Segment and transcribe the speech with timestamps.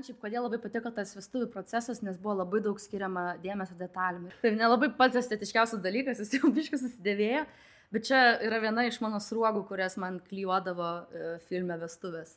[0.00, 4.30] Man šiaip kodėl labai patiko tas vestuvių procesas, nes buvo labai daug skiriama dėmesio detalėm.
[4.40, 7.42] Tai nelabai pats estetiškiausias dalykas, jis jau biškas susidėvėjo,
[7.92, 12.32] bet čia yra viena iš mano sruogų, kurias man klyjuodavo e, filme vestuvės.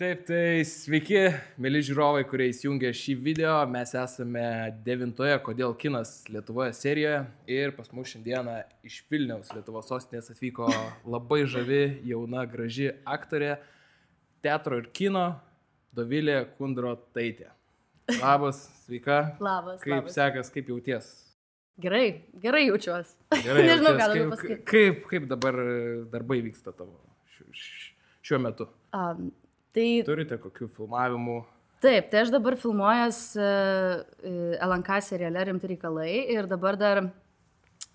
[0.00, 1.26] Taip, tai sveiki,
[1.60, 3.58] mėly žiūrovai, kurie įsijungė šį video.
[3.68, 4.46] Mes esame
[4.88, 7.20] devintoje Kodėl kinas Lietuvoje serijoje
[7.52, 8.56] ir pas mus šiandieną
[8.88, 10.72] iš Vilniaus Lietuvos sostinės atvyko
[11.04, 13.58] labai žavi, jauna, graži aktorė,
[14.40, 15.28] teatro ir kino
[15.96, 17.50] Dovilė Kundro Taitė.
[18.20, 19.36] Labas, sveika.
[19.42, 19.80] Labas.
[19.82, 20.14] Kaip labas.
[20.14, 21.10] sekas, kaip jauties?
[21.80, 23.16] Gerai, gerai jaučiuosi.
[23.44, 24.64] Gerai, Nežinau, ką daugiau pasakyti.
[24.68, 25.56] kaip, kaip dabar
[26.12, 26.98] darbai vyksta tavo
[27.36, 27.54] šiuo,
[28.26, 28.68] šiuo metu?
[28.94, 29.30] Um,
[29.74, 31.40] tai Turite kokių filmavimų?
[31.80, 34.02] taip, tai aš dabar filmuojas uh,
[34.60, 37.02] LNK seriale Rimti reikalai ir dabar dar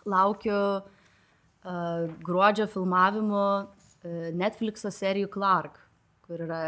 [0.09, 5.77] laukiu uh, gruodžio filmavimo uh, Netflix'o serijų Clark,
[6.25, 6.59] kur yra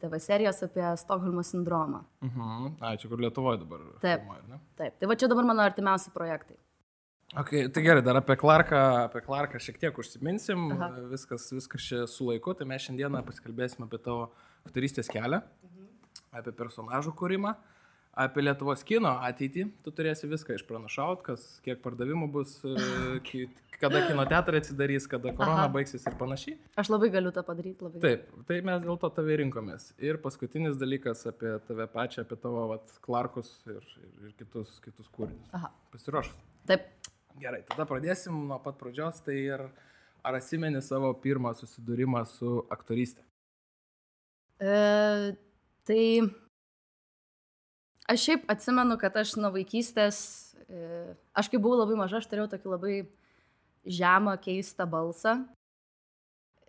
[0.00, 2.04] TV serijos apie Stokholmo sindromą.
[2.24, 2.76] Mhm.
[2.80, 3.82] A, čia kur Lietuvoje dabar.
[4.04, 4.28] Taip.
[4.50, 4.60] ne?
[4.76, 6.58] Taip, tai va čia dabar mano artimiausi projektai.
[7.34, 10.92] Ok, tai gerai, dar apie Clarką, apie Clarką šiek tiek užsiminsim, Aha.
[11.10, 14.28] viskas, viskas čia su laiku, tai mes šiandieną pasikalbėsime apie tavo
[14.68, 15.40] aktorystės kelią,
[16.38, 17.56] apie personažų kūrimą,
[18.16, 23.46] apie Lietuvos kino ateitį, tu turėsi viską išpranašaut, kas, kiek pardavimų bus, e,
[23.80, 25.72] kada kino teatrai atsidarys, kada korona Aha.
[25.74, 26.56] baigsis ir panašiai.
[26.80, 28.00] Aš labai galiu tą padaryti, labai.
[28.04, 29.90] Taip, tai mes dėl to tave rinkomės.
[30.00, 35.12] Ir paskutinis dalykas apie tave pačią, apie tavo vat, Clarkus ir, ir, ir kitus, kitus
[35.12, 35.52] kūrinius.
[35.58, 35.70] Aha.
[35.92, 36.40] Pasiruošus.
[36.70, 36.88] Taip.
[37.36, 39.20] Gerai, tada pradėsim nuo pat pradžios.
[39.26, 39.66] Tai ir
[40.24, 43.20] ar atsimeni savo pirmą susidūrimą su aktorystė?
[44.56, 45.36] E,
[45.84, 46.00] tai
[48.08, 50.18] aš šiaip atsimenu, kad aš nuo vaikystės,
[50.68, 52.96] e, aš kai buvau labai maža, aš turėjau tokį labai
[53.86, 55.40] žemą, keistą balsą.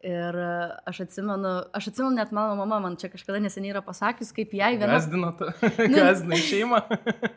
[0.05, 0.49] Ir e,
[0.85, 4.75] aš atsimenu, aš atsimenu net mano mama, man čia kažkada neseniai yra pasakius, kaip jai
[4.75, 4.93] viena...
[4.93, 5.31] Gazdino,
[5.95, 6.81] gazdino šeimą.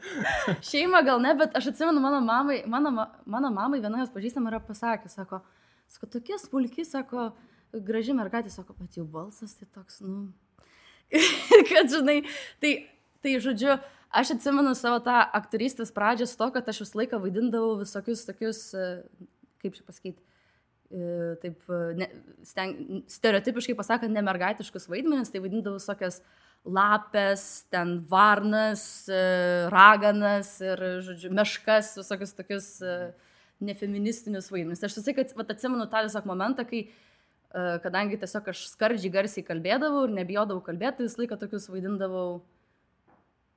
[0.70, 4.52] Šeima gal ne, bet aš atsimenu mano mamai, mano, ma- mano mamai viena jos pažįstama
[4.52, 5.40] yra pasakius, sako,
[5.88, 7.30] sako tokie smulki, sako,
[7.72, 10.28] graži mergaitė, sako, bet jų balsas tai toks, nu.
[11.72, 12.20] kad žinai,
[12.60, 12.74] tai,
[13.22, 13.76] tai žodžiu,
[14.10, 18.62] aš atsimenu savo tą aktorystės pradžią su to, kad aš visą laiką vaidindavau visokius tokius,
[18.74, 18.90] e,
[19.62, 20.20] kaip čia pasakyti,
[20.90, 21.08] e,
[21.42, 22.10] taip, e, ne,
[22.46, 26.20] steng, stereotipiškai pasakant, nemergaitiškus vaidmenis, tai vaidindavau visokias
[26.66, 28.82] lapės, ten varnas,
[29.72, 32.66] raganas ir, žodžiu, meškas, visokius tokius
[33.64, 34.82] nefeministinius vaidmenis.
[34.82, 36.82] Tai Aš visai, kad vat, atsimenu tą tiesiog momentą, kai,
[37.80, 42.59] kadangi tiesiog aš skardžiai garsiai kalbėdavau ir nebijodavau kalbėti, visą laiką tokius vaidindavau, e,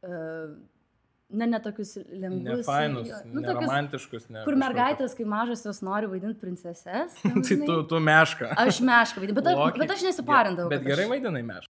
[0.03, 2.59] ne, ne tokius lengvus.
[2.59, 4.27] Nefainus, jo, nu, neromantiškus.
[4.33, 7.19] Ne, Kur mergaitės, kai mažas jos nori vaidinti princeses.
[7.21, 8.53] ten, Tai tu, tu meška.
[8.65, 9.83] Aš mešką vaidinu, bet, Loki.
[9.83, 10.71] bet aš nesiparindavau.
[10.73, 11.13] Bet gerai aš...
[11.15, 11.71] vaidinai mešką.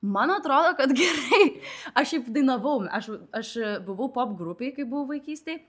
[0.00, 1.42] Man atrodo, kad gerai.
[1.94, 3.54] Aš šiaip dainavau, aš, aš
[3.86, 5.60] buvau pop grupiai, kai buvau vaikystėje.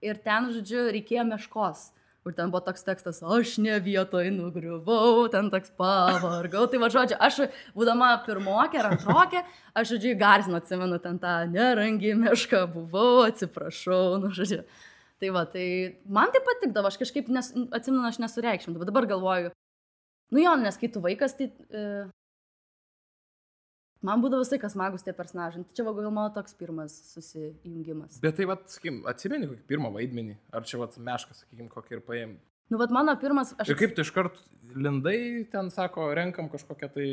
[0.00, 1.90] Ir ten, žodžiu, reikėjo meškos.
[2.28, 6.66] Ir ten buvo toks tekstas, aš ne vietoj nugriuvau, ten toks pavargau.
[6.68, 7.38] Tai va, žodžiu, aš,
[7.72, 9.40] būdama pirmokė ar antrokė,
[9.72, 14.60] aš, žodžiu, garzinu, atsimenu ten tą nerangi mešką buvau, atsiprašau, nu, žodžiu.
[15.20, 15.66] Tai va, tai
[16.08, 19.54] man tai patikdavo, aš kažkaip, nes, atsimenu, aš nesureikšminau, bet dabar galvoju,
[20.36, 21.48] nu jo, nes kai tu vaikas, tai...
[21.72, 21.86] E,
[24.06, 25.64] Man būdavo visai kas smagus tie personažai.
[25.66, 28.20] Tai čia va, gal mano toks pirmas susijungimas.
[28.22, 30.38] Bet tai, vat, sakykim, atsimeni kokį pirmą vaidmenį?
[30.56, 32.38] Ar čia, vat, mešką, sakykim, kokį ir paėmė?
[32.70, 33.72] Nu, vad mano pirmas, aš...
[33.72, 34.38] Ir kaip tu iškart
[34.72, 37.08] lindai, ten sako, renkam kažkokią tai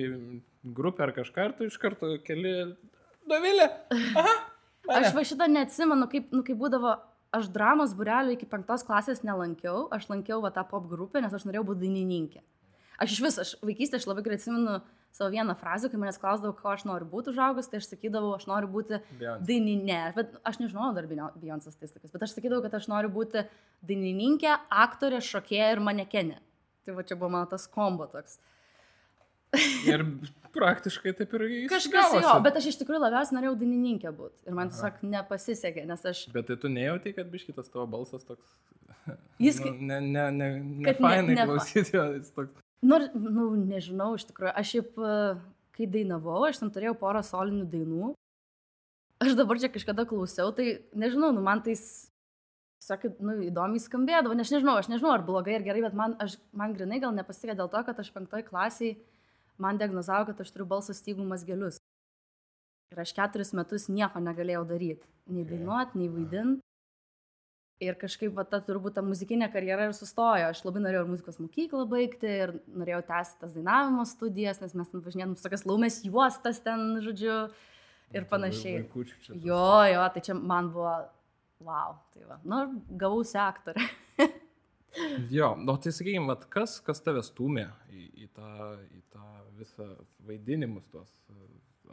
[0.77, 2.53] grupę ar kažką, ir tu iš karto keli
[3.27, 3.67] Dovilė.
[3.91, 4.35] Aha.
[4.87, 5.07] mane.
[5.07, 6.93] Aš va šitą neatsimenu, kaip, nu, kaip būdavo,
[7.35, 11.47] aš dramos burelio iki penktos klasės nelankiau, aš lankiau va tą pop grupę, nes aš
[11.47, 12.43] norėjau būti dainininkė.
[13.03, 14.77] Aš iš vis, aš vaikystėje aš labai gerai atsimenu
[15.15, 18.47] savo vieną frazę, kai manęs klausdavo, ko aš noriu būti užaugus, tai aš sakydavau, aš
[18.49, 19.45] noriu būti Beyoncé.
[19.49, 20.01] daininė.
[20.17, 23.45] Bet aš nežinau dar Beyoncé statistikas, bet aš sakydavau, kad aš noriu būti
[23.87, 24.53] dainininkė,
[24.85, 26.37] aktorė, šokėja ir manekenė.
[26.85, 28.37] Tai va čia buvo mano tas kombo toks.
[29.87, 30.03] Ir
[30.55, 34.43] praktiškai taip ir jis Kažkas jo, bet aš iš tikrųjų labiausiai norėjau dainininkė būti.
[34.47, 36.25] Ir man tiesiog nepasisekė, nes aš...
[36.35, 38.43] Bet tai tu nejauti, kad biškitas tavo balsas toks...
[39.39, 40.49] Jis nu, ne, ne, ne,
[40.83, 42.66] ne fainai ne klausyti, jis toks...
[42.81, 45.39] Nu, ir- nu, nežinau, iš tikrųjų, aš šiaip, e,
[45.73, 48.13] kai dainavau, aš ten turėjau porą solinių dainų.
[49.19, 51.73] Aš dabar čia kažkada klausiau, tai nežinau, nu, man tai,
[52.85, 56.13] sakė, nu, įdomiai skambėdavo, nes aš nežinau, aš nežinau, ar blogai ar gerai, bet man,
[56.21, 58.95] aš, man grinai gal nepasitikė dėl to, kad aš penktoj klasiai
[59.57, 61.81] man diagnozavo, kad aš turiu balso stygų mazgelius.
[62.93, 65.03] Ir aš keturis metus nieko negalėjau daryti.
[65.27, 66.61] Nei dainuoti, nei vaidinti.
[67.83, 70.47] Ir kažkaip, va, ta turbūt ta muzikinė karjera ir sustojo.
[70.49, 74.89] Aš labai norėjau ir muzikos mokyklą baigti, ir norėjau tęsti tas dainavimo studijas, nes mes
[74.89, 77.35] ten važinėtum tokias laumės juostas ten, žodžiu,
[78.17, 78.81] ir panašiai.
[79.45, 80.95] Jo, jo, tai čia man buvo,
[81.67, 82.63] wow, tai va, nu,
[82.97, 83.85] gausi aktorė.
[85.29, 88.47] Jo, nu tai sakykime, kas, kas tave stumė į, į, tą,
[88.95, 89.25] į tą
[89.59, 89.85] visą
[90.25, 91.11] vaidinimus tos.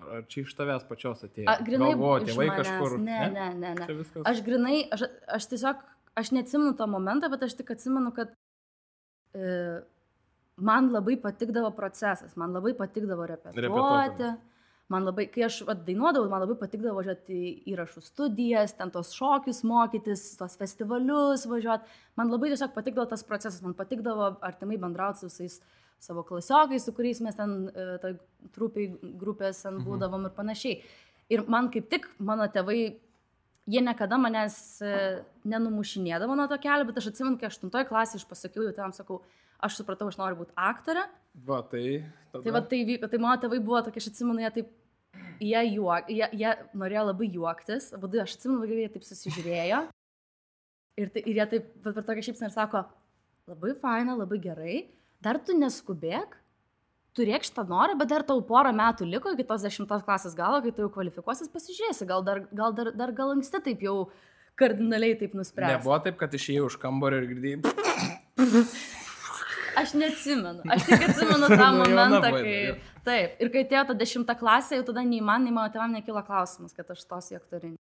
[0.03, 1.47] Ar čia iš tavęs pačios atėjo?
[1.51, 2.97] A, grinai Galvojo, iš tėvai kažkur.
[3.03, 3.89] Ne, ne, ne, ne.
[4.01, 4.25] Viskas.
[4.31, 5.05] Aš grinai, aš,
[5.39, 5.85] aš tiesiog,
[6.21, 8.33] aš neatsimenu to momentą, bet aš tik atsimenu, kad
[9.35, 9.53] e,
[10.57, 13.65] man labai patikdavo procesas, man labai patikdavo repetuoti.
[13.69, 14.35] Repetuoti.
[14.93, 19.63] Man labai, kai aš dainuodavau, man labai patikdavo važiuoti į įrašų studijas, ten tos šokius
[19.65, 21.89] mokytis, tos festivalius važiuoti.
[22.21, 25.63] Man labai tiesiog patikdavo tas procesas, man patikdavo artimai bendrauti su visais
[26.05, 28.19] savo klasiokais, su kuriais mes ten, e, toj
[28.55, 28.91] trupiai
[29.21, 29.87] grupės ten Mhm.
[29.89, 30.83] būdavom ir panašiai.
[31.33, 32.97] Ir man kaip tik mano tėvai
[33.67, 38.27] jie niekada manęs e, nenumušinėdavo nuo to kelio, bet aš atsimenu, kai aštuntoje klasėje aš
[38.29, 39.23] pasakiau, jau tam sakau,
[39.65, 41.07] aš supratau, aš noriu būti aktorė.
[41.47, 42.05] Va, tai.
[42.33, 42.45] Tada...
[42.45, 44.69] Tai va tai vyko, tai mano tėvai buvo tokie, aš atsimenu, jie taip,
[45.41, 49.81] jie, juok, jie, jie norėjo labai juoktis, abu du, aš atsimenu, kaip jie taip susižiūrėjo.
[51.01, 52.85] Ir, tai, ir jie taip, bet per tokią šypsną ir sako,
[53.51, 54.77] labai faina, labai gerai,
[55.25, 56.37] dar tu neskubėk,
[57.17, 60.73] turėk šitą norą, bet dar tau porą metų liko iki tos dešimtos klasės galo, kai
[60.75, 63.97] tu jau kvalifikuosis, pasižiūrėsi, gal dar, gal dar, dar gal anksti taip jau
[64.59, 65.79] kardinaliai taip nuspręsti.
[65.79, 67.59] Nebuvo taip, kad išėjai už kambario ir girdėjai.
[69.75, 70.63] Aš neatsimenu.
[70.71, 72.59] Aš tik atsimenu tą Nu, momentą, kai...
[73.05, 76.23] Taip, ir kai atėjo ta dešimta klasė, jau tada nei man, nei mano tėvam nekilo
[76.25, 77.77] klausimas, kad aš tos į aktorinį.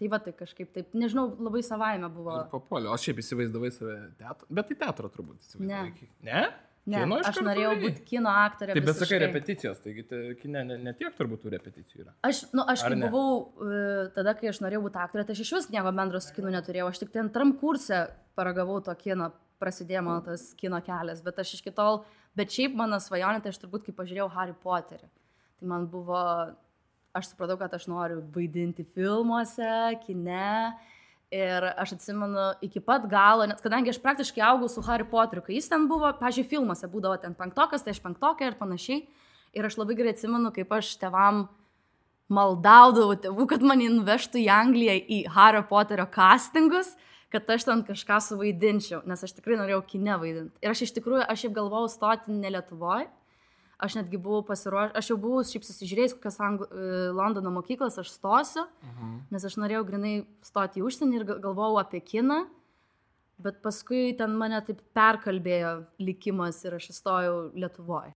[0.00, 2.32] Tai va, tai kažkaip taip, nežinau, labai savaime buvo.
[2.40, 2.88] Ir papuoliu.
[2.88, 4.48] O šiaip įsivaizdavai save teatro.
[4.48, 6.10] Bet tai teatro turbūt įsivaizdavai.
[6.24, 6.30] Ne.
[6.30, 6.44] Ne?
[6.88, 8.72] Ne, Kino aš norėjau būti kino aktorė.
[8.72, 10.04] Taip, bet sakai repeticijos, taigi
[10.40, 12.14] kine ne, ne tiek turbūt tų repeticijų yra.
[12.24, 13.10] Aš, nu, aš Ar kai ne?
[13.12, 13.82] buvau, e,
[14.16, 16.88] tada, kai aš norėjau būti aktorė, tai aš iš vis nieko bendro su kinu neturėjau.
[16.88, 18.00] Aš tik ten antram kurse
[18.38, 19.28] paragavau to kino,
[19.60, 22.00] prasidėjo mano tas kino kelias, bet aš iš kitol,
[22.40, 25.12] bet šiaip mano svajonė, tai aš turbūt kai pažiūrėjau Harry Potterį.
[25.60, 26.24] Tai man buvo,
[27.16, 30.72] aš supratau, kad aš noriu vaidinti filmuose, kine.
[31.30, 35.54] Ir aš atsimenu iki pat galo, net kadangi aš praktiškai augau su Harry Potteriu, kai
[35.60, 39.04] jis ten buvo, pažiūrėjau, filmuose būdavo ten penktokas, tai aš penktokė ir panašiai.
[39.54, 41.44] Ir aš labai gerai atsimenu, kaip aš tevam
[42.30, 46.92] maldaudavau tėvų, kad mane nuvežtų į Angliją į Harry Potterio castingus,
[47.30, 50.54] kad aš ten kažką suvaidinčiau, nes aš tikrai norėjau kine vaidinti.
[50.62, 53.06] Ir aš iš tikrųjų, aš jau galvojau stoti ne Lietuvoje,
[53.82, 58.10] aš netgi buvau pasiruošęs, aš jau buvau šiaip susižiūrėjęs, kokias Angl e, Londono mokyklas aš
[58.14, 59.12] stosiu, Mhm.
[59.30, 62.46] nes aš norėjau grinai stoti į užsienį ir gal- galvojau apie kiną,
[63.40, 68.12] bet paskui ten mane taip perkalbėjo likimas ir aš įstojau Lietuvoje.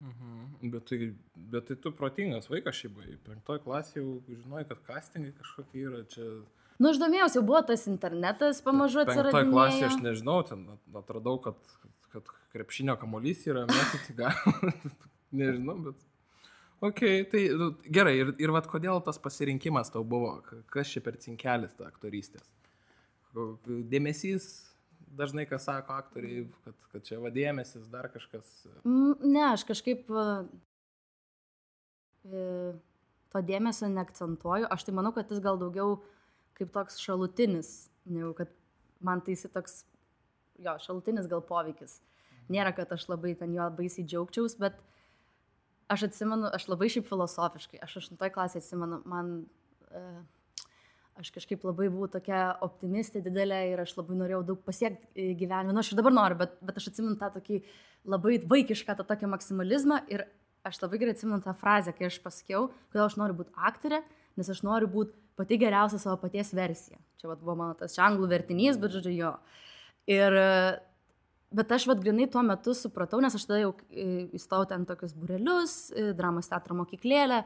[0.00, 0.70] Mhm.
[0.70, 3.16] Bet, tai, bet tai tu protingas vaikas šiaip buvai.
[3.26, 6.44] Penktoj klasėje jau žinojai, kad castingai kažkokie yra čia.
[6.78, 9.50] Nu, aš domėjausi, jau buvo tas internetas pamažu Penktoj atsiradinėjo.
[9.50, 11.56] klasėje aš nežinau, ten at- atradau, kad,
[12.12, 14.72] kad krepšinio kamuolys yra mėtyti galima.
[15.40, 16.06] nežinau, bet.
[16.78, 17.02] Ok,
[17.32, 20.36] tai nu, gerai, ir, ir vad kodėl tas pasirinkimas tau buvo,
[20.70, 22.46] kas čia per cinkelis ta aktorystės?
[23.66, 24.46] Dėmesys,
[25.18, 28.46] dažnai kas sako aktoriai, kad, kad čia vadėmėsis, dar kažkas.
[28.84, 30.28] Mm, Ne, aš kažkaip e,
[32.30, 32.44] e,
[33.34, 34.70] to dėmesio neakcentuoju.
[34.70, 35.98] Aš tai manau, kad jis gal daugiau
[36.58, 38.54] kaip toks šalutinis, negu kad
[39.04, 39.82] man tai jis toks,
[40.64, 41.98] jo, šalutinis gal poveikis.
[42.52, 44.78] Nėra, kad aš labai ten jo baisiai džiaugčiaus, bet
[45.92, 49.32] aš atsimenu, aš labai šiaip filosofiškai, aš aštuntoje klasėje atsimenu, man,
[49.92, 50.02] e,
[51.20, 55.74] aš kažkaip labai buvau tokia optimistė didelė ir aš labai norėjau daug pasiekti e, gyvenime.
[55.74, 57.62] Nu, aš ir dabar noriu, bet, bet aš atsimenu tą tokį
[58.08, 60.26] labai vaikišką, tą tokį maksimalizmą ir
[60.68, 64.02] aš labai gerai atsimenu tą frazę, kai aš pasakiau, kodėl aš noriu būti aktorė,
[64.38, 66.98] nes aš noriu būti pati geriausia savo paties versija.
[67.20, 69.32] Čia vat, buvo mano tas anglų vertinys, bet žodžiu jo.
[70.08, 70.34] Ir,
[71.52, 75.14] bet aš vad grinai tuo metu supratau, nes aš tada jau e, įstojau ten tokius
[75.16, 77.42] burelius, e, dramos teatro mokyklėlę,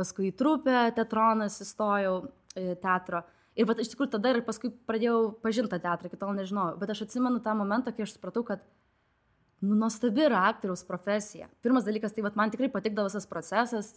[0.00, 2.16] paskui į trupę teatronas įstojau
[2.54, 3.22] e, teatro.
[3.58, 6.78] Ir vat, iš tikrųjų tada ir paskui pradėjau pažinti tą teatrą, iki tol nežinojau.
[6.80, 8.62] Bet aš atsimenu tą momentą, kai aš supratau, kad
[9.60, 11.50] nu, nuostabi yra aktoriaus profesija.
[11.62, 13.94] Pirmas dalykas, tai vat, man tikrai patikdavo visas procesas,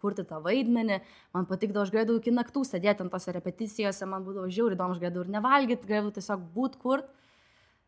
[0.00, 1.00] kurti tą vaidmenį,
[1.34, 5.02] man patikdavo, aš galėdavau iki naktų sėdėti ant tose repeticijose, man būdavo žiauri įdomu, aš
[5.02, 7.08] galėdavau ir nevalgyti, galėdavau tiesiog būt kurt.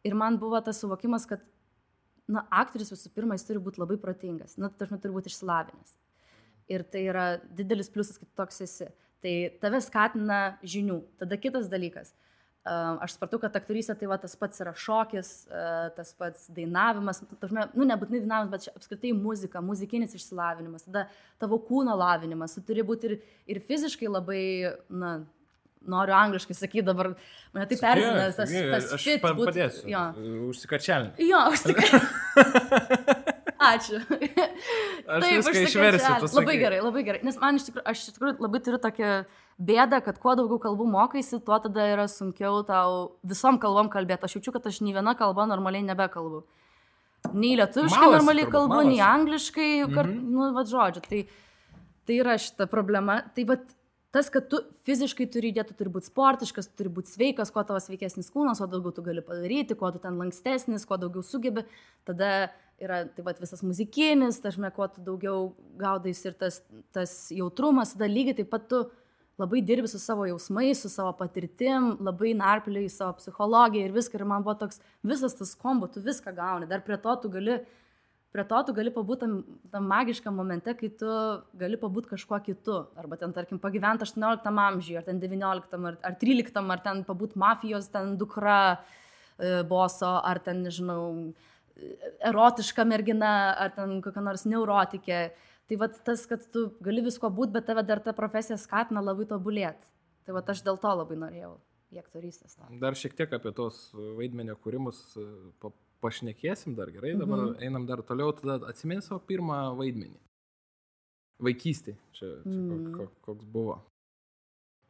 [0.09, 1.43] Ir man buvo tas suvokimas, kad,
[2.31, 5.97] na, aktorius visų pirma, jis turi būti labai protingas, na, tai turi būti išsilavinęs.
[6.73, 8.89] Ir tai yra didelis pliusas, kad toks esi.
[9.25, 11.01] Tai tave skatina žinių.
[11.21, 12.13] Tada kitas dalykas.
[12.69, 15.31] Aš supratau, kad aktorystė tai va tas pats yra šokis,
[15.97, 21.07] tas pats dainavimas, tažme, nu nebūtinai dainavimas, bet apskritai muzika, muzikinis išsilavinimas, tada
[21.41, 23.15] tavo kūno lavinimas, tu turi būti ir,
[23.49, 24.43] ir fiziškai labai,
[24.91, 25.15] na,
[25.87, 27.13] noriu angliškai sakyti dabar,
[27.55, 29.85] mane tai persina, tas, tas aš fit būt- padėsiu.
[29.89, 30.03] Jo,
[30.51, 31.29] Užsikačialinti.
[31.29, 31.79] jo, aš tik.
[33.59, 33.99] Ačiū.
[33.99, 36.11] Aš Taip, viską išversiu.
[36.15, 36.59] Labai sakai.
[36.61, 37.21] gerai, labai gerai.
[37.27, 39.09] Nes man iš tikrųjų, aš iš tikrųjų labai turiu tokią
[39.71, 44.29] bėdą, kad kuo daugiau kalbų mokaisi, tuo tada yra sunkiau tau visom kalbom kalbėti.
[44.29, 46.45] Aš jaučiu, kad aš nei viena kalba normaliai nebekalbu.
[47.35, 49.09] Nei lietuviškai Malasi normaliai kalbu, nei malasi.
[49.19, 50.31] angliškai, kart, Mhm.
[50.39, 51.03] nu, va, žodžiu.
[51.09, 51.21] Tai,
[52.07, 53.23] tai yra šita problema.
[53.35, 53.57] Tai va,
[54.15, 57.65] tas, kad tu fiziškai turi įdėti, tu turi būti sportiškas, tu turi būti sveikas, kuo
[57.67, 61.67] tavo sveikesnis kūnas, kuo daugiau tu gali padaryti, kuo tu ten lankstesnis, kuo daugiau sugebi,
[62.09, 62.49] tada
[62.81, 65.51] yra tai va, visas muzikinis, tašme, kuo tu daugiau
[65.81, 66.63] gaudais ir tas,
[66.95, 68.87] tas jautrumas, tada lygiai taip pat tu
[69.39, 74.19] labai dirbi su savo jausmais, su savo patirtim, labai narpliai savo psichologiją ir viską.
[74.19, 76.67] Ir man buvo toks visas tas kombo, tu viską gauni.
[76.71, 77.61] Dar prie to tu gali,
[78.33, 79.35] prie to tu gali pabūti tam,
[79.73, 81.11] tam magiškam momente, kai tu
[81.61, 82.79] gali pabūti kažkuo kitu.
[83.01, 87.41] Arba ten, tarkim, pagyventi 18 amžiuje, ar ten 19, ar, ar 13, ar ten pabūti
[87.41, 91.03] mafijos, ten dukra e, boso, ar ten, nežinau,
[92.29, 95.23] erotiška mergina, ar ten kokia nors neurotikė.
[95.69, 99.29] Tai va tas, kad tu gali visko būti, bet tave dar ta profesija skatina labai
[99.29, 99.93] tobulėti.
[100.25, 101.55] Tai va aš dėl to labai norėjau
[101.93, 102.59] į aktorystės.
[102.81, 105.25] Dar šiek tiek apie tos vaidmenio kūrimus e,
[106.03, 107.49] pašnekėsim dar gerai, dabar Mhm.
[107.55, 107.63] mhm.
[107.63, 110.19] einam dar toliau, tada atsimeni savo pirmą vaidmenį.
[111.41, 112.95] Vaikystė, čia, čia Mhm.
[112.97, 113.81] kok, koks buvo.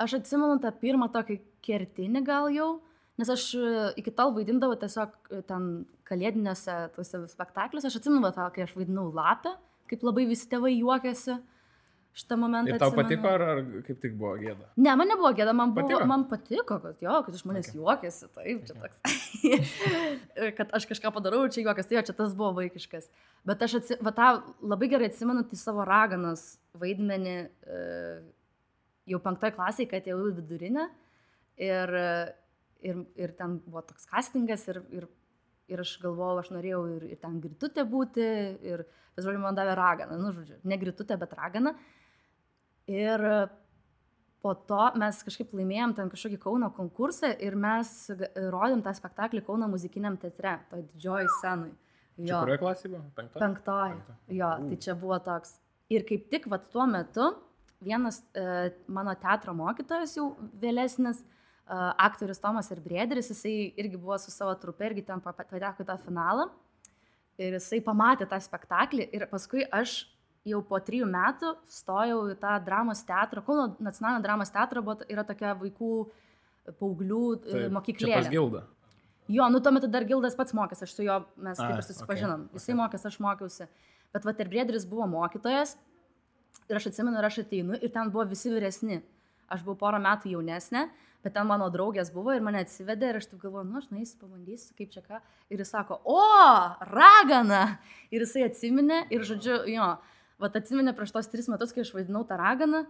[0.01, 2.81] Aš atsimenu tą pirmą tokį kertinį gal jau,
[3.19, 7.87] nes aš e, iki tol vaidindavau tiesiog e, ten kalėdinėse tuose spektakliuose.
[7.91, 9.57] Aš atsimenu tą, kai aš vaidinau lapę,
[9.91, 11.43] kaip labai visi tėvai juokėsi.
[12.19, 12.73] Šitą momentą.
[12.73, 13.05] Ir tau atsimenu.
[13.05, 14.67] patiko, ar, ar kaip tik buvo gėda?
[14.75, 16.07] Ne, man nebuvo gėda, man, buvo, Patiko?
[16.11, 17.77] man patiko, kad jo, kad iš manęs Okay.
[17.79, 19.19] juokėsi, taip, čia toks.
[20.59, 23.07] kad aš kažką padarau ir čia juokas, tai jo, čia tas buvo vaikiškas.
[23.47, 24.31] Bet aš atsi, va, tą
[24.67, 26.43] labai gerai atsimenu tai savo raganos
[26.81, 27.83] vaidmenį e,
[29.13, 30.89] jau penktoje klasėje, kai atėjau į vidurinę.
[31.69, 31.95] Ir,
[32.87, 35.07] ir, ir ten buvo toks castingas ir, ir,
[35.71, 38.27] ir aš galvojau, aš norėjau ir, ir ten gritutė būti.
[38.73, 38.85] Ir,
[39.19, 41.75] vis žodžiu, man davė raganą, nu, žodžiu, ne gritutė, bet raganą.
[42.89, 43.23] Ir
[44.43, 49.43] po to mes kažkaip laimėjom ten kažkokį Kauno konkursą ir mes g- rodėm tą spektaklį
[49.47, 51.73] Kauno muzikiniam teatre, toj didžioji scenai.
[52.19, 53.03] Čia kurioje klasėje buvo?
[53.19, 53.39] Penkta?
[53.43, 53.93] Penktoji.
[53.99, 54.15] Penkta.
[54.35, 55.59] Jo, tai čia buvo toks.
[55.91, 57.29] Ir kaip tik vat tuo metu
[57.85, 64.17] vienas e, mano teatro mokytojas jau vėlesnis, e, aktorius Tomas ir Brėderis, jisai irgi buvo
[64.19, 66.49] su savo trupe, irgi ten pa- pateko į tą finalą.
[67.39, 70.01] Ir jisai pamatė tą spektaklį ir paskui aš
[70.51, 75.25] jau po trijų metų stojau į tą dramos teatrą, Kauno nacionalinio dramos teatrą buvo, yra
[75.29, 75.93] tokia vaikų
[76.79, 78.31] paauglių e, Taip, Čia pas mokyklėlė.
[78.33, 78.65] Gildą.
[79.29, 81.85] Jo, nu tuo metu dar Gildas pats mokėsi, aš su juo, mes taip Ai, ir
[81.85, 82.47] susipažinom.
[82.49, 82.79] okei, Jisai okei.
[82.81, 83.67] mokėsi, aš mokiausi.
[84.17, 85.75] Bet va, ir Briedris buvo mokytojas
[86.69, 89.03] ir aš atsimenu, ir aš ateinu ir ten buvo visi vyresni.
[89.53, 90.87] Aš buvau porą metų jaunesnė,
[91.25, 94.19] bet ten mano draugės buvo ir mane atsivedė ir aš taip galvoju, nu aš naisiu,
[94.21, 95.21] pabandysiu, kaip čia ką.
[95.53, 96.19] Ir jis sako, o,
[96.93, 97.79] ragana.
[98.13, 99.87] Ir jisai atsiminė ir, žodžiu, jo,
[100.39, 102.87] va atsiminė prieš tos tris metus, kai aš vaidinau tą raganą.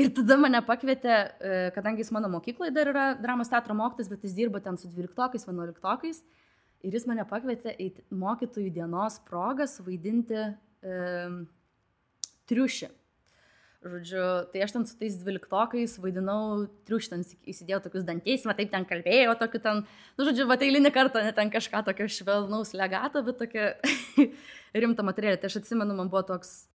[0.00, 4.24] Ir tada mane pakvietė, e, kadangi jis mano mokykloje dar yra dramos teatro mokytis, bet
[4.24, 6.22] jis dirba ten su 12-ais, 11-ais.
[6.82, 10.96] Ir jis mane pakvietė į mokytojų dienos progą suvaidinti e,
[12.48, 12.88] triušį.
[13.82, 18.70] Žodžiu, tai aš ten su tais dvyliktokais vaidinau triušį, ten įsidėjau tokius dantis, va taip
[18.70, 19.80] ten kalbėjau, tokiu ten,
[20.16, 23.72] nu, žodžiu, va eilinį kartą, ne ten kažką tokio švelnaus legato, bet tokia
[24.84, 25.40] rimta materialė.
[25.42, 26.70] Tai aš atsimenu, man buvo toks,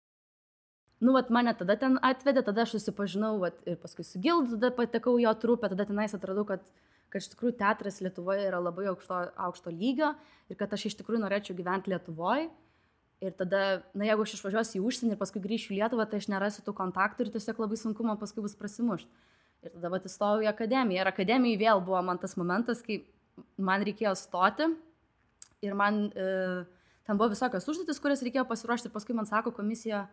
[1.04, 4.72] nu, va mane tada ten atvedė, tada aš susipažinau, vat, ir paskui su Gildu, tada
[4.76, 6.64] patekau jo trupę, tada tenais atradau, kad
[7.16, 10.12] kad iš tikrųjų teatras Lietuvoje yra labai aukšto, aukšto lygio
[10.52, 12.50] ir kad aš iš tikrųjų norėčiau gyventi Lietuvoje.
[13.24, 13.62] Ir tada,
[13.96, 16.74] na jeigu aš išvažiuosiu į užsienį ir paskui grįšiu į Lietuvą, tai aš nerasiu tų
[16.76, 19.08] kontaktų ir tiesiog labai sunku man paskui bus prasimušti.
[19.64, 21.06] Ir tada vat įstojau į akademiją.
[21.06, 23.00] Ir akademijai vėl buvo man tas momentas, kai
[23.56, 24.68] man reikėjo stoti.
[25.64, 26.28] Ir man e,
[27.08, 28.92] ten buvo visokios užduotis, kurias reikėjo pasiruošti.
[28.92, 30.04] Ir paskui man sako komisija,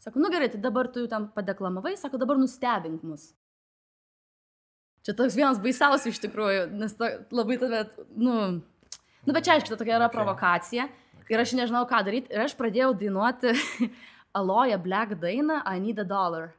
[0.00, 3.30] sako, nu gerai, tai dabar tu jau ten padeklamavai, sako, dabar nustebink mus.
[5.06, 7.86] Čia toks vienas baisiausių iš tikrųjų, nes to, labai tave,
[8.20, 10.16] nu, nu, bet čia aišku, tokia yra Okay.
[10.18, 10.88] provokacija.
[11.30, 12.32] Ir aš nežinau, ką daryti.
[12.34, 13.54] Ir aš pradėjau dainuoti
[14.38, 16.50] Aloja Black dainą I Need a Dollar.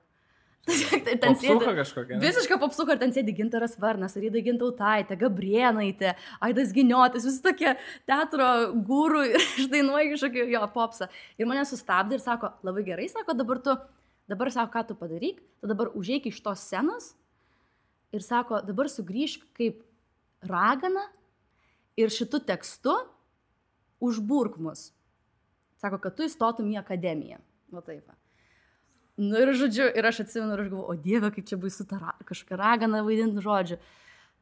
[0.66, 1.58] Ten sėdi.
[1.80, 2.20] kažkokia.
[2.22, 6.14] Visiškai popsuka, ir ten sėdi Gintaras Varnas, Rydai Gintautaitė, Gabrienaitė,
[6.44, 7.74] Aidas Giniotis, visi tokie
[8.10, 8.50] teatro
[8.88, 11.10] gūrų ir aš dainuoju kažkokį jo popsą.
[11.42, 13.76] Ir mane sustabdė ir sako, labai gerai, sako, dabar tu,
[14.30, 17.14] dabar sako, ką tu padaryk, tu dabar užeik iš tos scenos
[18.14, 19.82] ir sako, dabar sugrįžk kaip
[20.46, 21.08] ragana
[21.98, 22.96] ir šitų tekstu
[24.02, 24.92] užburk mus.
[25.82, 27.42] Sako, kad tu įstotum į akademiją.
[27.74, 28.06] Va taip.
[28.06, 28.21] va.
[29.22, 32.00] Nu ir žodžiu, ir aš atsimenu, ir aš galvoju, o dieve, kaip čia baisu tą
[32.02, 33.78] ra- kažką raganą vaidinti, žodžiu.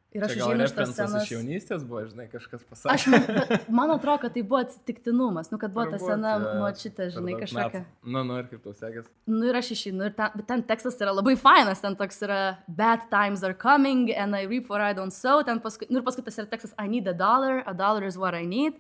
[0.10, 1.22] Ir aš išeinu iš tos scenos.
[1.22, 3.20] iš jaunystės buvo, žinai, kažkas Aš, pasakė.
[3.52, 7.82] bet man atrodo, kad tai buvo atsitiktinumas, nu, kad buvo ta sena per žinai, kažkokia.
[7.84, 8.10] metų.
[8.16, 9.06] Nu, nu, ir kaip tau sekės.
[9.30, 13.06] Nu ir aš išeinu, ir ten, ten tekstas yra labai fainas, ten toks yra Bad
[13.14, 16.26] times are coming and I reap what I don't sow, ten paskui, nu ir paskui
[16.26, 18.74] tas yra tekstas I need a dollar, a dollar is what I need.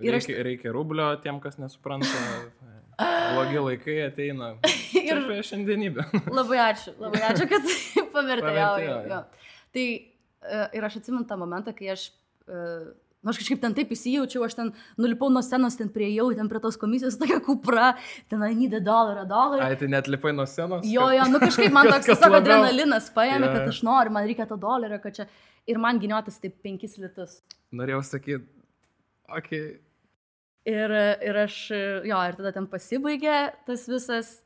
[0.00, 2.08] Ir aš- Reikia, reikia rublio tiem, kas nesupranta.
[2.98, 4.54] Blogi laikai ateina.
[5.04, 6.04] Ir apie šiandienybę.
[6.30, 7.64] Labai ačiū, labai ačiū, kad
[8.14, 8.50] pavertė.
[8.54, 9.22] Jo, Pavertė, jo, jo, jo.
[9.74, 12.06] Tai e, ir aš atsimenu tą momentą, kai aš,
[12.46, 12.60] e,
[13.24, 14.70] nu aš kažkaip ten taip įsijaučiau, aš ten
[15.00, 17.94] nulipau nuo scenos, ten prieėjau, ten prie tos komisijos tokia kupra,
[18.30, 19.64] ten I need a dollar, a dollar.
[19.66, 20.86] Ai, tai net lipai nuo scenos.
[20.86, 24.46] Jo, jo, nu kažkaip man toks tiesiog adrenalinas paėmė, Jo, kad aš noriu, man reikia
[24.50, 25.28] to dolerio, kad čia.
[25.64, 27.38] Ir man giniotis taip penkis litus.
[27.74, 28.44] Norėjau sakyti,
[29.32, 29.40] okei.
[29.40, 29.83] Okay.
[30.64, 31.58] Ir, ir aš,
[32.08, 34.38] jo, ir tada ten pasibaigė tas visas.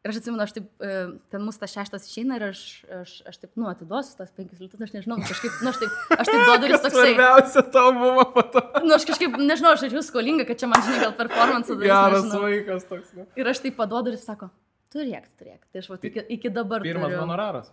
[0.00, 0.92] Ir aš atsimenu, aš taip, e,
[1.28, 2.60] ten mūsų tas šeštas išeina ir aš,
[3.02, 5.98] aš, aš taip, nu, atiduosiu tas penkis litus, aš nežinau, nu, kažkaip, nu, aš taip,
[6.14, 7.02] aš taip duodu ir jis toksai.
[7.02, 8.62] Svarbiausia tau buvo po to.
[8.80, 11.92] Nu, aš kažkaip, nežinau, aš esu skolinga, kad čia man, žinai, gal performance darys.
[11.92, 13.10] Geras vaikas toks.
[13.18, 13.26] Ne?
[13.36, 14.48] Ir aš taip paduodu ir jis sako,
[14.94, 15.60] turėk, turėk.
[15.68, 16.86] Tai aš va, iki, iki dabar.
[16.86, 17.20] Pirmas turiu.
[17.26, 17.68] honoraras.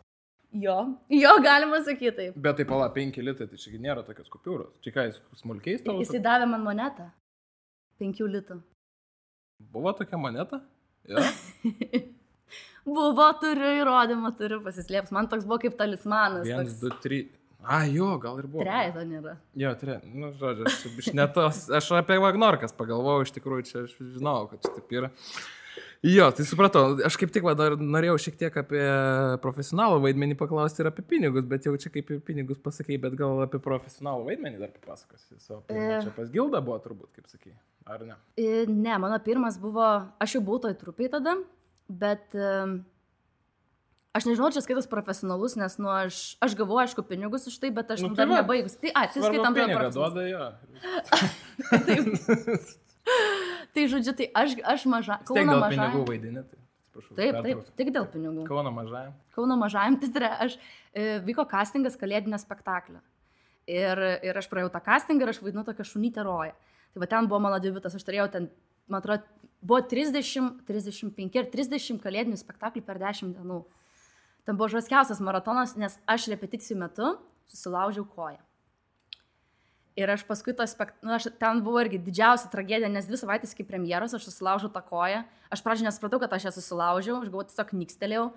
[0.51, 0.75] Jo,
[1.11, 2.35] jo, galima sakyti taip.
[2.43, 4.75] Bet tai pala, 5 litai, tai čia nėra tokios kupiūros.
[4.83, 5.95] Čia ką, jis smulkiais tau?
[6.03, 7.07] Jisai davė man monetą.
[8.01, 8.59] Penkių litų.
[9.73, 10.61] Buvo tokia moneta?
[11.07, 11.23] Ja.
[12.87, 15.11] Buvo, turiu įrodymą, turiu pasislėpti.
[15.11, 16.45] Man toks buvo kaip talismanas.
[16.47, 17.17] 1, toks 2, 3.
[17.67, 18.63] A, jo, gal ir buvo.
[18.63, 19.33] Trejeto nėra.
[19.59, 19.97] Jo, tre.
[20.07, 24.61] Nu, žodžiu, aš, aš, netos, aš apie Vagnorkas pagalvojau, iš tikrųjų, čia aš žinau, kad
[24.63, 25.09] čia taip yra.
[26.05, 28.81] Jo, tai supratau, aš kaip tik va, dar norėjau šiek tiek apie
[29.41, 33.41] profesionalų vaidmenį paklausti ir apie pinigus, bet jau čia kaip ir pinigus pasakai, bet gal
[33.45, 35.39] apie profesionalų vaidmenį dar papasakosi.
[35.41, 35.87] Pirmą.
[35.97, 36.03] E.
[36.05, 37.55] Čia pas Gilda buvo turbūt, kaip sakai,
[37.89, 38.15] ar ne?
[38.37, 39.87] E, Ne, mano pirmas buvo,
[40.21, 41.33] aš jau buvau toj trupiai tada,
[41.89, 42.77] bet em,
[44.13, 47.89] aš nežinau, čia skaitas profesionalus, nes, nu, aš, aš gavau, aišku, pinigus už tai, bet
[47.97, 48.77] aš Nu, tai dar nebaigus.
[48.77, 50.13] Tai, ai, Svarbu, skaitam tada pinigą profesionalus.
[50.13, 50.45] duoda, jo.
[53.77, 55.19] Tai žodžiu, tai aš, aš maža.
[55.21, 57.17] Vis tiek Kauno dėl mažajam- pinigų vaidinė, tai atsiprašau.
[57.19, 58.45] Taip, taip, tik dėl pinigų.
[58.49, 59.13] Kauno mažajam.
[59.37, 63.03] Kauno mažajam teatre aš e, vyko castingas kalėdinio spektaklio.
[63.67, 66.55] Ir, ir aš praėjau tą castingą ir aš vaidinu tokią šunytę roją.
[66.95, 68.49] Tai va ten buvo mano debiutas, aš turėjau ten,
[68.87, 69.27] man atrodo,
[69.61, 73.59] buvo 30, 35 ir 30 kalėdinių spektaklių per 10 dienų.
[74.47, 77.13] Ten buvo žaskiausias maratonas, nes aš repeticijų metu
[77.51, 78.39] susilaužiau koją.
[79.97, 83.55] Ir aš paskui to spektaklio, nu, aš ten buvo irgi didžiausia tragedija, nes dvi savaitės
[83.55, 85.23] iki premjeros aš susilaužiau tą koją.
[85.49, 88.27] Aš pradžioje nesupratau, kad aš ją susilaužiau, aš galvoju, tiesiog nikstelėjau.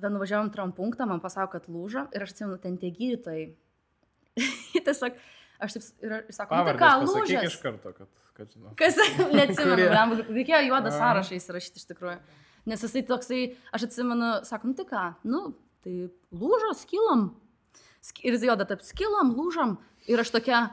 [0.00, 3.44] Tada nuvažiavom tram punktą, man pasako, kad lūžo ir aš atsimenu, ten tie gydytojai.
[4.86, 5.18] tiesiog,
[5.62, 8.72] aš taip, ir aš sakau, nu, tai ką, pasakyk iš karto, kad, kad žinau.
[8.80, 8.98] Kas,
[9.36, 12.16] neatsimenu, blemba, reikėjo juodą sąrašą įsirašyti iš tikrųjų.
[12.70, 13.42] Nes jisai toksai,
[13.74, 15.44] aš atsimenu, sako, nu tai ką, nu,
[15.84, 15.94] tai
[16.34, 17.28] lūžo, skilom.
[18.04, 19.76] Sk- Ir jis juoda, taip, skilom, lūžom.
[20.10, 20.64] Ir aš tokia,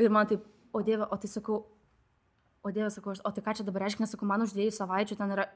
[0.00, 1.62] ir man taip, o dieve, o tai sakau,
[2.64, 5.18] o dieve, sakau, aš, o tai ką čia dabar reiškia, sakau, man už dviejų savaičių
[5.18, 5.48] ten yra,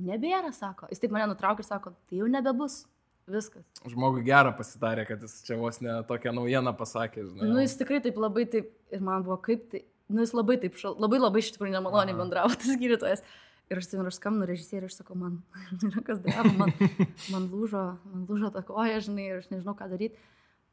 [0.00, 0.90] nebėra, sako.
[0.92, 2.82] Jis taip mane nutraukė ir sako, tai jau nebebus.
[3.30, 3.62] Viskas.
[3.86, 7.50] Žmogui gerą pasidarė, kad jis čia vos ne tokią naujieną pasakė, žinai.
[7.52, 10.74] Nu, jis tikrai taip labai taip, ir man buvo kaip tai, nu, jis labai taip,
[10.80, 13.22] šal, labai labai iš tikrųjų nemaloniai bendravo tas gydytojas.
[13.70, 15.36] Ir aš atsimenu, aš skambinu režisieriui ir sakau, man,
[15.70, 16.74] žinai, kas daro, man,
[17.30, 20.18] man lūžo, man lūžo ta koja, žinai, ir aš nežinau, ką daryti.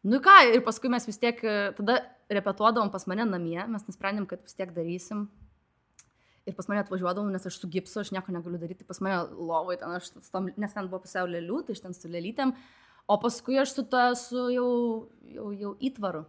[0.07, 1.97] Nu ką, ir paskui mes vis tiek, e, tada
[2.31, 5.25] repetuodavom pas mane namie, mes nusprendėm, kad vis tiek darysim.
[6.47, 9.75] Ir pas mane atvažiuodavom, nes aš su gipsu, aš nieko negaliu daryti, pas mane lovai,
[9.81, 12.53] ten aš, tom, nes ten buvo pusiau lėlių, tai aš ten su lėlytėm,
[13.11, 14.69] o paskui aš su ta, su jau,
[15.27, 16.23] jau, jau įtvaru.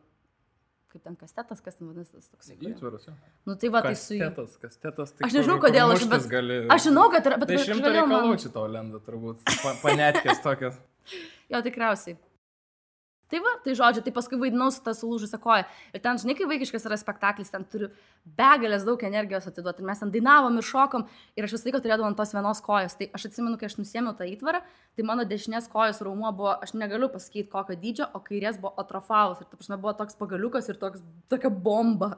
[0.88, 2.49] Kaip ten kastetas, kas ten vadinasi, tas toks.
[2.57, 3.14] Įtvarus, jo.
[3.47, 4.31] Nu tai va, tai su juo.
[4.33, 5.12] Kastetas, kastetas.
[5.14, 6.62] Tai Aš nežinau, kodėl aš, bet, gali.
[6.73, 9.45] aš žinau, kad yra, bet Tai galėjau reikalų man- čia tau lenda, turbūt.
[9.62, 10.81] Pa, panetkės tokios.
[11.53, 12.17] Jo, tikriausiai.
[13.29, 15.64] Tai va, tai žodžiu, tai paskui vaidinau su tą sulūžusią koją.
[15.93, 17.91] Ir ten, žinai, kai vaikiškas yra spektaklis, ten turiu
[18.38, 19.85] begalės daug energijos atiduoti.
[19.85, 21.05] Ir mes ten dainavom ir šokom.
[21.37, 22.97] Ir aš visą laiką turėdavau ant tos vienos kojos.
[22.97, 24.62] Tai aš atsimenu, kai aš nusėmiau tą įtvarą,
[24.97, 29.45] tai mano dešinės kojos raumuo buvo, aš negaliu pasakyti kokio dydžio, o kairės buvo atrofavus.
[29.45, 32.14] Ir, ta prasme, buvo toks pagaliukas ir toks, tokia bomba.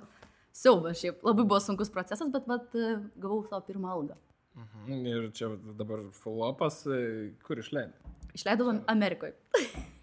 [0.55, 1.25] Siaubas šiaip.
[1.27, 2.75] Labai buvo sunkus procesas, bet, bet
[3.18, 4.18] gavau savo pirmą algą.
[4.59, 5.07] Mhm.
[5.07, 8.14] Ir čia dabar follopas, e, kur išleidai?
[8.35, 9.35] Išleidau Amerikoje.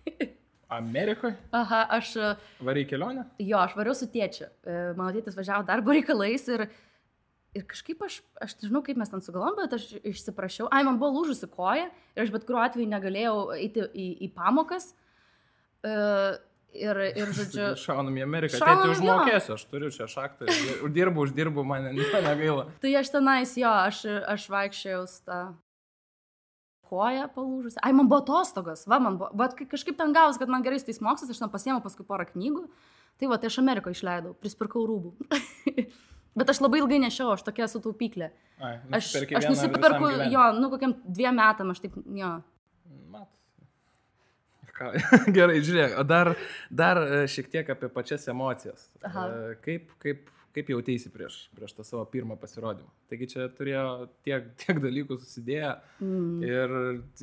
[0.73, 1.35] Amerikoje?
[1.55, 2.33] Aha, aš e,
[2.67, 3.23] Varai kelionę?
[3.39, 4.49] Jo, aš variau su tėčiu.
[4.67, 6.65] E, Mano tėtis važiavo darbo reikalais ir,
[7.55, 10.67] ir kažkaip aš, aš nežinau, kaip mes ten sugalvom, bet aš išsiprašiau.
[10.71, 14.91] Ai, man buvo lūžusi koja ir aš bet kuriuo atveju negalėjau eiti į, į pamokas.
[15.85, 15.95] E,
[16.77, 18.57] Ir, ir žodžiu, Šaunam į Ameriką.
[18.59, 18.95] Šaunam, jo.
[18.97, 20.45] užmokėsiu, aš turiu čia šaktą.
[20.93, 22.67] Dirbu, uždirbu, man negaila.
[22.83, 24.01] tai aš tenais jo, aš,
[24.35, 25.37] aš vaikščiojau su tą
[26.87, 27.79] koja palūžusi.
[27.83, 30.87] Ai, man buvo atostogos, va, man buvo, bet kažkaip ten gavus, kad man gerai su
[30.89, 32.65] tais mokslais, aš ten pasiėmiau paskui porą knygų.
[33.17, 35.13] Tai va, tai aš Amerikoje išleidau, prisipirkau rūbų.
[36.37, 38.29] bet aš labai ilgai nešiau, aš tokia esu taupyklė.
[38.61, 42.31] Ai, Aš, aš nusipirku, jo, nu kokiam dviem metam, aš taip, jo.
[43.13, 43.29] Mat.
[45.37, 46.35] Gerai, žiūrėk, dar,
[46.69, 48.85] dar e, šiek tiek apie pačias emocijas.
[49.05, 49.25] Aha.
[49.27, 52.89] E, Kaip, kaip, kaip jautėsi prieš, prieš tą savo pirmą pasirodymą?
[53.11, 53.85] Taigi čia turėjo
[54.25, 56.41] tiek, tiek dalykų susidėję Mm.
[56.43, 56.75] ir,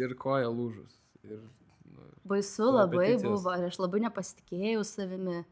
[0.06, 0.94] ir koja lūžus.
[1.26, 1.40] Ir,
[1.90, 5.42] nu, Baisu labai buvo ir aš labai nepasitikėjau savimi.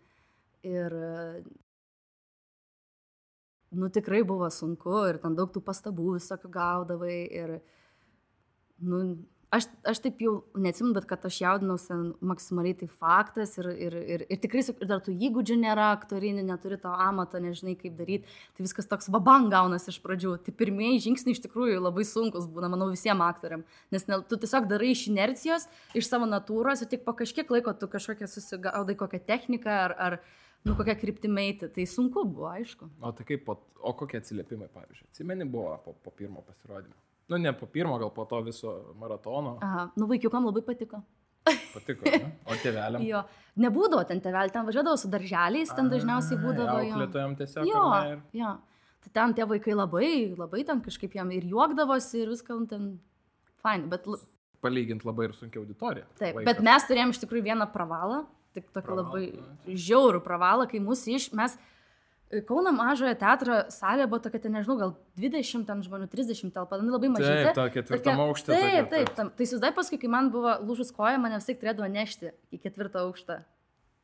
[0.62, 0.94] Ir,
[3.72, 7.16] nu, tikrai buvo sunku ir ten daug tų pastabų visokių gaudavai.
[7.42, 7.54] Ir,
[8.84, 9.02] nu,
[9.52, 13.54] aš, aš taip jau neatsimenu, bet kad aš jaudinausi maksimaliai, tai faktas.
[13.60, 17.74] Ir, ir, ir, ir tikrai, ir dar tų įgūdžių nėra, aktorinį, neturi to amato, nežinai
[17.78, 18.28] kaip daryti.
[18.56, 20.34] Tai viskas toks vabang gaunasi iš pradžių.
[20.46, 23.66] Tai pirmieji žingsniai iš tikrųjų labai sunkus būna, manau, visiems aktoriam.
[23.94, 27.76] Nes ne, tu tiesiog darai iš inercijos, iš savo natūros ir tik po kažkiek laiko
[27.76, 30.18] tu kažkokią susigaudai kokią techniką ar, ar
[30.64, 31.70] nu, kokią kryptimą eiti.
[31.76, 32.88] Tai sunku buvo, aišku.
[33.00, 36.96] o tai kaip, po, o kokie atsiliepimai, pavyzdžiui, atsimeni buvo po, po pirmo pasirodymo?
[37.32, 39.56] Nu, ne po pirmo, gal po to viso maratono.
[39.64, 41.00] Aha, nu vaikiukam labai patiko.
[41.72, 42.34] Patiko, ne?
[42.46, 43.02] o tėveliam.
[43.10, 43.22] Jo,
[43.62, 46.92] nebūdavo ten tevelį, ten važiuodavo su darželiais, ten dažniausiai būdavo jo.
[46.92, 47.70] Auklėtojam tiesiog.
[47.70, 48.20] Jo, ir...
[48.42, 48.52] jo.
[49.02, 52.84] Tai ten tie vaikai labai, labai ten kažkaip jam ir juokdavosi ir viską nu, ten
[53.64, 53.88] fine.
[53.90, 54.06] Bet,
[54.62, 56.06] Palyginti labai ir sunkia auditorija.
[56.20, 56.46] taip, Vaikas.
[56.46, 58.20] bet mes turėjom iš tikrųjų vieną pravalą,
[58.54, 59.78] tik tokį Pravalą, labai na.
[59.88, 61.56] žiaurų pravalą, kai mūsų iš, mes
[62.48, 66.94] Kauno mažojo teatro salė buvo tokia, ten nežinau, gal 20 ten žmonių, 30 telpa, nu,
[66.94, 67.34] labai mažai.
[67.44, 68.54] Taip, ta ketvirtam aukšte.
[68.54, 71.60] Taip, tokia, taip, tam, tai įsivaizduoju paskui, kai man buvo lūžus koja, mane vis tiek
[71.60, 73.36] turėdavo nešti į ketvirtą aukštą.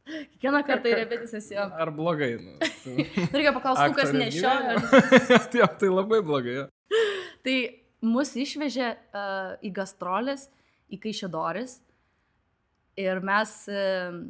[0.09, 1.65] Kiekvieną kartą į repeticijas jo.
[1.85, 2.31] Ar blogai?
[2.41, 2.57] Nu,
[3.35, 4.77] Reikia paklausti, kas nešioja.
[4.77, 5.49] gyvenimas.
[5.55, 6.55] Taip, tai labai blogai.
[6.63, 6.67] jo.
[7.45, 7.57] Tai
[8.05, 10.49] mus išvežė uh, į gastrolės,
[10.93, 11.79] į Kaišėdoris.
[13.01, 14.21] Ir mes uh,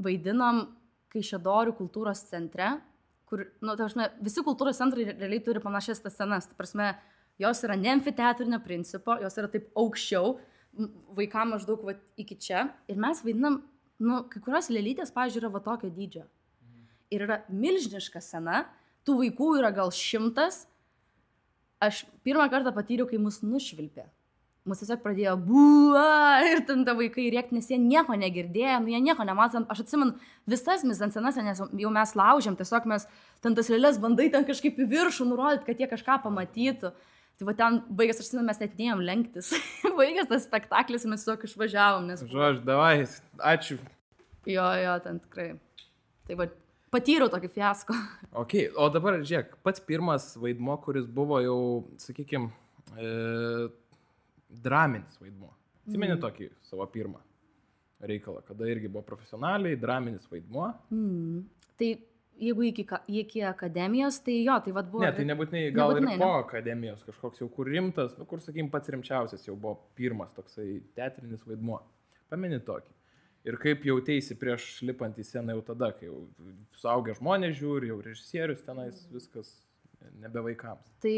[0.00, 0.64] vaidinom
[1.16, 2.74] Kaišėdorių kultūros centre,
[3.26, 6.46] kur, nu, ta prasme, visi kultūros centrai re- realiai turi panašias tas scenas.
[6.50, 6.92] Ta prasme,
[7.42, 10.36] jos yra ne amfiteatrinio principo, jos yra taip aukščiau,
[10.78, 12.66] m- vaikam maždaug va, iki čia.
[12.92, 13.62] Ir mes vaidinam,
[13.98, 16.26] nu, kai kurios lėlytės, pažiūrėjau, yra va tokio dydžio.
[17.10, 18.64] Ir yra milžiniška scena,
[19.06, 20.64] tų vaikų yra gal šimtas,
[21.82, 24.06] aš pirmą kartą patyriau, kai mus nušvilpė.
[24.66, 29.00] Mus tiesiog pradėjo buua ir ten ta vaikai rėkti, nes jie nieko negirdėjo, nu jie
[29.04, 29.66] nieko nematom.
[29.70, 30.16] Aš atsimenu
[30.50, 33.06] visas mizansenas, nes jau mes laužėm, tiesiog mes
[33.44, 36.90] ten tas lėlės bandai ten kažkaip į viršų nurodyti, kad jie kažką pamatytų.
[37.36, 39.52] Tai va ten baigęs, aš atsimenu, mes net neėjom lenktis.
[40.00, 42.22] baigęs tas spektaklis, mes tiesiog išvažiavom, nes...
[42.24, 43.04] Žodžiu, davai,
[43.54, 43.76] ačiū.
[44.48, 45.50] Jo, jo, ten tikrai.
[46.26, 46.46] Tai va,
[46.94, 47.96] patyriau tokį fiasko.
[48.42, 51.60] Ok, o dabar žiūrėk, pats pirmas vaidmo, kuris buvo jau,
[52.02, 52.50] sakykime,
[52.96, 53.12] e,
[54.48, 55.52] draminis vaidmo.
[55.86, 56.22] Atsimeni Mhm.
[56.22, 57.20] tokį savo pirmą
[58.00, 60.72] reikalą, kada irgi buvo profesionaliai, draminis vaidmo.
[60.90, 61.44] Mm.
[61.78, 61.88] Tai
[62.36, 65.04] jeigu iki, iki akademijos, tai jo, tai vad buvo...
[65.04, 68.68] Ne, tai nebūtinai, gal Nebūtinai, ir po akademijos kažkoks jau kur rimtas, nu kur, sakykim,
[68.70, 71.80] pats rimčiausias jau buvo pirmas toksai teatrinis vaidmuo.
[72.28, 72.92] Pameni tokį.
[73.46, 76.24] Ir kaip jautėsi prieš lipant į sceną jau tada, kai jau
[76.80, 79.52] suaugę žmonės žiūri, jau režisierius tenais, viskas
[80.18, 80.90] nebe vaikams.
[81.00, 81.14] Tai,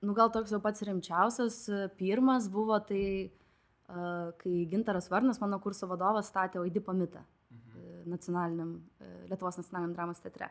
[0.00, 3.02] nu gal toks jau pats rimčiausias e, pirmas buvo, tai
[3.88, 8.08] uh, kai Gintaras Varnas, mano kurso vadovas, statė Oidipą mitą mhm.
[8.12, 10.50] nacionaliniam, e, Lietuvos nacionaliniam dramos teatre.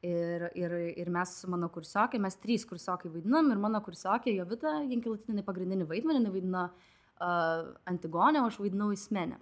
[0.00, 4.78] Ir, ir, ir mes su mano kursiokė, mes trys kursiokai vaidinam ir mano kursiokė Jovita
[4.88, 9.36] Jankilatinė pagrindinį vaidmenį, jinai vaidino uh, Antigonę, o aš vaidinau Ismenę.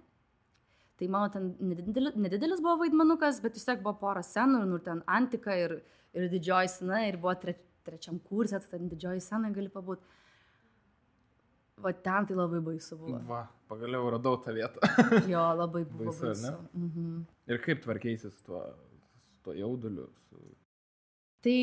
[0.99, 4.99] Tai mano ten nedidelis, nedidelis buvo vaidmenukas, bet vis tiek buvo pora scenų, nu ten
[5.07, 5.77] Antika ir,
[6.11, 10.03] ir didžioji scena ir buvo tre, trečiam kursė, tai ten didžioji scena gali pabūti.
[11.79, 13.19] Va ten tai labai baisu buvo.
[13.29, 14.83] Va, pagaliau radau tą vietą.
[15.31, 16.51] Jo, labai buvo Baisu, baisu.
[16.51, 16.85] ne?
[16.85, 17.13] Mhm.
[17.53, 18.65] Ir kaip tvarkėsi su tuo,
[19.31, 20.09] su tuo jauduliu?
[20.27, 20.41] Su...
[21.45, 21.55] Tai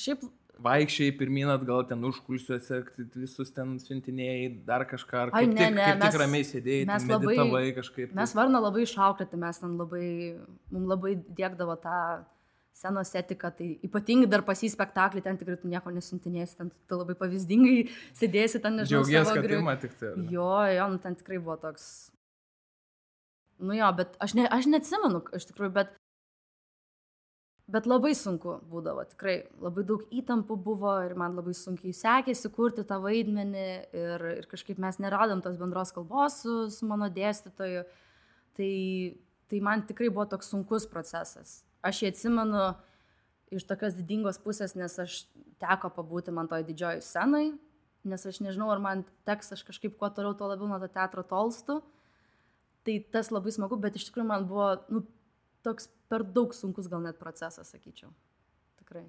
[0.00, 0.24] šiaip
[0.58, 2.80] Vaikščiai pirmin atgal ten užkulsiuose,
[3.14, 6.46] visus ten siuntinėjai, dar kažką, ar Ai, kaip, ne, tik, ne, kaip tik mes- ramiai
[6.48, 8.14] sėdėjai, mes ten labai- meditavai kažkaip.
[8.18, 10.08] mes varną labai išauklėti, mes ten labai,
[10.74, 11.94] mums labai dėkdavo tą
[12.76, 16.98] senos etiką, tai ypatingai dar pas į spektaklį ten tikrai tu nieko nesuntinėsi, ten tu
[17.00, 17.88] labai pavyzdingai
[18.20, 20.12] sėdėsi ten, nežinau, Džiaugies, kad griu- tik tai.
[20.30, 21.88] Jo, jo, nu ten tikrai buvo toks.
[23.58, 25.96] Nu jo, bet aš, ne, aš neatsimenu, iš tikrųjų, bet,
[27.74, 32.86] bet labai sunku būdavo, tikrai labai daug įtampų buvo ir man labai sunkiai sekėsi kurti
[32.86, 33.66] tą vaidmenį
[33.98, 37.82] ir, ir kažkaip mes neradom tos bendros kalbos su, su mano dėstytoju.
[38.58, 38.72] Tai,
[39.50, 41.64] tai man tikrai buvo toks sunkus procesas.
[41.84, 42.66] Aš jį atsimenu
[43.54, 45.22] iš tokios didingos pusės, nes aš
[45.62, 47.46] teko pabūti man toj didžiojoj scenai
[48.08, 51.24] nes aš nežinau, ar man teks aš kažkaip kuo toliau, tuo labiau nuo to teatro
[51.26, 51.80] tolstu.
[52.86, 55.02] Tai tas labai smagu, bet iš tikrųjų man buvo nu,
[55.66, 58.12] toks per daug sunkus gal net procesas, sakyčiau.
[58.80, 59.04] Tikrai.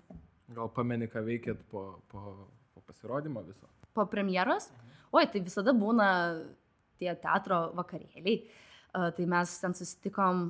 [0.55, 3.69] Gal pameni, ką veikėt po, po, po pasirodymo viso?
[3.95, 4.71] Po premjeros?
[5.13, 6.10] Oi, tai visada būna
[6.99, 8.41] tie teatro vakarėliai.
[8.89, 10.49] Uh, tai mes ten susitikom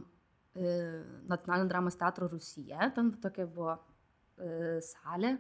[1.30, 5.38] Nacionalinio dramos teatro Rusija, ten tokia buvo uh, salė.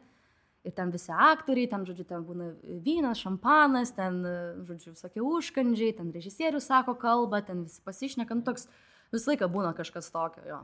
[0.67, 2.49] Ir ten visi aktoriai, ten, žodžiu, ten būna
[2.84, 4.17] vynas, šampanas, ten,
[4.67, 8.67] žodžiu, visokie užkandžiai, ten režisierius sako kalbą, ten visi pasišneka, nu toks
[9.13, 10.60] visą laiką būna kažkas tokio, jo.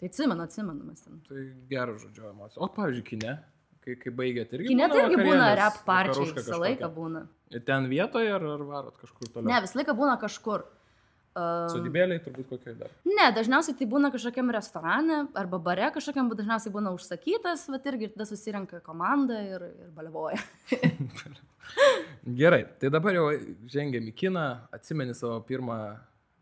[0.00, 1.18] Tai atsimenu, atsimenu mes ten.
[1.28, 2.62] Tai geras žodžio emocija.
[2.62, 3.34] O, pavyzdžiui, kine,
[3.84, 4.70] kai, kai baigėt irgi.
[4.70, 7.26] Kine tai irgi būna rap parčiai, visą laiką būna.
[7.52, 9.50] Ir ten vietoje ar, ar varot kažkur toliau?
[9.50, 10.64] Ne, visą laiką būna kažkur.
[11.30, 12.90] Uh, Sodybėliai turbūt kokiai dar.
[13.06, 18.08] ne, dažniausiai tai būna kažkokiam restorane arba bare kažkokiam, bet dažniausiai būna užsakytas, bet irgi
[18.08, 20.40] ir tada susirenka komanda ir, ir baliavoja.
[22.40, 23.28] Gerai, tai dabar jau
[23.70, 25.78] žengėm į kiną, atsimeni savo pirmą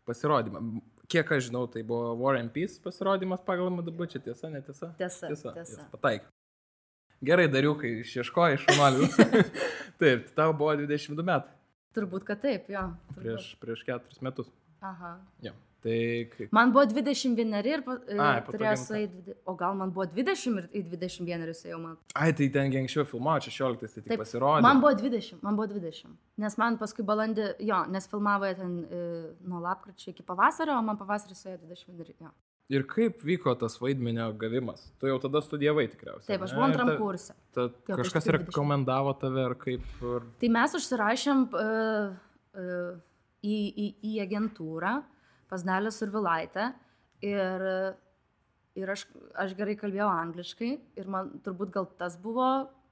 [0.09, 0.63] pasirodymą.
[1.09, 4.91] Kiek aš žinau, tai buvo War and Peace pasirodymas pagal MDB, čia tiesa, netiesa?
[4.97, 5.53] Tiesa, Tiesa.
[5.53, 5.77] tiesa.
[5.83, 6.25] Jis Pataik.
[7.25, 9.09] Gerai, dariukai, išieškoji šunalių.
[9.99, 11.53] Taip, tai tau buvo 22 metai.
[11.97, 12.83] Turbūt, kad taip, jo.
[13.09, 13.23] turbūt.
[13.23, 14.51] Prieš, prieš 4 metus.
[14.81, 15.17] Aha.
[15.41, 15.51] Jo.
[15.79, 16.47] Tai.
[16.51, 18.75] Man buvo 21 ir pa- e, Ai, gimta.
[18.75, 21.95] sueiti, o gal man buvo 20 ir į 21 ėjau man.
[22.19, 24.61] Ai, tai ten gi anksčiau filmavo, 16, tai tik Taip, pasirodė.
[24.61, 26.11] Man buvo 20, man buvo 20.
[26.37, 29.01] Nes man paskui balandį, jo, nes filmavo ten e,
[29.47, 32.33] nuo lapkričio iki pavasario, o man pavasarį suėjo 20 ir jo.
[32.69, 34.91] Ir kaip vyko tas vaidmenio gavimas?
[34.99, 36.27] Tu jau tada studijavai tikriausiai.
[36.35, 37.33] Taip, aš buvau Ir antram ta- kursė.
[37.55, 38.43] Ta, Jo, kažkas 20.
[38.51, 39.87] rekomendavo tave ar kaip...
[40.03, 40.27] Ar...
[40.43, 42.11] Tai mes užsirašėm uh,
[42.53, 42.99] uh,
[43.45, 44.93] į, į, į agentūrą
[45.49, 46.71] pas Dalę Survilaitę
[47.25, 47.63] ir,
[48.77, 49.05] ir aš,
[49.39, 52.49] aš gerai kalbėjau angliškai ir man turbūt gal tas buvo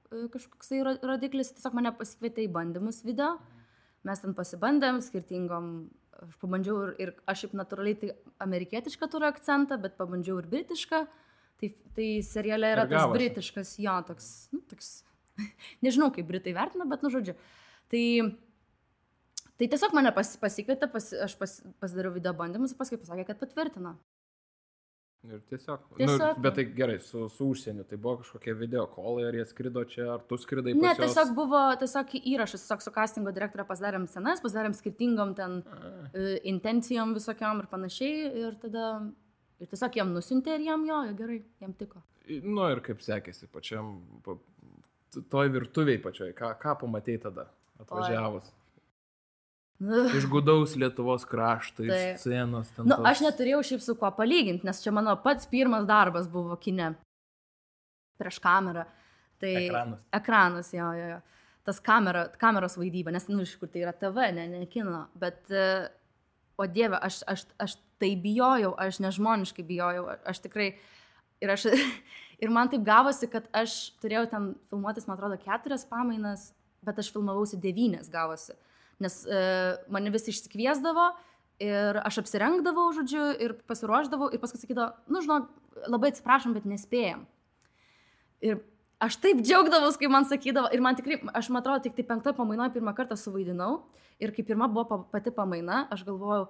[0.08, 3.36] kažkoks tai ro- rodiklis, tiesiog mane pasikvietė į bandymus video.
[4.06, 5.70] Mes ten pasibandėm skirtingom,
[6.24, 8.12] aš pabandžiau ir, ir aš šiaip natūraliai tai
[8.44, 11.02] amerikietišką turiu akcentą, bet pabandžiau ir britišką.
[11.58, 14.92] Tai, tai seriale yra tas britiškas, jo, toks, nu, toks,
[15.84, 17.34] nežinau kaip britai vertina, bet, nu, žodžiu.
[17.90, 18.04] Tai,
[19.58, 23.40] tai tiesiog mane pas, pasikvietė, pas, aš pas, pasidariau video bandymus ir paskui pasakė, kad
[23.42, 23.96] patvirtino.
[25.26, 25.82] Ir tiesiog.
[25.98, 29.44] Tiesiog, Nu, bet tai gerai, su, su užsieniu, tai buvo kažkokie video kolai, ar jie
[29.50, 31.00] skrido čia, ar tu skridai pas Ne, juos?
[31.02, 35.58] tiesiog buvo tiesiog įrašas, tiesiog su castingo direktorė pasidarėm scenas, pasidarėm skirtingom ten
[36.14, 38.30] e, intencijom visokiom ir panašiai.
[38.44, 38.92] Ir tada
[39.58, 42.04] ir tiesiog jam nusintė ir jam jo, gerai, jam tiko.
[42.46, 44.38] Nu ir kaip sekėsi pačiam, pa,
[45.34, 47.48] toj virtuviai pačioj, ką, ką pamatėjai tada
[47.82, 48.54] atvažiavus?
[49.78, 52.18] Iš gudaus Lietuvos krašto, iš Taip.
[52.18, 52.70] scenos.
[52.74, 56.26] ten nu, tos- aš neturėjau šiaip su kuo palyginti, nes čia mano pats pirmas darbas
[56.28, 56.94] buvo kine
[58.18, 58.84] prieš kamerą.
[59.38, 60.00] Tai Ekranas.
[60.12, 61.20] Ekranas, jo, jo, jo.
[61.62, 65.04] Tas kamera, kameros vaidyba, nes, nu, iš kur tai yra TV, ne, ne kino.
[65.14, 65.46] Bet,
[66.58, 70.72] o Dieve, aš, aš, aš tai bijojau, aš nežmoniškai bijojau, aš tikrai.
[71.38, 71.68] Ir, aš,
[72.42, 76.48] ir man taip gavosi, kad aš turėjau ten filmuotis, man atrodo, keturias pamainas,
[76.82, 78.58] bet aš filmavausi devynes gavosi.
[79.02, 79.40] Nes e,
[79.94, 81.08] mane visi išsikviesdavo
[81.62, 85.48] ir aš apsirengdavau, žodžiu, ir pasiruoždavau ir paskui sakydavo, nu, žinok,
[85.90, 87.24] labai atsiprašom, bet nespėjom.
[88.46, 88.60] Ir
[89.02, 92.34] aš taip džiaugdavausi, kai man sakydavo, ir man tikrai, aš man atrodo, tik tai penktoj
[92.38, 93.84] pamainoje pirmą kartą suvaidinau,
[94.22, 96.48] ir kai pirma buvo pa, pati pamaina, aš galvojau,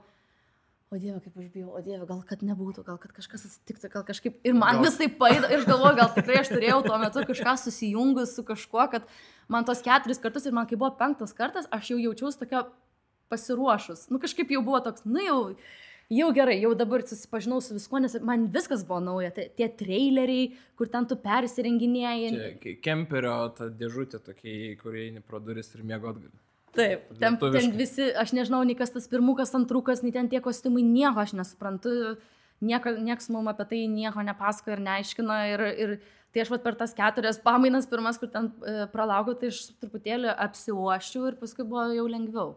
[0.90, 4.04] o Dieve, kaip aš bijau, o Dieve, gal kad nebūtų, gal kad kažkas atsitiktų, gal
[4.08, 4.38] kažkaip.
[4.46, 7.54] Ir man Gal- vis tai paėda, ir galvoju, gal tikrai aš turėjau tuo metu kažką
[7.60, 9.08] susijungus su kažkuo, kad
[9.52, 12.64] man tos keturis kartus ir man kai buvo penktas kartas, aš jau jaučiausi tokia
[13.28, 14.08] pasiruošus.
[14.12, 15.38] Nu kažkaip jau buvo toks, nu jau,
[16.08, 19.30] jau gerai, jau dabar susipažinau su viskuo, nes man viskas buvo nauja.
[19.36, 22.56] Tie, tie traileriai, kur ten tu persirenginėjai.
[22.84, 26.36] Kemperio ta dėžutė tokia, kurie eini pro duris ir miegot gali.
[26.78, 30.84] Taip, ten, ten visi, aš nežinau, nei kas tas pirmukas, antrukas, nei ten tie kostiumai,
[30.86, 31.90] nieko aš nesuprantu,
[32.64, 35.36] nieko, nieks mums apie tai nieko nepasako ir neaiškina.
[35.54, 35.92] Ir, ir
[36.34, 40.32] tai aš vat per tas keturias pamainas, pirmas, kur ten e, pralaukiau, tai aš truputėlį
[40.46, 42.56] apsiuoščiau ir paskui buvo jau lengviau.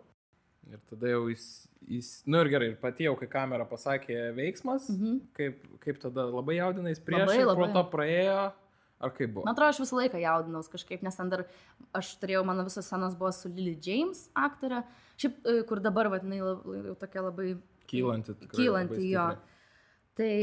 [0.72, 1.46] Ir tada jau jis,
[1.90, 5.16] jis nu ir gerai, ir pati jau, kai kamera pasakė veiksmas, Mhm.
[5.38, 7.72] kaip, kaip tada labai jaudinais prieš, Labai, labai.
[7.74, 8.52] to praėjo,
[9.02, 9.46] ar kaip buvo?
[9.48, 11.46] Man atrodo, aš visą laiką jaudinaus kažkaip, nes ten dar
[11.98, 14.84] aš turėjau, mano visos scenos buvo su Lily James aktorė,
[15.22, 17.54] šiaip, e, kur dabar, vadinai, jau tokia labai
[17.92, 18.38] Kylanti.
[18.44, 19.28] tikrai Kylanti, jo.
[20.20, 20.34] Tai,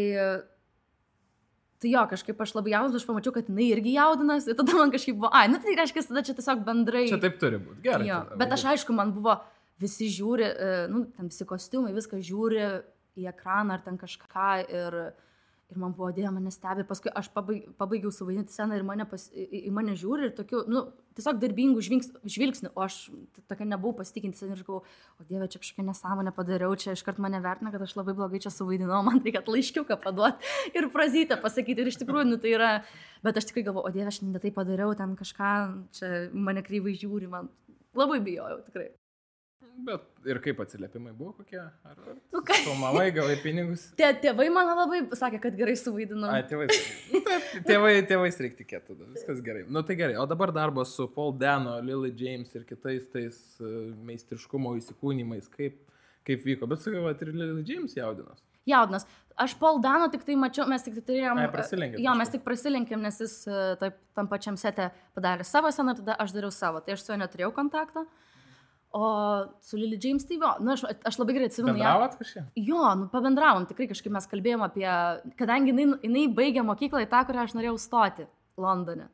[1.79, 4.93] tai jo, kažkaip aš labai jaudinus, aš pamačiau, kad jinai irgi jaudinasi, ir tada man
[4.95, 7.07] kažkaip buvo, ai, nu tai reiškia, tada čia tiesiog bendrai.
[7.13, 7.83] Čia taip turi būti.
[7.87, 8.09] Gerai.
[8.11, 9.39] Jo, bet aš aišku, man buvo,
[9.79, 12.63] visi žiūri, e, nu, ten visi kostiumai, viską žiūri
[13.19, 14.99] į ekraną ar ten kažką ir,
[15.69, 19.27] Ir man buvo, dėja, mane stebi, paskui aš pabaig, pabaigiau suvaidinti sceną ir mane pas,
[19.29, 20.87] į, į mane žiūri ir tokiu, nu,
[21.19, 22.97] tiesiog darbingų žvilgsnių, o aš
[23.51, 27.43] tokia nebuvau pasitikinti ir aš galvoju, o dieve, čia kažkokią nesąmonę padariau, čia iškart mane
[27.45, 31.85] vertina, kad aš labai blogai čia suvaidinau, man reikia laiškiuką paduoti ir prazytę pasakyti.
[31.85, 32.71] Ir iš tikrųjų, nu, tai yra,
[33.27, 35.53] bet aš tikrai galvoju, o dieve, aš ne tai padariau, ten kažką,
[36.01, 37.53] čia mane kryvai žiūri, man
[37.99, 38.89] labai bijojau tikrai.
[39.79, 41.61] Bet ir kaip atsiliepimai buvo kokie?
[41.61, 43.85] Ar, ar Nu, ką- filmavai, gavai pinigus?
[43.99, 46.33] Tie tėvai mano labai sakė, kad gerai suvaidinau.
[46.35, 46.67] A, tėvai.
[47.15, 48.97] Nu, taip, tėvai, tėvais reikia tikėti.
[49.15, 49.63] Viskas gerai.
[49.69, 50.19] Na nu, tai gerai.
[50.19, 53.71] O dabar darbas su Paul Dano, Lily James ir kitais tais uh,
[54.11, 55.47] meistriškumo įsikūnymais.
[55.55, 55.79] Kaip,
[56.27, 56.67] kaip vyko?
[56.71, 58.43] Bet sakai, va, ir Lily James jaudinas.
[58.69, 59.07] Jaudinas.
[59.39, 61.39] Aš Paul Dano tik tai mačiau, mes tik tai turėjom.
[61.39, 65.71] Ai, prasilenkėt Jo, mes tik prasilenkėm, nes jis e, taip, tam pačiam sete padarė savo
[65.71, 66.83] sceną, tada aš dariau savo.
[66.83, 68.03] Tai aš su juo neturėjau kontakto.
[68.97, 69.09] O
[69.61, 71.75] su Lily James tai jo, nu, aš, aš labai gerai atsimenu.
[71.77, 72.47] Bendravot kažkiek?
[72.57, 74.89] Jo, nu pabendravom, tikrai kažkaip mes kalbėjom apie,
[75.37, 78.25] kadangi jinai, jinai baigė mokyklą į tą, kurią aš norėjau stoti
[78.57, 79.11] Londone.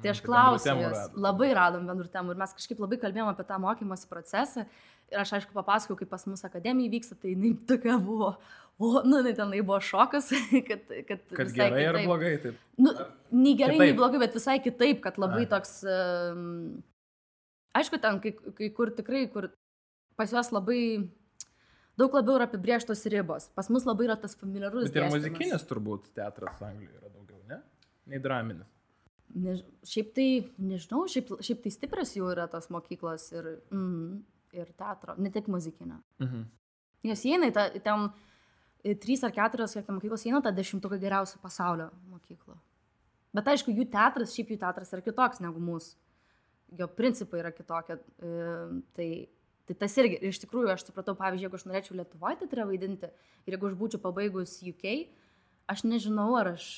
[0.00, 0.88] Tai aš tai klausiau,
[1.18, 4.64] labai radom bendrų temų ir mes kažkaip labai kalbėjom apie tą mokymosi procesą.
[5.12, 8.34] Ir aš aišku papasakojau, kaip pas mus akademija vyksta, tai jinai tokia buvo,
[8.78, 10.32] o, nu, jinai tenai buvo šokas,
[10.68, 12.08] kad, kad, Kad gerai ar kitaip.
[12.08, 12.32] blogai?
[12.42, 12.60] Taip.
[12.80, 12.92] Nu,
[13.32, 13.98] nei gerai, nei Kitaip.
[14.00, 15.50] blogai, bet visai kitaip, kad labai Ai.
[15.52, 15.82] toks...
[15.84, 16.78] Um,
[17.76, 19.50] aišku, ten kai, kai kur tikrai, kur
[20.16, 20.80] pas juos labai
[21.98, 23.48] daug labiau yra apibrieštos ribos.
[23.54, 24.88] Pas mus labai yra tas familiarus.
[24.88, 27.60] Bet ir muzikinis turbūt teatras Anglijoje yra daugiau, ne?
[28.08, 28.68] Nei draminis.
[29.38, 34.22] Než, šiaip tai, nežinau, šiaip, šiaip tai stiprios jau yra tos mokyklos ir, mm,
[34.56, 35.98] ir teatro, ne tik muzikinio.
[36.22, 36.46] Mhm.
[37.10, 38.08] Jos įeina į tą, ten
[39.02, 42.56] trys ar keturios, kiek ten mokyklos įeina, tą dešimtuką geriausių pasaulio mokyklų.
[43.36, 45.94] Bet aišku, jų teatras, šiaip jų teatras yra kitoks negu mūsų.
[46.76, 47.96] Jo principai yra kitokie.
[48.96, 49.08] Tai,
[49.68, 53.08] tai tas irgi, ir iš tikrųjų, aš supratau, pavyzdžiui, jeigu aš norėčiau Lietuvoje teatre vaidinti
[53.48, 54.92] ir jeigu aš būčiau pabaigus UK,
[55.72, 56.68] aš nežinau, ar, aš,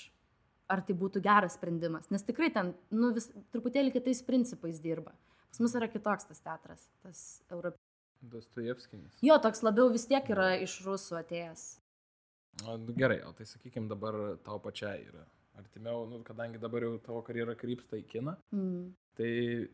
[0.70, 2.11] ar tai būtų geras sprendimas.
[2.14, 5.16] Nes tikrai ten, nu, vis, truputėlį kitais principais dirba.
[5.50, 7.87] Pas mus yra kitoks tas teatras, tas europinis.
[8.31, 9.18] Dostojevskinis.
[9.24, 11.66] Jo, toks labiau vis tiek yra iš rusų atėjęs.
[12.66, 15.24] O, nu, gerai, o tai sakykime dabar tau pačiai yra
[15.58, 18.92] artimiau, nu, kadangi dabar jau tavo karjera krypsta į kiną, Mm.
[19.16, 19.68] tai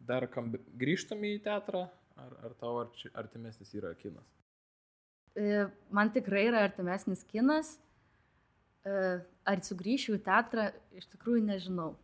[0.00, 4.24] dar kam grįžtum į teatrą, ar, ar tau arči, artimesnis yra kinas?
[5.36, 7.78] E, Man tikrai yra artimesnis kinas.
[8.84, 11.94] E, Ar sugrįšiu į teatrą, iš tikrųjų nežinau.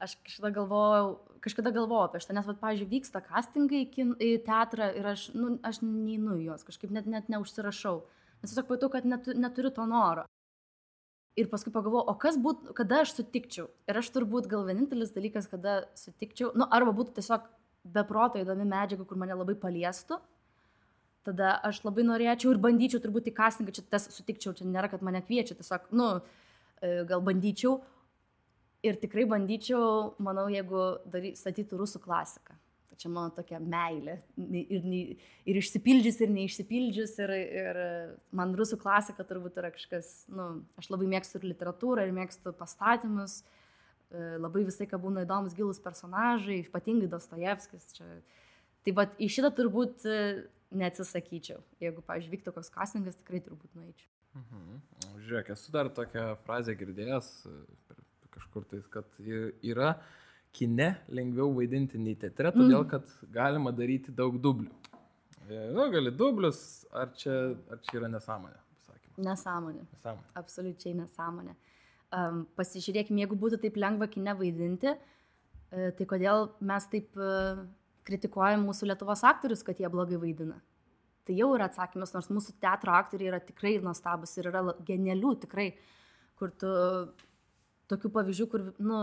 [0.00, 4.30] Aš kažkada galvojau, kažkada galvojau apie šitą, nes, va, pavyzdžiui, vyksta castingai į, kin, į
[4.46, 7.98] teatrą ir aš, nu, aš neinu juos, kažkaip net, net neužsirašau.
[8.40, 10.24] Nes tiesiog pajutau, kad netu, neturiu to noro.
[11.38, 13.68] Ir paskui pagalvojau, o kas būtų, kada aš sutikčiau.
[13.88, 17.46] Ir aš turbūt gal vienintelis dalykas, kada sutikčiau, nu, arba būtų tiesiog
[17.84, 20.18] beproto įdomi medžiaga, kur mane labai paliestų.
[21.24, 25.04] Tada aš labai norėčiau ir bandyčiau turbūt į castingą, čia tas sutikčiau, čia nėra, kad
[25.06, 26.08] mane kviečia, tiesiog, nu,
[26.80, 27.78] e, gal bandyčiau.
[28.82, 32.56] Ir tikrai bandyčiau, manau, jeigu dary, statytų rusų klasiką.
[33.00, 34.18] Čia mano tokia meilė.
[34.36, 35.16] Ir, nei-
[35.48, 37.14] ir išsipildžius, ir neišsipildžius.
[37.24, 37.32] Ir,
[37.62, 37.80] ir
[38.36, 43.40] man rusų klasika turbūt yra kažkas, nu, aš labai mėgstu ir literatūrą, ir mėgstu pastatymus.
[44.10, 47.88] E, Labai visai, ką būna įdomus gilus personažai, ypatingai Dostojevskis.
[47.96, 48.08] Čia.
[48.84, 50.20] Tai va, į šitą turbūt e,
[50.76, 51.60] neatsisakyčiau.
[51.80, 54.08] Jeigu, pavyzdžiui, vyktų koks castingas, tikrai turbūt nueičiau.
[54.40, 54.80] Mhm.
[55.24, 57.56] Žiūrėk, esu dar tokią frazę girdėjęs e,
[58.34, 59.94] kažkur tais, kad yra
[60.52, 64.70] kine lengviau vaidinti nei teatre, todėl kad galima daryti daug dublių.
[65.50, 67.36] E, Nu, gali dublius, ar čia,
[67.70, 69.20] ar čia yra nesąmonė, pasakymas.
[69.26, 69.84] Nesąmonė.
[69.94, 70.32] Nesąmonė.
[70.38, 71.54] Absoliučiai nesąmonė.
[72.10, 77.30] Um, pasižiūrėkime, jeigu būtų taip lengva kine vaidinti, e, tai kodėl mes taip e,
[78.06, 80.58] kritikuojam mūsų Lietuvos aktorius, kad jie blogai vaidina.
[81.26, 85.68] Tai jau yra atsakymas, nors mūsų teatro aktoriai yra tikrai nuostabus ir yra genialių tikrai,
[86.38, 86.70] kur tu
[87.90, 89.00] tokių pavyzdžių, kur nu,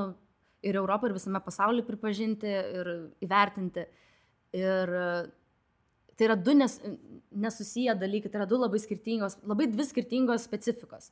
[0.67, 2.89] ir Europą, ir visame pasaulyje pripažinti ir
[3.25, 3.85] įvertinti.
[4.57, 5.07] Ir e,
[6.17, 6.79] tai yra du nes,
[7.31, 11.11] nesusiję dalykai, tai yra du labai skirtingos, labai dvi skirtingos specifikos.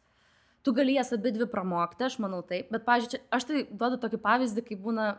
[0.65, 4.19] Tu gali jas abi dvi pramokti, aš manau taip, bet, pažiūrėjau, aš tai duodu tokį
[4.23, 5.09] pavyzdį, kai būna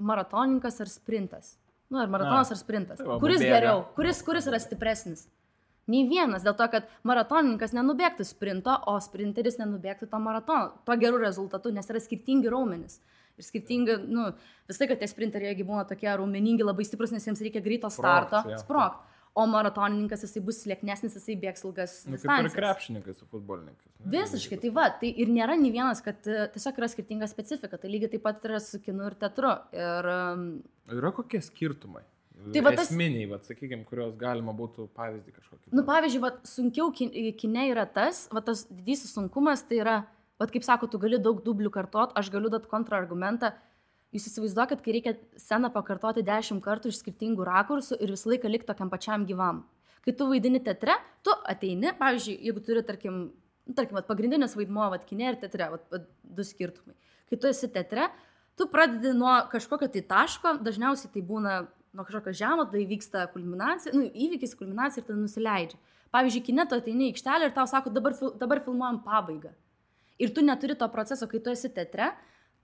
[0.00, 1.54] maratonininkas ar sprintas.
[1.90, 2.98] Nu, ar maratonas A, ar sprintas.
[3.00, 3.54] tai va, kuris bėga.
[3.56, 5.24] geriau, kuris, kuris yra stipresnis?
[5.90, 11.22] Nei vienas, dėl to, kad maratonininkas nenubėgtų sprinto, o sprinteris nenubėgtų to maratono, to gerų
[11.24, 13.00] rezultatų, nes yra skirtingi raumenys.
[13.40, 14.28] Ir skirtingi, nu,
[14.68, 18.60] visai, kad tie sprinteriai, būna tokie raumeningi, labai stiprus, nes jiems reikia greito starto, jo.
[18.60, 19.00] sprok.
[19.38, 21.92] O maratonininkas jisai bus lieknesnis, jisai bėgs ilgas.
[22.02, 22.54] Nu, kaip ir distancijas.
[22.56, 23.92] krepšininkai su futbolininkais.
[24.00, 24.10] ne?
[24.16, 27.92] Visiškai, tai va, tai ir nėra nei vienas, kad e, tiesiog yra skirtinga specifika, tai
[27.92, 29.52] lygiai taip pat yra su kinu ir teatru.
[29.70, 30.10] Ir
[30.98, 32.02] Yra kokie skirtumai?
[32.40, 35.72] Tai va Esminiai, va, sakykime, kurios galima būtų pavyzdį kažkokį.
[35.76, 39.96] Nu, pavyzdžiui, vat, sunkiau kin- kine yra tas, va, tas didysis sunkumas, tai yra
[40.40, 43.52] Vat kaip sako, tu gali daug dublių kartot, aš galiu duoti kontrargumentą.
[44.10, 48.66] Jūs įsivaizduokit, kai reikia sceną pakartoti dešimt kartų iš skirtingų rakursų ir visą laiką likti
[48.72, 49.60] tokiam pačiam gyvam.
[50.02, 53.20] Kai tu vaidini teatre, tu ateini, pavyzdžiui, jeigu turi, tarkim,
[53.68, 56.96] nu, tarkim, vat, pagrindinis vaidmuo, vat, kine ir teatre, vat, du skirtumai.
[57.30, 58.08] Kai tu esi teatre,
[58.58, 61.60] tu pradedi nuo kažkokio tai taško, dažniausiai tai būna
[61.94, 65.78] nuo kažkokio žemo, tai vyksta kulminacija, nu, įvykis, kulminacija ir tada nusileidžia.
[66.14, 69.52] Pavyzdžiui, kine tu ateini į aikštelę ir tau sako, dabar, dabar filmuojam pabaigą.
[70.20, 72.10] Ir tu neturi to proceso, kai tu esi teatre,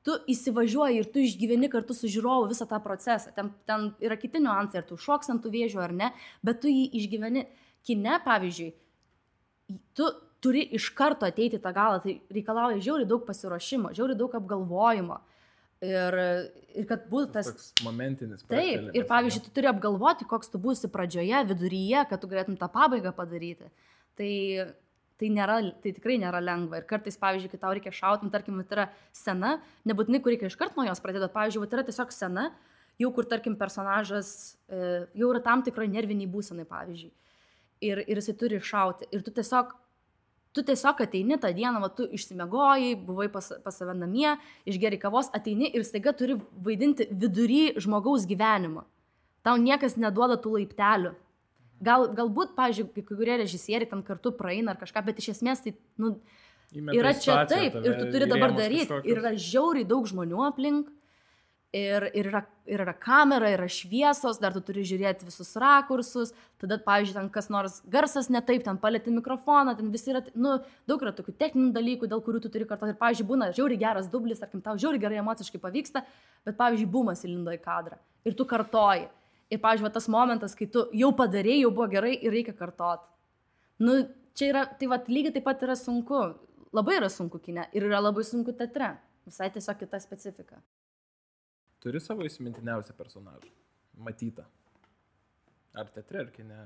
[0.06, 3.32] tu įsivažiuoji ir tu išgyveni kartu su žiūrovu visą tą procesą.
[3.34, 6.12] Ten, ten yra kiti niuansai, ar tu šoks ant tų vėžių ar ne,
[6.46, 7.46] bet tu jį išgyveni.
[7.86, 8.72] Kine, pavyzdžiui,
[9.94, 10.08] tu
[10.42, 15.18] turi iš karto ateiti tą galą, tai reikalauja žiauriai daug pasiruošimo, žiauriai daug apgalvojimo.
[15.86, 16.16] Ir,
[16.72, 17.50] ir kad būtų tas...
[17.52, 18.42] Toks momentinis.
[18.48, 19.46] Taip, ir pavyzdžiui, ane?
[19.46, 23.68] tu turi apgalvoti, koks tu būsi pradžioje, viduryje, kad tu galėtum tą pabaigą padaryti.
[24.16, 24.30] Tai,
[25.20, 26.80] tai, nėra, tai tikrai nėra lengva.
[26.80, 28.86] Ir kartais, pavyzdžiui, kai tau reikia šauti, nu, tarkim, tai yra
[29.16, 29.56] scena,
[29.88, 32.50] nebūtinai, kur reikia iškart nuo jos pradėti, pavyzdžiui, tai yra tiesiog scena,
[33.00, 34.30] jau kur, tarkim, personažas
[34.68, 34.82] e,
[35.16, 37.12] jau yra tam tikrai nerviniai būsenai, pavyzdžiui.
[37.86, 39.08] Ir, ir jisai turi šauti.
[39.12, 39.74] Ir tu tiesiog
[40.56, 44.30] tu tiesiog ateini tą dieną, va, tu išsimegojai, buvai pas, pas save namie,
[44.64, 48.86] išgeri kavos, ateini ir staiga turi vaidinti vidury žmogaus gyvenimo.
[49.44, 51.12] Tau niekas neduoda tų laiptelių.
[51.84, 55.74] Gal, galbūt, pavyzdžiui, kai kurie režisieriai ten kartu praeina ar kažką, bet iš esmės tai,
[56.00, 56.14] nu,
[56.74, 58.88] Įmeta yra čia taip ir tu turi dabar daryti.
[58.88, 59.10] kažkokius.
[59.10, 60.92] Ir yra žiauriai daug žmonių aplink.
[61.76, 66.30] Ir, ir, yra, ir yra kamera, yra šviesos, dar tu turi žiūrėti visus rakursus,
[66.62, 70.54] tada, pavyzdžiui, ten kas nors garsas ne taip, ten palėti mikrofoną, ten visi yra, nu,
[70.88, 72.88] daug yra tokių techninių dalykų, dėl kurių tu turi kartu.
[72.88, 76.06] Ir, pavyzdžiui, būna žiauriai geras dublis, tarkim, tau žiauriai gerai emociškai pavyksta,
[76.46, 79.06] bet, pavyzdžiui, bumas įlindo į kadrą ir tu kartoji.
[79.46, 83.04] Ir, pavyzdžiui, va tas momentas, kai tu jau padarėjai, jau buvo gerai ir reikia kartot.
[83.78, 84.00] Nu,
[84.34, 86.22] čia yra, tai va, lygiai taip pat yra sunku.
[86.74, 88.96] Labai yra sunku kine ir yra labai sunku teatre.
[89.26, 90.58] Visai tiesiog kita specifika.
[91.82, 93.52] Turi savo įsimintiniausią personažą.
[94.02, 94.44] Matytą.
[95.76, 96.58] Ar teatre, ar kine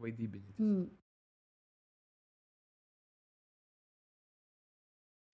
[0.00, 0.54] vaidybinį.
[0.62, 0.86] Mm.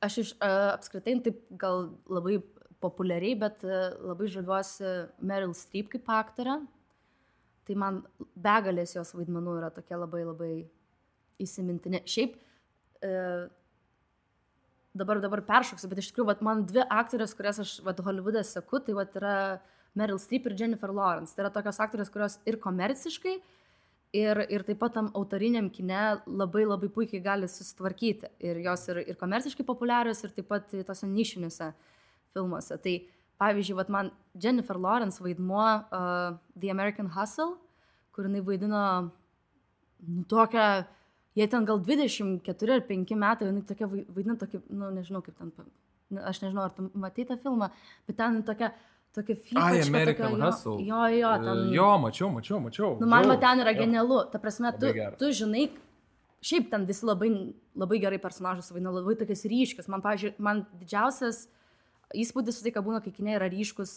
[0.07, 2.39] Aš iš uh, apskritai taip gal labai
[2.83, 4.93] populiariai, bet uh, labai žaviuosi
[5.27, 6.61] Meryl Streep kaip aktorė.
[7.69, 8.03] Tai man
[8.35, 10.53] begalės jos vaidmenų yra tokie labai labai
[11.45, 12.01] įsimintini.
[12.09, 13.49] Šiaip uh,
[14.99, 18.81] dabar, dabar peršoksiu, bet iš tikrųjų vat, man dvi aktorės, kurias aš vat, Hollywoode seku,
[18.85, 19.35] tai vat, yra
[19.99, 21.35] Meryl Streep ir Jennifer Lawrence.
[21.35, 23.37] Tai yra tokios aktorės, kurios ir komerciškai,
[24.19, 28.33] ir, ir taip pat tam autoriniam kine labai labai puikiai gali susitvarkyti.
[28.45, 31.73] Ir jos ir, ir komerciškai populiarios, ir taip pat tose nišiniuose
[32.35, 32.79] filmuose.
[32.85, 32.97] Tai
[33.39, 34.11] pavyzdžiui, vat, man
[34.43, 37.55] Jennifer Lawrence vaidmuo uh, The American Hustle,
[38.13, 38.83] kur jinai vaidino
[40.07, 40.85] nu, tokią
[41.37, 45.37] jie ten gal 24 ar 5 metai, jinai tokia vai- vaidina tokį, nu nežinau kaip
[45.39, 45.53] ten,
[46.11, 47.71] nu, aš nežinau, ar tu matai tą filmą,
[48.09, 48.73] bet ten tokia,
[49.15, 50.79] tokia Ai, fyfačka, American tokia, Hustle.
[50.87, 51.61] Jo, jo, jo, ten.
[51.69, 52.91] E, Jo, mačiau, mačiau, mačiau.
[53.01, 53.41] Nu, man Žiaurus.
[53.41, 53.79] ten yra Jo.
[53.85, 54.19] genialu.
[54.33, 55.69] Ta prasme, tu, tu žinai,
[56.43, 57.31] šiaip ten visi labai,
[57.75, 59.89] labai gerai personažus vaidina, labai tokius ryškius.
[59.89, 61.47] Man, pavyzdžiui, man didžiausias
[62.17, 63.93] įspūdis tai, ką būna, kai kinė yra ryškus,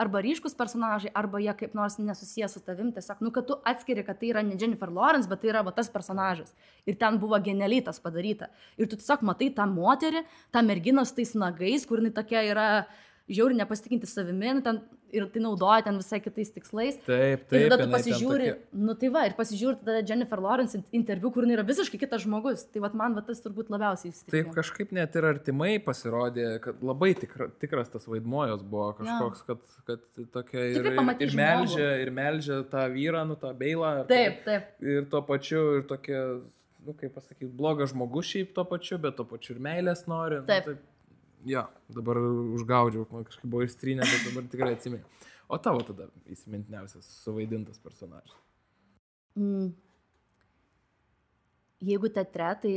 [0.00, 2.92] arba ryškus personažai, arba jie kaip nors nesusijęs su tavim.
[2.96, 5.74] Tiesiog, nu, kad tu atskiri, kad tai yra ne Jennifer Lawrence, bet tai yra va,
[5.76, 6.54] tas personažas.
[6.88, 8.48] Ir ten buvo genialiai tas padaryta.
[8.80, 12.68] Ir tu tiesiog matai tą moterį, tą merginą su tais nagais, kur jinai tokia yra
[13.30, 14.80] žiauri nepasitikinti savimi, nu, ten,
[15.12, 16.96] ir tai naudoja ten visai kitais tikslais.
[17.06, 17.56] Taip, taip.
[17.60, 21.30] Ir tada tu pasižiūri, tokia- nu tai va, ir pasižiūri tada Jennifer Lawrence in- interviu,
[21.34, 22.64] kur jinai yra visiškai kitas žmogus.
[22.72, 24.54] Tai va, man va, tas turbūt labiausiai Taip įstrigo.
[24.58, 30.00] kažkaip net ir artimai pasirodė, kad labai tikra, tikras tas vaidmojos buvo kažkoks, kad, kad
[30.32, 34.00] tokia ir, Tikrai ir, ir, melžia, ir melžia tą vyrą, nu tą beilą.
[34.02, 34.70] ir Taip, taip.
[34.82, 36.40] Ir tuo pačiu, ir tokia,
[36.86, 40.40] nu kaip pasakyti, blogas žmogus šiaip tuo pačiu, bet tuo pačiu ir meilės nori.
[40.46, 40.66] Taip.
[40.66, 40.86] Nu, taip.
[41.48, 45.04] Jo, dabar užgaudžiau, kažkaip buvo įstrynę, bet dabar tikrai atsimenu.
[45.50, 48.34] O tavo tada įsimintiniausias suvaidintas personažas.
[49.38, 49.70] Mm.
[51.80, 52.74] Jeigu teatre, tai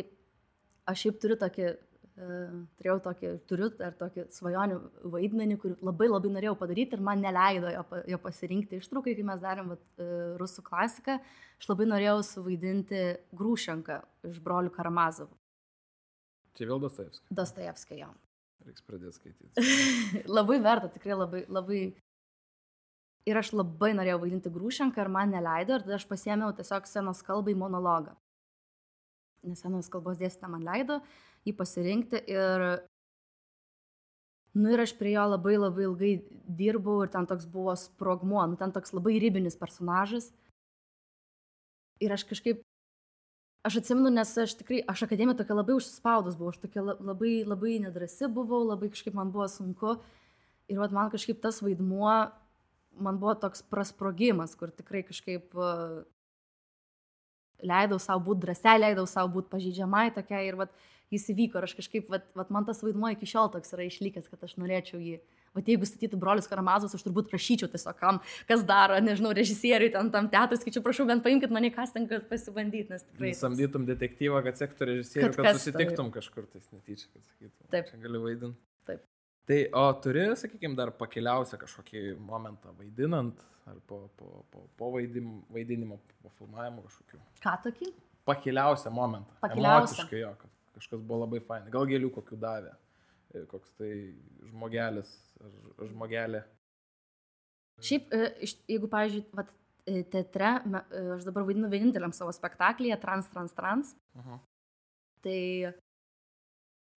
[0.87, 4.79] aš šiaip turiu tokį, uh, turėjau tokį, turiu dar tokį svajonių
[5.11, 7.83] vaidmenį, kurį labai labai norėjau padaryti ir man neleido jo,
[8.15, 11.19] jo pasirinkti ištraukai, kai mes darėm vat, uh, rusų klasiką.
[11.59, 13.05] Aš labai norėjau suvaidinti
[13.35, 14.01] Grūšenką
[14.31, 15.35] iš brolių Karamazovų,
[16.57, 17.25] Čia vėl Dostojevskis.
[17.33, 18.17] Dostojevskio jam.
[18.63, 19.63] Reiks pradėti skaityti.
[20.37, 21.81] labai verta, tikrai labai, labai.
[23.27, 27.23] Ir aš labai norėjau vaidinti grūšenką ir man neleido, ir tada aš pasiėmiau tiesiog scenos
[27.23, 28.17] kalbai monologą.
[29.47, 31.01] Nes scenos kalbos dėstytą man leido
[31.47, 32.67] jį pasirinkti ir...
[34.53, 36.11] Nu ir aš prie jo labai labai ilgai
[36.59, 40.27] dirbau ir ten toks buvo sprogmuo, nu ten toks labai ribinis personažas.
[42.03, 42.61] Ir aš kažkaip
[43.63, 47.33] aš atsimenu, nes aš tikrai, aš akademiją tokia labai užsispaudus buvau, aš tokia la- labai,
[47.47, 49.97] labai nedrasi buvau, labai kažkaip man buvo sunku.
[50.71, 52.31] Ir vat, man kažkaip tas vaidmuo,
[52.99, 56.03] man buvo toks prasprogimas, kur tikrai kažkaip uh,
[57.63, 60.73] leidau savo būti drąsiai, leidau savo būti pažydžiamai tokia ir vat,
[61.13, 64.29] jis įvyko ir aš kažkaip, vat, vat, man tas vaidmuo iki šiol toks yra išlikęs,
[64.31, 65.19] kad aš norėčiau jį.
[65.53, 70.09] Vat jeigu statytų brolius Karamazovas, aš turbūt prašyčiau tiesiog kam, kas daro, nežinau, režisieriui ten
[70.13, 73.33] tam teatrui, skaičiu, prašau, bent paimkit mane kasting, kad pasibandyti, nes tikrai.
[73.37, 77.67] Samdytum detektyvą, kad sektų režisierių, Kad kad, kas susitiktum kažkur tais netyčia, kad sakytum.
[77.75, 77.91] Taip.
[78.01, 78.59] Gali vaidinti.
[78.89, 79.05] Taip.
[79.49, 85.35] Tai, o turi, sakykime, dar pakiliausią kažkokį momentą vaidinant, ar po, po, po, po vaidim,
[85.53, 87.21] vaidinimo, po filmavimo kažkokiu.
[87.43, 87.91] Ką tokį?
[88.25, 89.35] Pakiliausią momentą.
[89.43, 89.99] Pakiliausią.
[89.99, 90.31] Emociškai jo,
[90.79, 91.67] kažkas buvo labai fain.
[91.73, 92.73] Gal gėlių kokių davė.
[93.49, 93.91] Koks tai
[94.49, 95.09] žmogelis
[95.41, 96.43] ar žmogelė.
[97.81, 99.49] Šiaip, e, jeigu, pavyzdžiui, vat,
[99.89, 104.37] e, teatre, e, aš dabar vaidinu vieninteliam savo spektaklyje, trans, trans, trans, Aha.
[105.25, 105.39] tai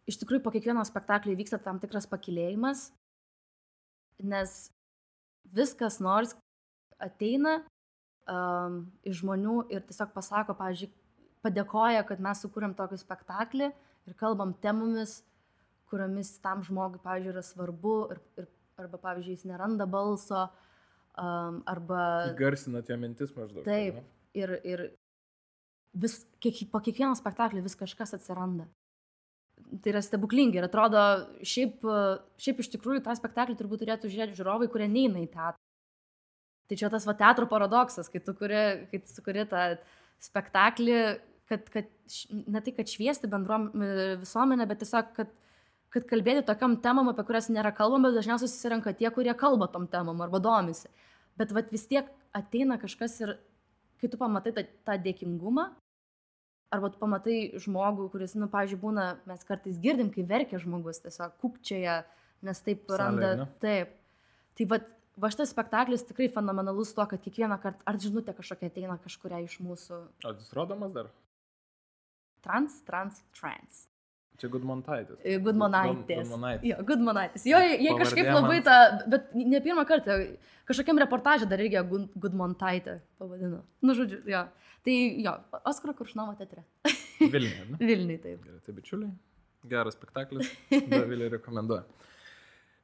[0.07, 2.91] iš tikrųjų po kiekvieno spektaklio įvyksta tam tikras pakilėjimas,
[4.22, 4.59] nes
[5.57, 6.37] viskas nors
[7.03, 7.59] ateina
[8.28, 10.93] um, iš žmonių ir tiesiog pasako, pavyzdžiui,
[11.45, 13.70] padėkoja, kad mes sukūrėm tokį spektaklį
[14.07, 15.20] ir kalbam temomis,
[15.91, 18.49] kuriomis tam žmogui, pavyzdžiui, yra svarbu, ir, ir,
[18.80, 20.49] arba, pavyzdžiui, jis neranda balso,
[21.16, 22.01] um, arba...
[22.39, 23.64] Garsinat jo mintis maždaug.
[23.66, 24.01] Taip.
[24.01, 24.07] ne?
[24.37, 24.82] ir, ir
[25.97, 28.68] vis, kiek, po kiekvieno spektaklio vis kažkas atsiranda.
[29.82, 31.03] Tai yra stebuklingi ir atrodo,
[31.47, 31.84] šiaip,
[32.43, 35.62] šiaip iš tikrųjų tą spektaklį turbūt turėtų žiūrėti žiūrovai, kurie neina į teatrą.
[36.66, 39.64] Tai čia tas va teatro paradoksas, kai tu kuri, kai tu kuri tą
[40.22, 41.01] spektaklį,
[41.49, 41.89] kad, kad
[42.51, 45.30] ne tai, kad šviesti bendruom e, visuomenę, bet tiesiog, kad,
[45.97, 49.88] kad kalbėti tokiam temam, apie kurias nėra kalbama, bet dažniausiai susirenka tie, kurie kalba tom
[49.90, 50.90] temam arba domisi.
[51.40, 53.34] Bet vat, vis tiek ateina kažkas ir
[54.01, 55.70] kai tu pamatai tą, tą dėkingumą,
[56.74, 61.38] arba tu pamatai žmogų, kuris, nu, pavyzdžiui, būna, mes kartais girdim, kai verkia žmogus, tiesiog
[61.42, 62.03] kukčiaja,
[62.47, 63.32] nes taip Salėj, randa.
[63.40, 63.49] ne?
[63.62, 63.94] Taip.
[64.57, 64.80] Tai va,
[65.20, 69.61] va šitas spektaklis tikrai fenomenalus tuo, kad kiekvieną kartą, ar žinutė kažkokia ateina kažkuria iš
[69.64, 71.12] mūsų O jis rodomas dar?
[72.47, 73.86] trans, trans, trans.
[74.41, 75.16] Čia Gudmontaitis.
[75.24, 76.18] E, Gudmonaitis.
[76.28, 76.68] Gudmonaitis.
[76.68, 77.47] Jo, Gudmonaitis.
[77.49, 78.76] Jo, jie Pavardė kažkaip labai tą,
[79.12, 80.16] bet ne pirmą kartą,
[80.68, 83.62] kažkokiam reportažė dar irgi Gud- Gudmontaitė pavadino.
[83.80, 84.43] Nu, žodžiu, jo.
[84.87, 85.32] Tai jo,
[85.66, 86.62] Oskaro Kuršnovo teatre.
[87.18, 87.78] Vilniuje, ne?
[87.89, 88.45] Vilniui taip.
[88.45, 89.14] Gerai, tai bičiuliai.
[89.66, 90.53] Geras spektaklis.
[90.93, 91.82] Davilė rekomenduoja.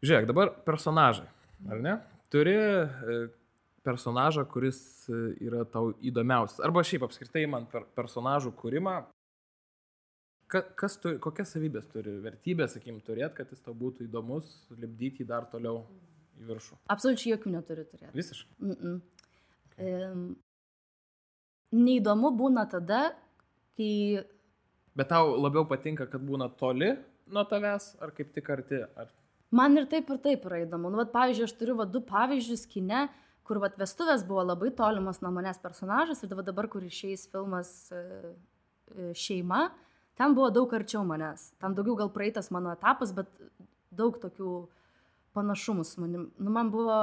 [0.03, 1.29] Žiūrėk, dabar personažai,
[1.71, 1.93] ar ne?
[2.33, 3.19] Turi e,
[3.87, 4.81] personažą, kuris
[5.13, 6.59] e, yra tau įdomiausias.
[6.65, 8.97] Arba šiaip apskritai man per personažų kūrimą.
[10.53, 15.23] Ka, kas turi, kokias savybės turi, vertybės, sakykim, turėti, kad jis tau būtų įdomus, lipdyti
[15.23, 15.87] jį dar toliau
[16.37, 16.77] į viršų.
[16.93, 18.13] Absoliučiai jokių neturi turėti.
[18.19, 18.57] Visiškai.
[18.61, 19.01] Mm -mm.
[19.83, 20.27] Um,
[21.73, 23.15] neįdomu būna tada,
[23.77, 24.27] kai
[24.93, 26.91] Bet tau labiau patinka, kad būna toli
[27.33, 29.09] nuo tavęs, ar kaip tik arti, ar
[29.51, 30.91] man ir taip ir taip yra įdomu.
[30.93, 33.07] Nu, vat, pavyzdžiui, aš turiu va, du pavyzdžius kine,
[33.49, 37.71] kur vat, vestuvės buvo labai tolimas nuo manęs personažas ir dabar, dabar kur išeis filmas
[37.93, 39.67] e, e, šeima,
[40.19, 41.51] ten buvo daug arčiau manęs.
[41.61, 43.31] Ten daugiau gal praeitas mano etapas, bet
[43.93, 44.53] daug tokių
[45.37, 46.31] panašumų su manim.
[46.39, 46.99] Nu, man buvo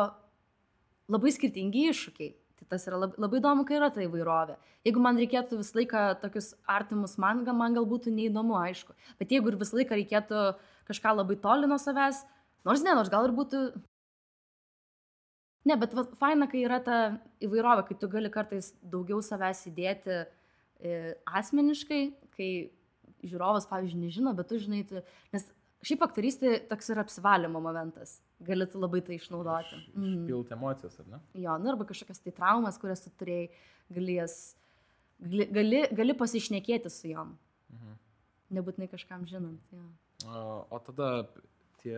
[1.09, 2.33] labai skirtingi iššūkiai.
[2.59, 4.57] Tai tas yra labai, labai įdomu, kai yra ta įvairovė.
[4.87, 8.95] Jeigu man reikėtų visą laiką tokius artimus man, man gal būtų neįdomu, aišku.
[9.19, 10.41] Bet jeigu ir visą laiką reikėtų
[10.89, 12.25] kažką labai toli nuo savęs,
[12.67, 13.63] nors ne, nors gal ir būtų...
[15.67, 16.97] Ne, bet va, faina, kai yra ta
[17.43, 22.01] įvairovė, kai tu gali kartais daugiau savęs įdėti e, asmeniškai,
[22.35, 22.51] kai
[23.25, 25.01] žiūrovas, pavyzdžiui, nežino, bet tu žinai, tu,
[25.35, 25.47] nes
[25.85, 28.17] šiaip aktorystė toks yra apsivalymo momentas.
[28.45, 29.79] Gali tu labai tai išnaudoti.
[29.93, 30.23] Mm.
[30.23, 31.21] Išpilti emocijas, ar ne?
[31.39, 33.49] Jo, nu arba kažkokias tai traumas, kurias tu turėjai,
[33.95, 34.37] gali, jas,
[35.23, 37.35] gali, gali, gali pasišnekėti su jom.
[37.75, 37.97] Mhm.
[38.57, 39.61] Nebūtinai kažkam žinant.
[39.75, 39.85] Jo.
[40.25, 40.45] O,
[40.75, 41.09] o tada
[41.81, 41.95] tie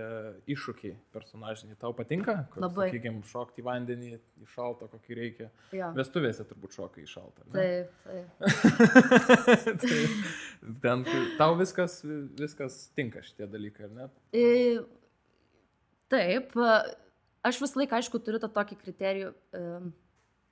[0.52, 2.36] iššūkiai personažiniai tau patinka?
[2.54, 2.88] Kur, Labai.
[2.90, 4.12] Sakykime, šokti į vandenį,
[4.42, 5.48] į šaltą, kokį reikia.
[5.76, 5.92] Jo.
[5.98, 7.46] Vestuvėse turbūt šokai į šaltą.
[7.48, 7.54] ne?
[7.56, 9.78] Taip, taip.
[9.84, 10.02] tai,
[10.86, 11.06] ten
[11.40, 12.00] tau viskas,
[12.40, 14.10] viskas tinka šitie dalykai, ar ne?
[14.36, 14.48] I,
[16.12, 16.76] taip, e,
[17.48, 19.94] aš visą laiką, aišku, turiu tą tokį kriterijų, em,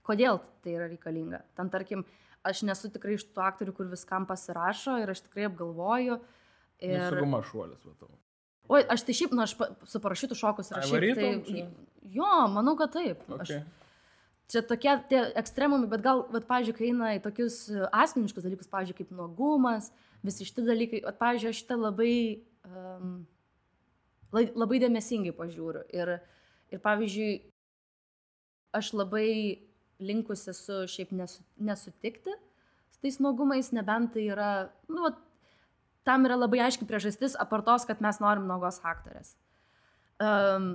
[0.07, 1.43] kodėl tai yra reikalinga.
[1.57, 2.05] Ten, tarkim,
[2.45, 6.19] aš nesu tikrai iš tų aktorių, kur viskam pasirašo ir aš tikrai apgalvoju.
[6.79, 6.97] Ir...
[7.11, 8.11] Saugumo šuolis, matau.
[8.69, 9.55] Oi, aš tai šiaip, nu, aš
[9.89, 11.45] su parašytų šokus varytum tai...
[11.47, 11.67] čia?
[12.13, 13.23] Jo, manau, kad taip.
[13.39, 13.63] Aš, Okay.
[14.49, 17.57] čia tokie tie ekstremumai, bet gal, vat, pavyzdžiui, kai eina į tokius
[17.89, 19.91] asmeniškus dalykus, pavyzdžiui, kaip nuogumas,
[20.25, 22.13] visi šitie dalykai, vat, pavyzdžiui, aš šitą labai,
[22.69, 23.15] um,
[24.33, 25.85] labai dėmesingai pažiūriu.
[25.93, 26.15] Ir,
[26.73, 27.31] ir pavyzdžiui,
[28.77, 29.29] aš labai
[29.99, 32.37] linkusi esu šiaip nesu, nesutikti
[33.01, 34.51] tais nuogumais, nebent tai yra,
[34.91, 35.19] nu, vat,
[36.09, 39.35] tam yra labai aiški priežastis, apartos, kad mes norim nuogos aktorės.
[40.19, 40.71] Um,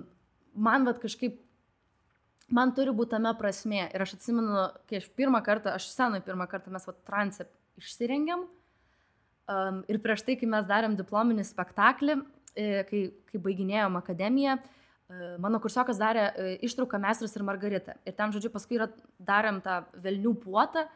[0.55, 1.41] man vat kažkaip,
[2.55, 3.89] man turi būti tame prasme.
[3.91, 8.47] Ir aš atsimenu, kai aš pirmą kartą, aš senai pirmą kartą mes vat transep išsirengiam.
[9.51, 12.17] Um, ir prieš tai, kai mes darėm diplominį spektaklį,
[12.57, 17.99] e, kai, kai baiginėjom akademiją, e, mano kursiokas darė e, ištrauką Mestras ir Margarita.
[18.09, 18.89] Ir ten, žodžiu, paskui yra,
[19.21, 20.87] darėm tą velnių puotą.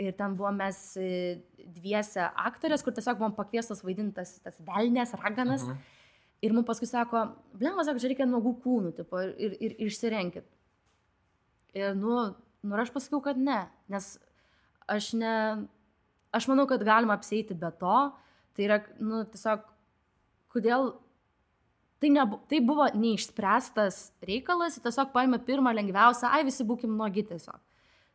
[0.00, 0.76] Ir ten buvom mes
[1.76, 5.66] dviese aktorės, kur tiesiog buvom pakviestos vaidintas tas velnės, raganas.
[5.66, 5.98] -huh.
[6.40, 10.46] Ir mums paskui sako, blemba, sako, čia reikia nuogų kūnų, tipo, ir, ir, ir išsirenkit.
[11.76, 12.14] Ir, nu,
[12.62, 14.18] nu, aš pasakiau, kad ne, nes
[14.88, 15.34] aš ne,
[16.32, 17.98] aš manau, kad galima apsėti be to.
[18.56, 19.66] Tai yra, nu, tiesiog,
[20.50, 20.94] kodėl
[22.00, 27.60] tai, nebu, tai buvo neišspręstas reikalas, tiesiog paėmė pirmą lengviausią, ai visi būkim nuogi tiesiog.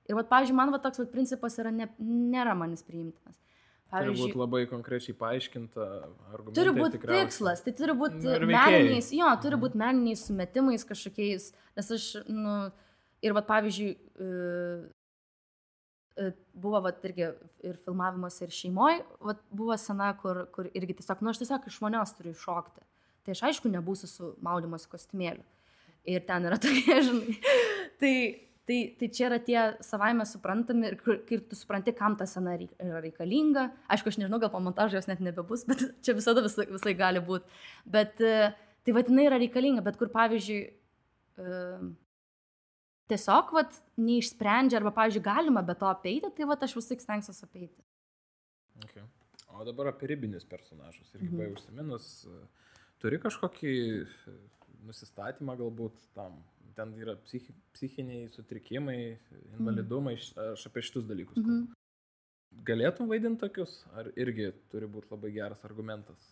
[0.05, 3.37] Ir, vat, pavyzdžiui, man va, toks vat, principas yra ne, nėra manis priimtinas.
[3.95, 5.85] Turi būti labai konkrečiai paaiškinta
[6.33, 6.55] argumentai.
[6.57, 12.09] Turi būti tikslas, tai turi būti meniniais, jo, turi būti meniniais sumetimais kažkokiais, nes aš,
[12.27, 12.57] nu,
[13.23, 13.93] ir, va, pavyzdžiui,
[16.15, 17.25] E, buvo vat, irgi
[17.67, 19.01] ir filmavimas ir šeimoje,
[19.51, 22.83] buvo sena, kur, kur irgi tiesiog, nu aš tiesiog iš manęs turiu iššokti.
[23.25, 25.43] Tai aš aišku nebūsiu su maudymosi kostiumėliu.
[26.07, 27.35] Ir ten yra tokie, žinai.
[27.99, 28.13] tai,
[28.67, 33.01] tai, tai čia yra tie savaime suprantami ir kai tu supranti, kam ta sena yra
[33.03, 33.67] reikalinga.
[33.91, 37.21] Aišku, aš nežinau, gal po montažo jos net nebebus, bet čia visada visai, visai gali
[37.23, 37.61] būti.
[37.97, 38.49] Bet e,
[38.85, 40.61] tai vadinai yra reikalinga, bet kur pavyzdžiui,
[41.41, 41.85] uh,
[43.11, 47.45] tiesiog vat, neišsprendžia, arba, pavyzdžiui, galima be to apeiti, tai vat, aš vis tik stengsiuosi
[47.47, 47.85] apeiti.
[48.85, 49.05] Okay.
[49.55, 51.13] O dabar apie ribinius personažus.
[51.13, 51.37] Irgi mhm.
[51.37, 52.09] buvai užsiminus,
[53.01, 53.75] turi kažkokį
[54.85, 56.41] nusistatymą galbūt tam.
[56.75, 58.99] Ten yra psichi, psichiniai sutrikimai,
[59.55, 60.53] invalidumai, mhm.
[60.55, 61.39] aš apie šitus dalykus.
[61.39, 61.65] Mhm.
[62.65, 66.29] Galėtum vaidinti tokius, ar irgi turi būti labai geras argumentas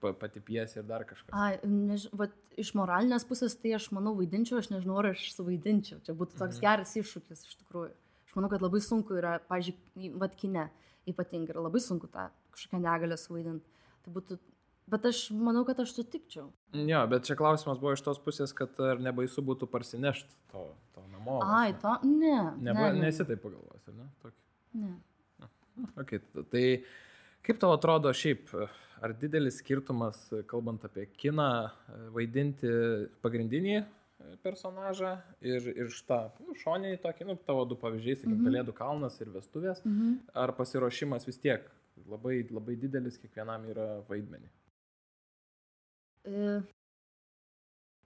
[0.00, 1.32] pati piesė ir dar kažkas.
[1.36, 6.00] A, než, vat, iš moralinės pusės tai aš manau vaidinčiau, aš nežinau, ar aš suvaidinčiau.
[6.06, 6.64] Čia būtų toks mhm.
[6.64, 7.92] geras iššūkis iš tikrųjų.
[8.28, 10.68] Aš manau, kad labai sunku yra, pažiūrėjau, vad kine
[11.10, 13.78] ypatingai yra labai sunku tą kažkokią negalę suvaidinti.
[14.04, 14.38] Tai būtų,
[14.90, 16.48] bet aš manau, kad aš sutikčiau.
[16.76, 20.64] Jo, bet čia klausimas buvo iš tos pusės, kad ar nebaisu būtų parsinešti to,
[20.96, 21.40] to namo.
[21.46, 22.36] Ai, to, ne.
[22.58, 23.06] Neba, ne, ne.
[23.06, 24.10] Nesi taip pagalvojęs, ne?
[24.24, 24.36] Tokį.
[24.82, 24.98] Ne.
[26.02, 26.20] Okay,
[26.52, 26.62] tai
[27.46, 28.50] kaip tau atrodo šiaip
[29.00, 31.70] ar didelis skirtumas, kalbant apie kiną,
[32.12, 32.68] vaidinti
[33.24, 33.78] pagrindinį
[34.44, 38.50] personažą ir, ir šitą nu, šonį tokį, nu, tavo du pavyzdžiai, sakykim, mm -hmm.
[38.50, 40.16] Pelėdų kalnas ir vestuvės, mm -hmm.
[40.34, 41.70] ar pasiruošimas vis tiek
[42.08, 44.50] labai, labai didelis kiekvienam yra vaidmenį?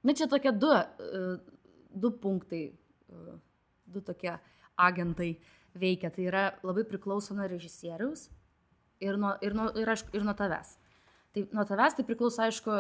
[0.05, 0.85] Na čia tokie du, e,
[1.91, 3.37] du punktai, e,
[3.87, 4.35] du tokie
[4.77, 5.31] agentai
[5.75, 6.11] veikia.
[6.13, 8.29] Tai yra labai priklauso nuo režisieriaus
[9.01, 10.77] ir nuo, ir nuo, ir, aišku, ir nuo tavęs.
[11.35, 12.77] Tai nuo tavęs tai priklauso, aišku,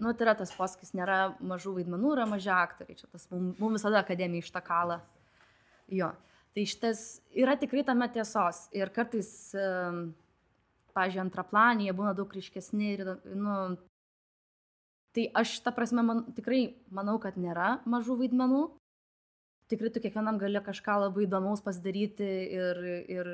[0.00, 2.98] nu, tai yra tas posakis, nėra mažų vaidmenų, yra maži aktoriai.
[2.98, 5.00] Čia tas mums mum visada akademija iš tą kalą.
[5.92, 6.14] Jo.
[6.54, 7.00] Tai šitas
[7.34, 8.68] yra tikrai tame tiesos.
[8.74, 10.04] Ir kartais, um,
[10.94, 13.58] pažiūrėjau, antraplanėje būna daug ryškesni ir, nu,
[15.14, 16.62] tai aš tą prasme man, tikrai
[16.94, 18.64] manau, kad nėra mažų vaidmenų.
[19.72, 23.30] Tikrai tu kiekvienam gali kažką labai įdomaus pasidaryti ir, ir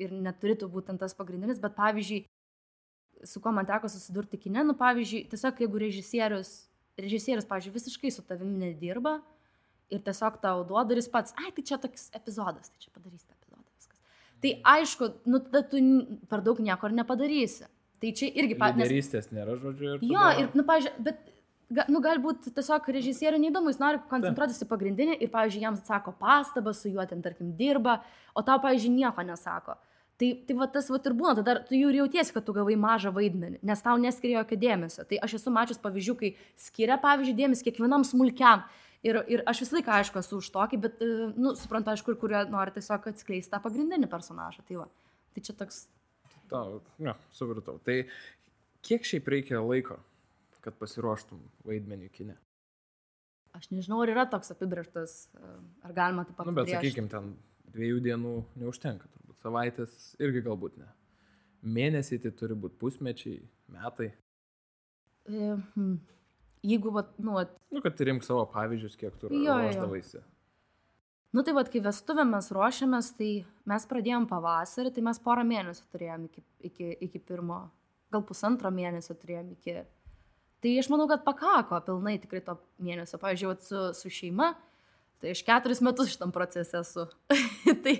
[0.00, 2.24] ir neturėtų būti tas pagrindinis, bet pavyzdžiui,
[3.26, 6.52] su kuo man teko susidurti kine, nu pavyzdžiui, tiesiog jeigu režisierius,
[7.00, 9.18] režisierius, pavyzdžiui, visiškai su tavimi nedirba
[9.92, 13.45] ir tiesiog tau duoda ir jis pats, ai, tai čia toks epizodas, tai čia padarysite.
[14.44, 15.80] Tai aišku, nu tada tu
[16.30, 17.70] per daug nieko ir nepadarysi.
[18.02, 18.76] Tai čia irgi pat...
[18.76, 19.38] Lyderystės nes...
[19.38, 19.96] nėra, žodžiu.
[19.96, 20.42] Ir jo, tada...
[20.42, 21.24] ir, nu, pavyzdžiui, bet
[21.66, 26.12] Ga, nu, galbūt tiesiog režisieriui neįdomu, jis nori koncentruotis į pagrindinį ir, pavyzdžiui, jiems atsako
[26.20, 27.96] pastabą, su juo ten, tarkim, dirba,
[28.38, 29.74] o tau, pavyzdžiui, nieko nesako.
[30.16, 32.76] Tai, tai va tas va ir būna, tada tu jau ir jautiesi, kad tu gavai
[32.78, 35.04] mažą vaidmenį, nes tau neskiria jokio dėmesio.
[35.10, 36.30] Tai aš esu mačius pavyzdžių, kai
[36.68, 38.62] skiria, pavyzdžiui, dėmesį kiekvienam smulkiam.
[39.06, 42.18] Ir, ir aš visą laiką, aišku, esu už tokį, bet, e, nu, suprantu, aišku, kur
[42.24, 44.64] kurie nori tiesiog atskleisti tą pagrindinį personažą.
[44.66, 44.88] Tai, va.
[45.36, 45.84] tai čia toks...
[46.50, 47.78] Tau, ne, supratau.
[47.86, 48.00] Tai
[48.86, 50.00] kiek šiaip reikia laiko,
[50.64, 52.36] kad pasiruoštum vaidmenį kine?
[53.56, 55.52] Aš nežinau, ar yra toks apibrieštas, e,
[55.86, 56.48] ar galima taip pat.
[56.48, 57.32] Na, nu, bet sakykime, ten
[57.72, 59.38] dviejų dienų neužtenka turbūt.
[59.40, 60.90] Savaitės irgi galbūt ne.
[61.66, 63.38] Mėnesiai tai turi būti pusmečiai,
[63.72, 64.10] metai.
[65.26, 65.96] E, hmm.
[66.66, 67.52] Jeigu, vat, nu, vat...
[67.70, 70.22] nu, kad rimk savo pavyzdžius, kiek tu ruoždavaisi.
[71.36, 73.30] Nu tai vad, kai vestuvėm mes ruošiamės, tai
[73.68, 77.66] mes pradėjom pavasarį, tai mes porą mėnesių turėjom iki, iki, iki pirmo,
[78.14, 79.82] gal pusantro mėnesio turėjom iki...
[80.64, 83.20] Tai aš manau, kad pakako pilnai tikrai to mėnesio.
[83.22, 84.54] Pavyzdžiui, su, su šeima
[85.20, 87.06] Tai aš keturis metus šitam procese esu.
[87.84, 87.94] tai,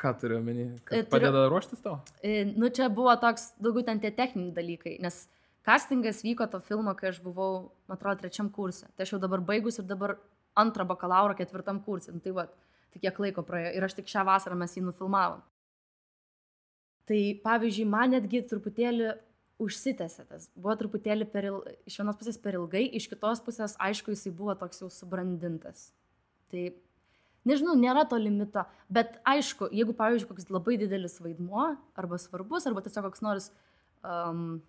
[0.00, 0.66] Ką turiu omeny?
[0.92, 1.96] E, padeda ruoštis tau?
[2.20, 5.22] e, nu, čia buvo toks daugiau ten tie techniniai dalykai, nes
[5.68, 8.88] castingas vyko to filmo, kai aš buvau, man atrodo, trečiam kursė.
[8.96, 10.16] Tai aš jau dabar baigus ir dabar
[10.58, 12.14] antrą bakalauro ketvirtam kursė.
[12.16, 12.48] Nu, tai va,
[12.94, 13.74] tai kiek laiko praėjo.
[13.76, 15.44] Ir aš tik šią vasarą mes jį nufilmavom.
[17.08, 19.14] Tai pavyzdžiui, man netgi truputėlį
[19.62, 20.48] užsitęsė tas.
[20.56, 21.56] Buvo truputėlį per il...
[21.88, 25.88] iš vienos pusės per ilgai, iš kitos pusės, aišku, jisai buvo toks jau subrandintas.
[26.52, 26.68] Tai
[27.48, 32.84] nežinau, nėra to limito, bet aišku, jeigu, pavyzdžiui, koks labai didelis vaidmuo, arba svarbus, arba
[32.84, 33.50] tiesiog koks nors
[34.04, 34.60] um,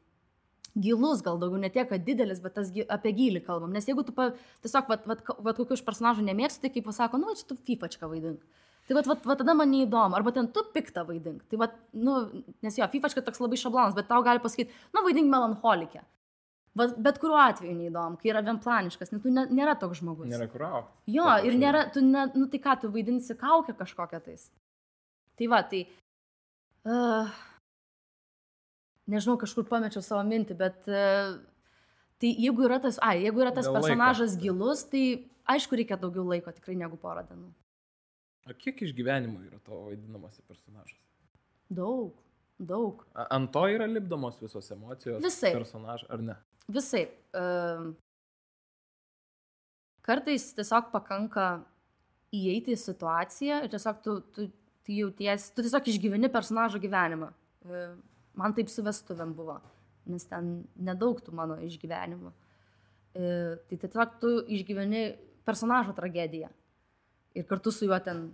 [0.77, 3.73] gilus, gal daugiau ne tiek, kad didelis, bet tas, apie gilį kalbam.
[3.73, 4.29] Nes jeigu tu pa,
[4.65, 7.57] tiesiog, vat, vat, vat, kokių iš personažų nemėgsti, tai kaip pasako, nu, va, čia tu
[7.57, 8.43] fifačką vaidink.
[8.89, 11.43] Tai vat, vat, vat tada man neįdomu, arba ten tu piktą vaidink.
[11.49, 12.21] Tai vat, nu,
[12.65, 16.01] nes jo, fifačka toks labai šablonas, bet tau gali pasakyti, nu, vaidink melancholikę.
[16.79, 20.29] Vat, bet kuriuo atveju neįdomu, kai yra vienplaniškas, nes tu ne, nėra toks žmogus.
[20.29, 20.93] Nėra kur aukti.
[21.11, 24.47] Jo, ir nėra, tu, ne, nu tai ką, tu vaidinsi kaukę kažkokią tais.
[25.39, 25.83] Tai va, tai...
[26.87, 27.29] Uh,
[29.11, 30.85] nežinau, kažkur pamečiau savo mintį, bet...
[30.89, 31.39] Uh,
[32.19, 33.87] tai jeigu yra tas, ai, jeigu yra tas Dėl laiko.
[33.87, 35.03] personažas gilus, tai
[35.49, 37.47] aišku, reikia daugiau laiko, tikrai negu porą dienų.
[38.49, 40.99] O kiek išgyvenimų yra tavo vaidinamas personažas?
[41.69, 42.17] Daug,
[42.59, 43.05] daug.
[43.13, 45.21] A- Ant to yra lipdomos visos emocijos.
[45.23, 45.55] Visaip.
[45.61, 46.35] Personažai, ar ne?
[46.69, 47.05] Visai.
[47.37, 47.91] Uh,
[50.05, 51.47] kartais tiesiog pakanka
[52.35, 54.47] įeiti į situaciją ir tiesiog tu, tu,
[54.85, 57.31] tu jauties, tu tiesiog išgyveni personažo gyvenimą.
[57.69, 57.95] Uh,
[58.39, 59.59] man taip su vestuvėm buvo,
[60.09, 62.31] nes ten nedaug tų mano išgyvenimų.
[63.09, 65.03] Uh, tai tiesiog tu išgyveni
[65.47, 66.51] personažo tragediją
[67.35, 68.29] ir kartu su juo ten,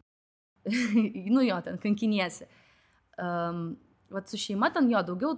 [1.35, 2.47] nu jo, ten kankiniesi.
[3.15, 3.75] Um,
[4.11, 5.37] vat su šeima ten jo daugiau,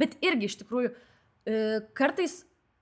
[0.00, 1.56] bet irgi iš tikrųjų e,
[1.96, 2.40] kartais,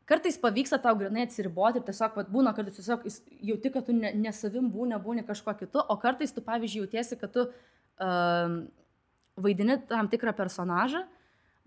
[0.08, 3.06] kartais pavyksta tau grinai atsiriboti ir tiesiog vat, būna, kad tiesiog
[3.50, 7.18] jauti, kad tu ne, ne savim būni, būni kažkuo kitu, o kartais tu, pavyzdžiui, jautiesi,
[7.20, 8.60] kad tu um,
[9.38, 11.04] vaidini tam tikrą personažą,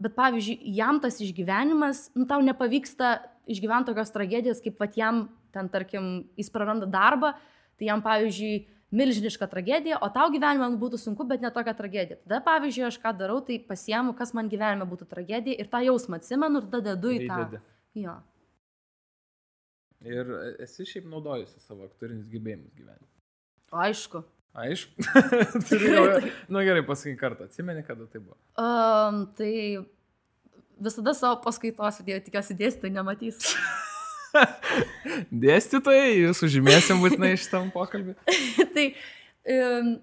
[0.01, 3.19] bet, pavyzdžiui, jam tas išgyvenimas, nu, tau nepavyksta
[3.51, 5.25] išgyventi tokios tragedijos, kaip pat jam,
[5.55, 7.33] ten, tarkim, jis praranda darbą,
[7.79, 12.19] tai jam, pavyzdžiui, milžiniška tragedija, o tau gyvenime būtų sunku, bet ne tokia tragedija.
[12.25, 16.19] Tada, pavyzdžiui, aš ką darau, tai pasiemu, kas man gyvenime būtų tragedija ir tą jausmą
[16.19, 17.39] atsimenu ir tada dedu į tą.
[17.45, 17.63] Įdedi.
[18.03, 18.17] Jo.
[20.11, 20.29] Ir
[20.65, 23.07] esi šiaip naudojusi savo aktorinius gebėjimus gyvenime.
[23.71, 24.25] Aišku.
[24.51, 24.91] Aišku.
[25.95, 26.05] Jau.
[26.51, 27.47] Nu gerai, pasakyk kartą.
[27.47, 28.35] Atsimeni, kada tai buvo.
[28.59, 29.53] Um, tai
[30.81, 33.39] visada savo paskaitos idėjau, tikiuosi dėstytojai nematys.
[35.43, 38.15] Dėstytojai, jūs užmėsim būtinai šitam pokalbį.
[38.75, 38.85] tai,
[39.55, 39.93] um,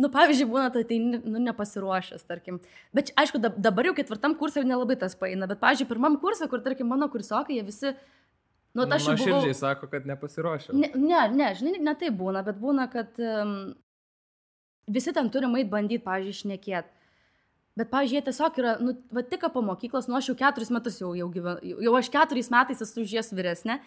[0.00, 2.60] nu, pavyzdžiui, būna, tai tai nu, nepasiruošęs, tarkim.
[2.96, 6.62] Bet, aišku, dab- dabar jau ketvirtam kursui nelabai tas paina, bet, pavyzdžiui, pirmam kursui, kur,
[6.64, 7.94] tarkim, mano kursiokai, jie visi,
[8.78, 9.26] nu, aš jau buvau...
[9.26, 10.74] širdžiai sako, kad nepasiruošė.
[10.78, 13.54] Ne, ne, ne, žinai, ne tai būna, bet būna, kad um,
[14.90, 16.96] visi ten turi mait bandyti, pavyzdžiui, išnekėti.
[17.78, 20.98] Bet, pavyzdžiui, jie tiesiog yra, nu, va tik po mokyklos, nu, aš jau keturis metus
[21.00, 23.78] jau, jau gyvenu, jau aš keturiais metais esu už jas vyresnė.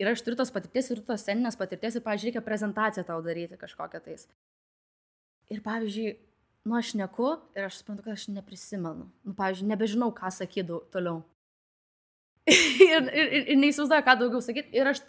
[0.00, 3.58] Ir aš turiu tos patirties, ir tos seninės patirties, ir, pavyzdžiui, reikia prezentaciją tau daryti
[3.58, 4.26] kažkokią tais.
[5.52, 6.14] Ir, pavyzdžiui,
[6.66, 9.10] nu, aš neku ir aš suprantu, kad aš neprisimenu.
[9.26, 11.20] Nu, pavyzdžiui, nebežinau, ką sakydavau toliau.
[12.52, 14.68] ir, ir, ir, ir neįsivaizduoju, ką daugiau sakyti.
[14.76, 15.00] Ir aš,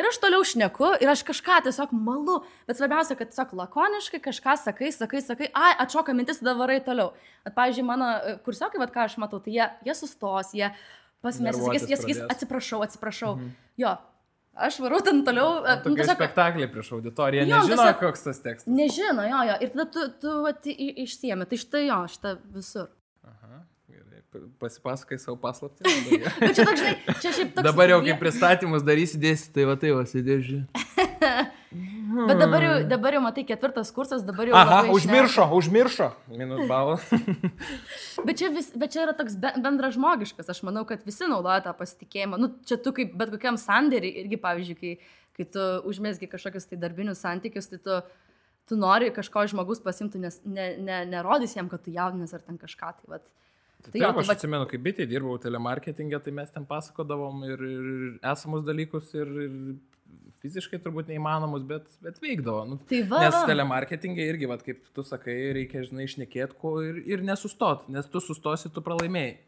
[0.00, 2.38] ir aš toliau šneku, ir aš kažką tiesiog malu.
[2.68, 7.12] Bet svarbiausia, kad tiesiog lakoniškai kažką sakai, sakai, sakai, ai, atšoka mintis, tada varai toliau.
[7.44, 11.52] Bet, pavyzdžiui, mano e, kursiokai, vad ką aš matau, tai jie, jie sustos, jie jie,
[11.90, 13.34] jie sakys, atsiprašau, atsiprašau.
[13.36, 13.50] Mhm.
[13.82, 13.90] Jo,
[14.56, 15.50] aš varau ten toliau.
[15.68, 17.44] e, nu, tiesiog- spektaklį prieš auditoriją.
[17.44, 18.72] Jo, Nežino, tiesiog- koks tas tekstas.
[18.72, 19.58] Nežino, jo, jo.
[19.60, 21.44] Ir tada tu, tu vat, i- išsiemi.
[21.50, 22.88] Tai štai jo, šitą visur.
[23.28, 23.60] Aha,
[24.30, 25.90] Pasipasakai savo paslaptį.
[26.42, 27.64] Bet čia toks, žinai, čia šiaip toks.
[27.68, 30.62] Dabar jau kaip pristatymus darysi dėsi, tai va tai va sėdėži.
[32.10, 34.54] Bet dabar jau, dabar jau matai, ketvirtas kursas, dabar jau.
[34.58, 36.08] Aha, užmiršo, užmiršo.
[36.34, 36.96] Minus šneka.
[38.26, 40.50] Bet čia, vis, bet čia yra toks be- bendražmogiškas.
[40.50, 42.40] Aš manau, kad visi naudoja tą pasitikėjimą.
[42.42, 46.80] Nu, čia tu kaip bet kokiam sandėriui irgi, pavyzdžiui, kai, kai tu užmėsgi kažkokius tai
[46.82, 48.00] darbinius santykius, tai tu,
[48.66, 52.58] tu nori kažko žmogus pasimti, nes ne, ne, nerodys jam, kad tu jaudinės ar ten
[52.58, 52.90] kažką.
[52.98, 53.30] Tai, vat,
[53.80, 57.44] Tai tai jo, Taip, tai aš atsimenu, kai bitė dirbau telemarketingė, tai mes ten pasakodavom
[57.48, 57.86] ir, ir
[58.32, 59.54] esamus dalykus, ir, ir
[60.40, 62.64] fiziškai turbūt neįmanomus, bet, bet veikdavo.
[62.68, 63.44] Nu, tai va, Nes va.
[63.48, 68.22] telemarketingė irgi, vat, kaip tu sakai, reikia, žinai, išnekėti ko ir, ir nesustot, nes tu
[68.24, 69.38] sustosi, tu pralaimėjai.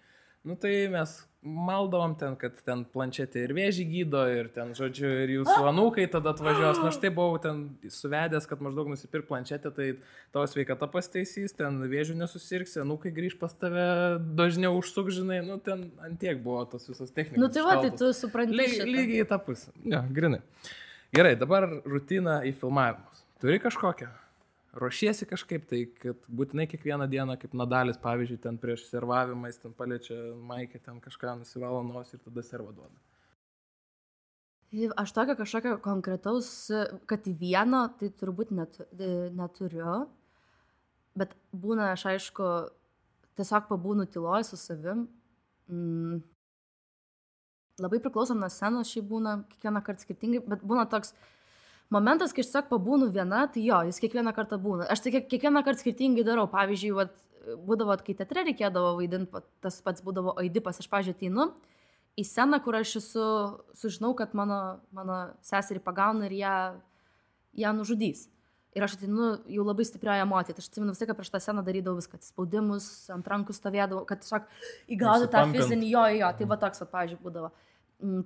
[0.42, 5.32] Nu tai mes maldavom ten, kad ten planšetė ir vėžį gydo, ir ten, žodžiu, ir
[5.36, 6.80] jūsų anūkai tada atvažiuos.
[6.82, 9.88] Na štai buvau ten suvedęs, kad maždaug nusipirk planšetę, tai
[10.34, 13.86] tavo sveikata pasteisys, ten vėžių nesusirksi, anūkai grįž pas tave
[14.38, 17.42] dažniau užsuk, žinai, nu ten antiek buvo tos visos technikos.
[17.42, 18.58] Nu tai va, tai tu supranti.
[18.62, 18.86] Šitą.
[18.86, 19.74] lygiai į tą pusę.
[19.82, 20.42] Ne, ja, grinai.
[21.12, 23.26] Gerai, dabar rutina į filmavimus.
[23.42, 24.21] Turi kažkokią?
[24.72, 29.74] Ruošiesi kažkaip, tai kad būtinai kiekvieną dieną, kaip Nadalis, pavyzdžiui, ten prieš servavimą, jis ten
[29.76, 30.16] paliečia
[30.48, 32.96] maikę, ten kažką nusivalo nosį ir tada serva duoda.
[34.96, 36.48] Aš tokio kažkokio konkretaus,
[37.04, 38.86] kad į vieną, tai turbūt netu,
[39.36, 39.98] neturiu,
[41.20, 42.48] bet būna, aš aišku,
[43.36, 45.04] tiesiog pabūnu tyloj su savim.
[45.68, 46.22] Mm.
[47.82, 51.12] Labai priklauso nuo scenos, šiaip būna kiekvieną kartą skirtingai, bet būna toks
[51.92, 54.88] momentas, kai aš tiesiog pabūnu viena, tai jo, jis kiekvieną kartą būna.
[54.92, 56.48] Aš tai kiekvieną kartą skirtingai darau.
[56.52, 57.14] Pavyzdžiui, vat,
[57.66, 61.48] būdavo, kai teatre reikėdavo vaidinti, tas pats būdavo aidipas, aš, pažiūrėjau, ateinu
[62.18, 63.26] į sceną, kur aš esu,
[63.78, 64.60] sužinau, kad mano,
[64.92, 66.56] mano seserį pagauna ir ją,
[67.64, 68.26] ją nužudys.
[68.76, 70.62] Ir aš ateinu jau labai stiprioje emocijoje.
[70.62, 74.46] Aš atsimenu visą, kad prieš tą sceną darydavau viską, spaudimus, ant rankų stovėdavau, kad tiesiog
[74.96, 77.52] įgautų tą fizinį, jo, jo, tai va toks, va, pavyzdžiui, būdavo.
[77.52, 77.71] Mm,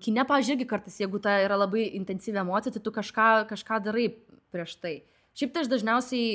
[0.03, 4.09] kine, pavyzdžiui, irgi kartais, jeigu ta yra labai intensyvi emocija, tai tu kažką, kažką darai
[4.55, 4.97] prieš tai.
[5.37, 6.31] Šiaip tai aš dažniausiai,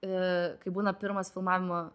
[0.00, 0.24] e,
[0.62, 1.88] kai būna pirmas filmavimo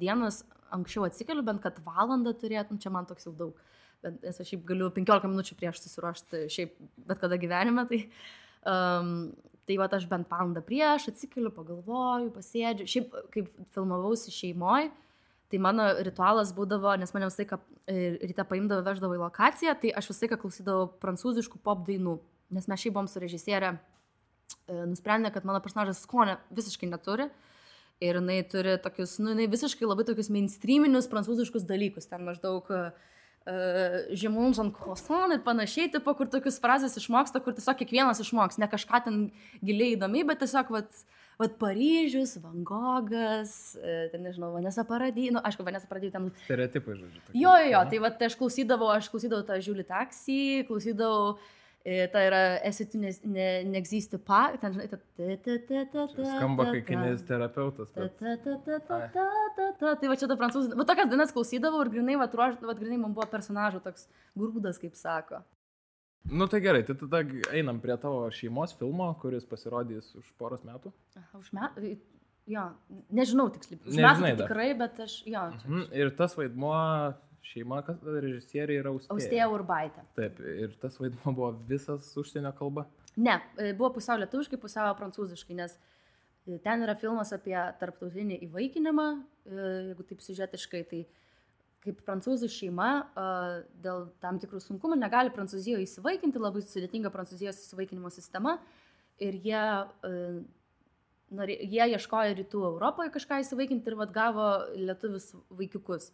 [0.00, 0.42] dienas,
[0.74, 3.60] anksčiau atsikeliu, bent kad valandą turėtum, čia man toks jau daug
[4.04, 6.76] bet nes aš šiaip galiu 15 minučių prieš susiruošti šiaip
[7.08, 8.00] bet kada gyvenime, tai,
[8.68, 9.14] um,
[9.68, 14.90] tai va aš bent valandą prieš atsikeliu, pagalvoju, pasėdžiu, šiaip kaip filmavausi šeimoje,
[15.54, 17.96] tai mano ritualas būdavo, nes mane visą laiką e,
[18.26, 22.16] ryte paimdavo, veždavo į lokaciją, tai aš visą laiką klausydavau prancūziškų pop dainų,
[22.56, 23.76] nes mes šiaip buvom su režisierė,
[24.66, 27.30] e, nusprendė, kad mano personažas skonio visiškai neturi.
[28.02, 32.08] Ir jinai turi tokius, nu, jinai visiškai labai tokius mainstreaminius prancūziškus dalykus.
[32.10, 32.88] Ten maždaug uh,
[34.18, 38.66] žemums ant croissant ir panašiai, tipo, kur tokius frazės išmoksta, kur tiesiog kiekvienas išmoks, ne
[38.72, 39.20] kažką ten
[39.62, 41.04] giliai įdomi, bet tiesiog, vat,
[41.40, 43.74] vat Paryžius, Van Gogas,
[44.12, 46.30] ten nežinau, Vanessa Paradį, nu, aišku, Vanessa Paradį ten.
[46.46, 47.26] Stereotipai, žodžiu.
[47.26, 47.42] Tokie.
[47.42, 51.36] Jo, jo, tai vat, aš klausydavau, aš klausydavau tą žiūlį taksį, klausydavau
[51.84, 56.06] Tai yra esi tu neegzisti pa, ten žinai, ta ta ta ta ta.
[56.16, 57.90] Skamba kaip kineziterapeutas.
[57.92, 58.08] Tai
[60.08, 60.78] va čia ta prancūzų.
[60.80, 64.80] Va tokias dainas klausydavau ir grinai, va, ruoš, va grinai man buvo personažo toks grūdas,
[64.80, 65.42] kaip sako.
[66.30, 67.20] Nu tai gerai, tai tada
[67.52, 70.92] einam prie tavo šeimos filmo, kuris pasirodys už poros metų.
[71.36, 71.94] Už metų?
[72.48, 72.64] Jo,
[73.12, 73.80] nežinau tiksliai.
[73.84, 75.44] Už metų tai tikrai, bet aš, jo.
[75.60, 75.86] Čia, mhm.
[76.00, 76.78] Ir tas vaidmuo
[77.44, 79.14] šeima, kas režisierė yra Austėja.
[79.16, 80.04] Austėja Urbaitė.
[80.16, 82.86] Taip, ir tas vaidmo buvo visas užsienio kalba?
[83.16, 89.08] Ne, e, buvo pusiau lietuviškai, pusiau prancūziškai, nes e, ten yra filmas apie tarptautinį įvaikinimą,
[89.44, 89.58] e,
[89.90, 91.02] jeigu taip siužetiškai, tai
[91.84, 92.88] kaip prancūzų šeima
[93.84, 98.56] dėl tam tikrų sunkumų negali Prancūzijoje įsivaikinti, labai sudėtinga Prancūzijos įsivaikinimo sistema
[99.22, 99.64] ir jie,
[101.60, 106.10] jie ieškojo rytų Europoje kažką įsivaikinti ir vad gavo lietuvius vaikiukus.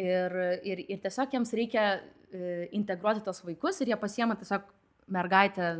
[0.00, 4.68] Ir, ir, ir tiesiog jiems reikia e, integruoti tos vaikus ir jie pasiema tiesiog
[5.12, 5.72] mergaitę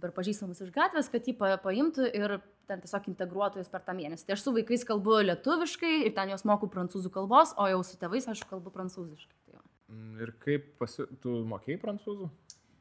[0.00, 3.94] per pažįstamus iš gatvės, kad jį pa, paimtų ir ten tiesiog integruotų jūs per tą
[3.96, 4.26] mėnesį.
[4.26, 7.98] Tai aš su vaikais kalbu lietuviškai ir ten jos moku prancūzų kalbos, o jau su
[8.00, 9.36] tėvais aš kalbu prancūziškai.
[9.46, 9.64] Tai va.
[9.92, 11.06] Mm, ir kaip pasi...
[11.22, 12.30] tu mokėjai prancūzų?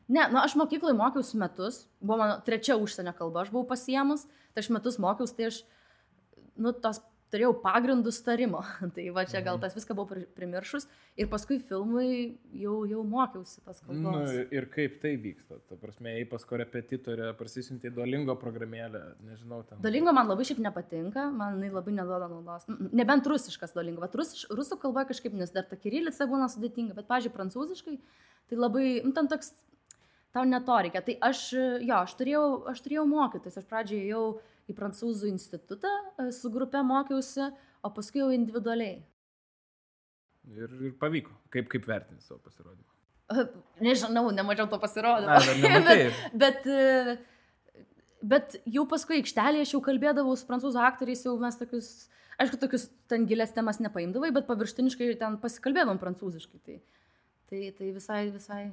[0.05, 4.61] Ne, nu aš mokykloje mokiausi metus, buvo mano trečia užsienio kalba, aš buvau pasiemus, tai
[4.61, 5.63] aš metus mokiausi, tai aš,
[6.61, 7.01] nu, tos
[7.36, 8.63] turėjau pagrindus tarimo.
[8.95, 9.65] tai va čia gal mhm.
[9.65, 10.88] tas viską buvau primiršus
[11.19, 12.09] ir paskui filmui
[12.55, 13.99] jau, jau mokiausi tas kalbos.
[14.01, 15.59] Nu, ir kaip tai vyksta?
[15.69, 19.61] Ta prasme, jei pas korepetitorę prasisiuntė Dolingo programėlę, nežinau.
[19.67, 19.83] Ten...
[19.83, 22.67] Dolingo man labai šiaip nepatinka, man jinai labai neduoda naudos.
[22.95, 27.07] Nebent rusiškas Dolingo, bet rusiš, rusų kalba kažkaip, nes dar ta kirilica būna sudėtinga, bet,
[27.11, 27.95] pažiūrėjau, prancūziškai,
[28.49, 29.53] tai labai, nu, ten toks,
[30.36, 31.03] tau neto reikia.
[31.05, 34.25] Tai aš, jo, aš turėjau, aš turėjau mokytis, aš pradžioje jau
[34.70, 37.51] į prancūzų institutą, e, su grupe mokiausi,
[37.86, 39.03] o paskui jau individualiai.
[40.55, 41.34] Ir, ir pavyko.
[41.53, 42.89] Kaip, kaip vertinti savo pasirodymą?
[43.34, 43.45] E,
[43.86, 45.38] nežinau, nemačiau to pasirodymą.
[45.89, 47.86] bet, bet, e,
[48.22, 51.93] bet jau paskui aikštelėje aš jau kalbėdavau su prancūzų aktoriais, jau mes tokius,
[52.41, 56.61] aišku, tokius ten gilės temas nepaimdavai, bet paviršutiniškai ten pasikalbėdavom prancūziškai.
[56.66, 56.82] Tai,
[57.49, 58.63] tai, tai visai, visai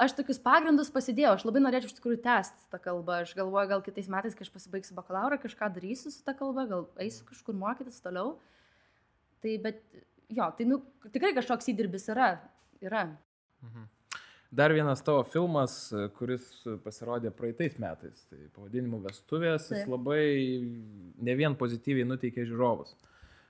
[0.00, 3.20] aš tokius pagrindus pasidėjau, aš labai norėčiau iš tikrųjų tęsti tą kalbą.
[3.24, 6.86] Aš galvoju, gal kitais metais, kai aš pasibaigsiu bakalauro, kažką darysiu su tą kalbą, gal
[7.04, 8.36] eisiu kažkur mokytis toliau.
[9.44, 9.82] Tai bet,
[10.32, 10.80] jo, tai nu,
[11.14, 12.36] tikrai kažkoks įdirbis yra.
[12.84, 13.08] yra.
[13.64, 13.90] Mhm.
[14.54, 15.72] Dar vienas tavo filmas,
[16.14, 16.44] kuris
[16.84, 19.80] pasirodė praeitais metais, tai pavadinimu Vestuvės, Taip.
[19.80, 20.26] jis labai
[21.26, 22.92] ne vien pozityviai nuteikė žiūrovus.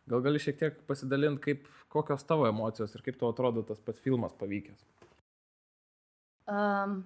[0.09, 1.59] Gal gali šiek tiek pasidalinti,
[1.92, 4.80] kokios tavo emocijos ir kaip tau atrodo tas pats filmas pavykęs?
[6.45, 7.03] Um,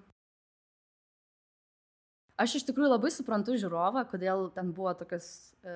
[2.39, 5.29] aš iš tikrųjų labai suprantu žiūrovą, kodėl ten buvo tokios
[5.63, 5.75] e,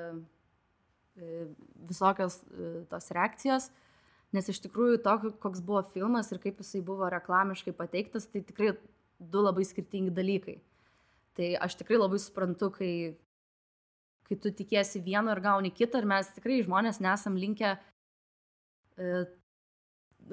[1.87, 3.69] visokios e, tos reakcijos,
[4.33, 8.73] nes iš tikrųjų to, koks buvo filmas ir kaip jisai buvo reklamiškai pateiktas, tai tikrai
[9.19, 10.57] du labai skirtingi dalykai.
[11.37, 12.93] Tai aš tikrai labai suprantu, kai,
[14.27, 17.75] kai tu tikiesi vieno ir gauni kitą, ir mes tikrai žmonės nesam linkę
[18.97, 19.13] e,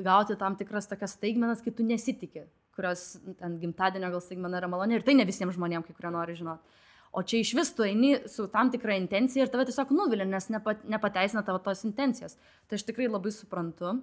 [0.00, 2.46] gauti tam tikras tokias staigmenas, kai tu nesitikė,
[2.76, 6.36] kurios ten gimtadienio gal staigmena yra maloni ir tai ne visiems žmonėms, kai kurie nori
[6.38, 6.78] žinoti.
[7.10, 10.46] O čia iš vis tu eini su tam tikra intencija ir tave tiesiog nuvilia, nes
[10.52, 12.36] nepa, nepateisina tavo tos intencijas.
[12.70, 13.96] Tai aš tikrai labai suprantu.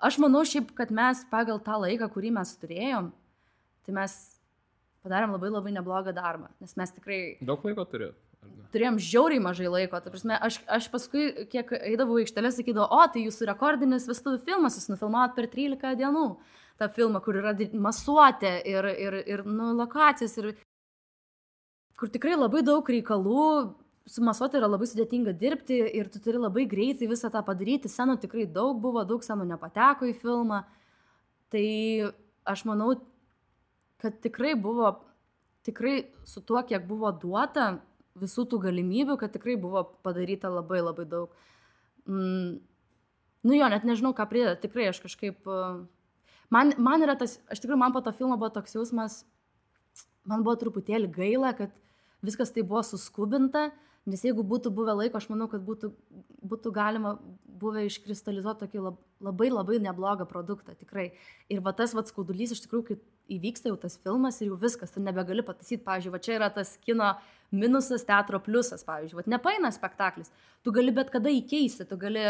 [0.00, 3.10] Aš manau šiaip, kad mes pagal tą laiką, kurį mes turėjom,
[3.84, 4.16] tai mes
[5.04, 7.20] padarėm labai labai neblogą darbą, nes mes tikrai...
[7.44, 8.16] Daug laiko turėjot?
[8.72, 13.08] Turėjom žiauriai mažai laiko, ta prasme, aš, aš paskui, kiek eidavau į aikštelę, sakydavau, o
[13.12, 16.24] tai jūsų rekordinis vestuvių filmas, jūs nufilmavot per 13 dienų
[16.80, 20.54] tą filmą, kur yra masuotė ir, ir, ir nu, lokacijas, ir
[22.00, 23.44] kur tikrai labai daug reikalų,
[24.08, 28.16] su masuotė yra labai sudėtinga dirbti ir tu turi labai greitai visą tą padaryti, senų
[28.22, 30.62] tikrai daug buvo, daug senų nepateko į filmą,
[31.52, 31.66] tai
[32.48, 32.94] aš manau,
[34.00, 34.94] kad tikrai buvo,
[35.66, 37.74] tikrai su tuo, kiek buvo duota,
[38.20, 41.36] visų tų galimybių, kad tikrai buvo padaryta labai labai daug.
[42.08, 42.58] Mm,
[43.46, 45.44] nu jo, net nežinau, ką prideda, tikrai aš kažkaip...
[46.50, 49.20] Man, man yra tas, aš tikrai man po to filmo buvo toks jausmas,
[50.26, 51.74] man buvo truputėlį gaila, kad
[52.26, 53.68] viskas tai buvo suskubinta,
[54.08, 55.92] nes jeigu būtų buvę laiko, aš manau, kad būtų,
[56.46, 57.16] būtų galima
[57.60, 58.84] buvę iškristalizuoti tokį
[59.20, 61.10] labai labai neblogą produktą, tikrai.
[61.52, 62.96] Ir va tas va skaudulys iš tikrųjų, kai
[63.36, 66.72] įvyksta jau tas filmas ir jau viskas, tu nebegali pataisyti, pavyzdžiui, va čia yra tas
[66.86, 67.12] kino
[67.52, 70.32] minusas, teatro pliusas, pavyzdžiui, va nepaina spektaklis,
[70.64, 72.24] tu gali bet kada įkeisti, tu gali,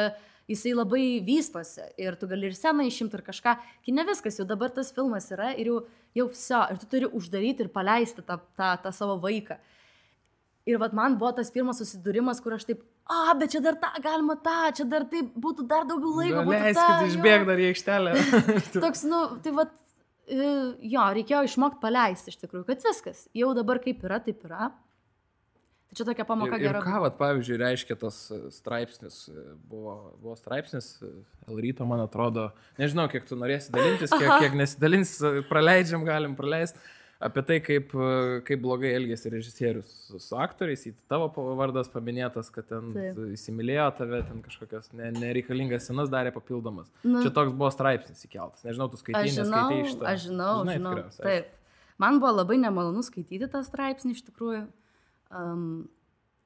[0.50, 3.56] jisai labai vystosi ir tu gali ir seną išimti ir kažką,
[3.86, 5.82] kai ne viskas, jau dabar tas filmas yra ir jau,
[6.18, 9.60] jau viso, ir tu turi uždaryti ir paleisti tą, tą, tą savo vaiką.
[10.70, 13.90] Ir vat man buvo tas pirmas susidūrimas, kur aš taip, a, bet čia dar tą
[14.04, 16.46] galima tą, čia dar taip būtų dar daugiau laiko.
[16.48, 18.16] Leiskit išbėgti dar į aikštelę.
[18.84, 19.74] Toks, nu, tai vat
[20.30, 20.52] E,
[20.92, 24.70] jo, reikėjo išmokti paleisti iš tikrųjų, kad viskas, jau dabar kaip yra, taip yra.
[25.90, 26.82] Tai čia tokia pamoka ir, ir gera.
[26.84, 30.92] Ką, vat, pavyzdžiui, reiškia tas e, straipsnis, e, buvo, buvo straipsnis,
[31.50, 35.16] Elryto, man atrodo, nežinau, kiek tu norėsi dalintis, kiek, kiek nesidalins,
[35.50, 36.78] praleidžiam, galim praleisti
[37.20, 37.92] apie tai, kaip,
[38.48, 43.20] kaip blogai elgėsi režisierius su, su aktoriais, į tavo vardas paminėtas, kad ten Taip.
[43.36, 46.88] įsimylėjo tave, ten kažkokias ne, nereikalingas senas darė papildomas.
[47.04, 48.64] Nu, Čia toks buvo straipsnis įkeltas.
[48.66, 50.08] Nežinau, tu skaitai, neskaitai iš to.
[50.08, 50.96] Aš žinau, Žinai, žinau.
[51.20, 51.54] Taip.
[52.00, 54.66] Man buvo labai nemalonu skaityti tą straipsnį iš tikrųjų.
[55.30, 55.64] Um,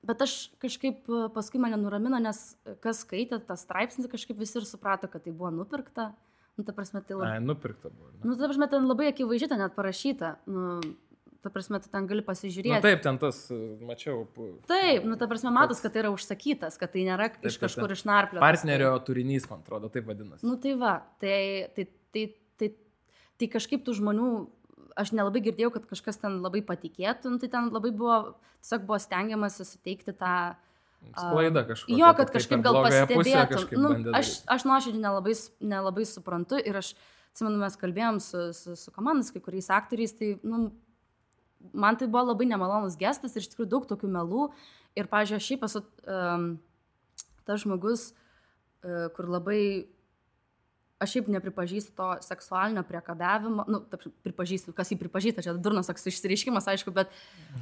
[0.05, 2.39] Bet aš kažkaip paskui mane nuramino, nes
[2.85, 6.11] kas skaitė tą straipsnį, kažkaip visi ir suprato, kad tai buvo nupirkta.
[6.11, 7.31] Uh, Nu, ta prasme, tai labai...
[7.35, 8.13] Ai, nupirkta buvo.
[8.13, 8.21] Ne?
[8.23, 10.37] Nu, ta prasme, ten labai akivaizdžiai ten net parašyta.
[10.47, 10.79] Nu,
[11.43, 12.77] ta prasme, tu ten gali pasižiūrėti.
[12.77, 13.41] Nu, taip, ten tas,
[13.85, 14.23] mačiau.
[14.71, 17.89] Taip, nu, ta prasme, matos, kad tai yra užsakytas, kad tai nėra taip, iš kažkur
[17.89, 18.01] taip, taip.
[18.01, 18.43] išnarplio.
[18.45, 19.05] Partnerio tai.
[19.09, 20.47] turinys, man atrodo, taip vadinasi.
[20.47, 21.39] Nu, tai va, tai,
[21.75, 22.25] tai, tai,
[22.61, 22.71] tai,
[23.43, 24.31] tai kažkaip tų žmonių,
[25.01, 28.21] aš nelabai girdėjau, kad kažkas ten labai patikėtų, nu, tai ten labai buvo,
[28.63, 30.37] tiesiog buvo stengiamasi suteikti tą...
[30.55, 30.63] Ta
[31.13, 31.99] Sklaida kažkokia.
[31.99, 33.79] Jo, kad kažkaip gal pastebėtų.
[33.79, 36.95] Nu, aš aš nuoširdžiai nelabai, nelabai suprantu ir aš,
[37.35, 40.69] atsimenu, mes kalbėjom su, su, su komandas, kai kuriais aktoriais, tai nu,
[41.73, 44.49] man tai buvo labai nemalonus gestas ir iš tikrųjų daug tokių melų.
[44.95, 46.49] Ir, pažiūrėjau, aš šiaip esu um,
[47.47, 48.13] tas žmogus,
[48.85, 49.63] uh, kur labai
[51.05, 56.09] aš šiaip nepripažįstu to seksualinio priekabiavimo, nu, ta, pripažįstu, kas jį pripažįsta, čia durnas toks
[56.11, 57.13] išsireiškimas, aišku, bet...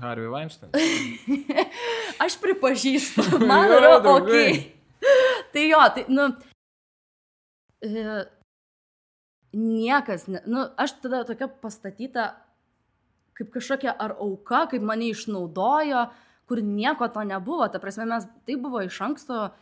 [0.03, 0.73] Harvey Weinstein.
[2.25, 4.31] aš pripažįstu, man yra ok.
[5.55, 6.29] tai jo, tai, nu,
[7.85, 8.21] e,
[9.57, 12.33] niekas, ne, nu, aš tada tokia pastatyta
[13.39, 16.07] kaip kažkokia ar auka, kaip mane išnaudojo,
[16.47, 19.61] kur nieko to nebuvo, ta prasme, mes, tai buvo iš anksto uh,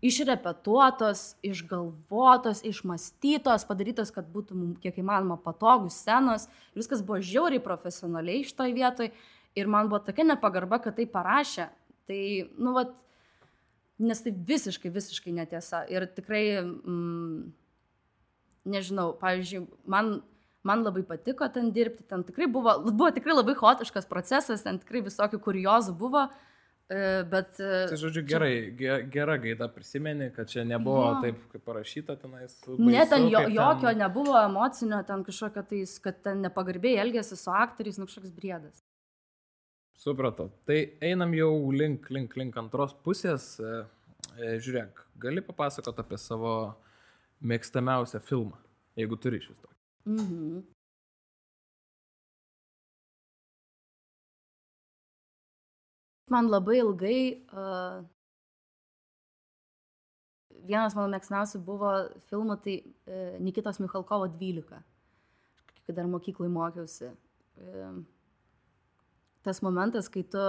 [0.00, 6.48] išrepetuotos, išgalvotos, išmastytos, padarytos, kad būtų mums kiek įmanoma patogus scenos.
[6.76, 9.10] Viskas buvo žiauriai profesionaliai iš toj vietoj
[9.58, 11.68] ir man buvo tokia nepagarba, kad tai parašė.
[12.08, 12.20] Tai,
[12.56, 12.96] nu, vat,
[14.00, 15.84] nes tai visiškai, visiškai netiesa.
[15.92, 17.52] Ir tikrai, mm,
[18.72, 20.22] nežinau, pavyzdžiui, man,
[20.64, 25.04] man labai patiko ten dirbti, ten tikrai buvo, buvo tikrai labai hotiškas procesas, ten tikrai
[25.04, 26.30] visokių kuriozų buvo.
[26.30, 26.46] Uh,
[27.30, 27.60] bet...
[27.62, 31.18] E, tai žodžiu, gerai, ge, gera gaida prisimeni, kad čia nebuvo jo.
[31.22, 32.56] taip, kaip parašyta tenais.
[32.66, 34.00] Baisu, ne, ten jo, jokio ten...
[34.02, 38.82] nebuvo emocinio, ten kažkokio tais, kad ten nepagarbiai elgėsi su aktoriais, nu kažkoks briedas.
[40.00, 40.48] Supratau.
[40.66, 43.52] Tai einam jau link, link, link antros pusės.
[43.60, 43.84] E,
[44.40, 46.54] žiūrėk, gali papasakoti apie savo
[47.40, 48.58] mėgstamiausią filmą,
[48.98, 49.76] jeigu turi šis tokį.
[50.10, 50.60] Mhm.
[56.32, 57.20] Man labai ilgai
[57.50, 58.00] uh,
[60.66, 61.92] vienas mano mėgstamiausių buvo
[62.30, 64.82] filmų, tai uh, Nikitos Michalkovo 12,
[65.84, 67.10] kai dar mokyklai mokiausi.
[67.60, 67.88] e,
[69.42, 70.42] tas momentas, kai tu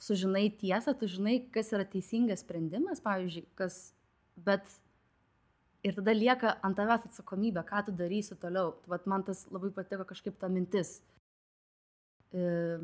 [0.00, 3.92] sužinai tiesą, tu žinai, kas yra teisingas sprendimas, pavyzdžiui, kas,
[4.36, 4.64] bet
[5.84, 8.74] ir tada lieka ant tavęs atsakomybė, ką tu darysi toliau.
[8.90, 11.00] Vat man tas labai patiko kažkaip ta mintis.
[12.32, 12.78] E,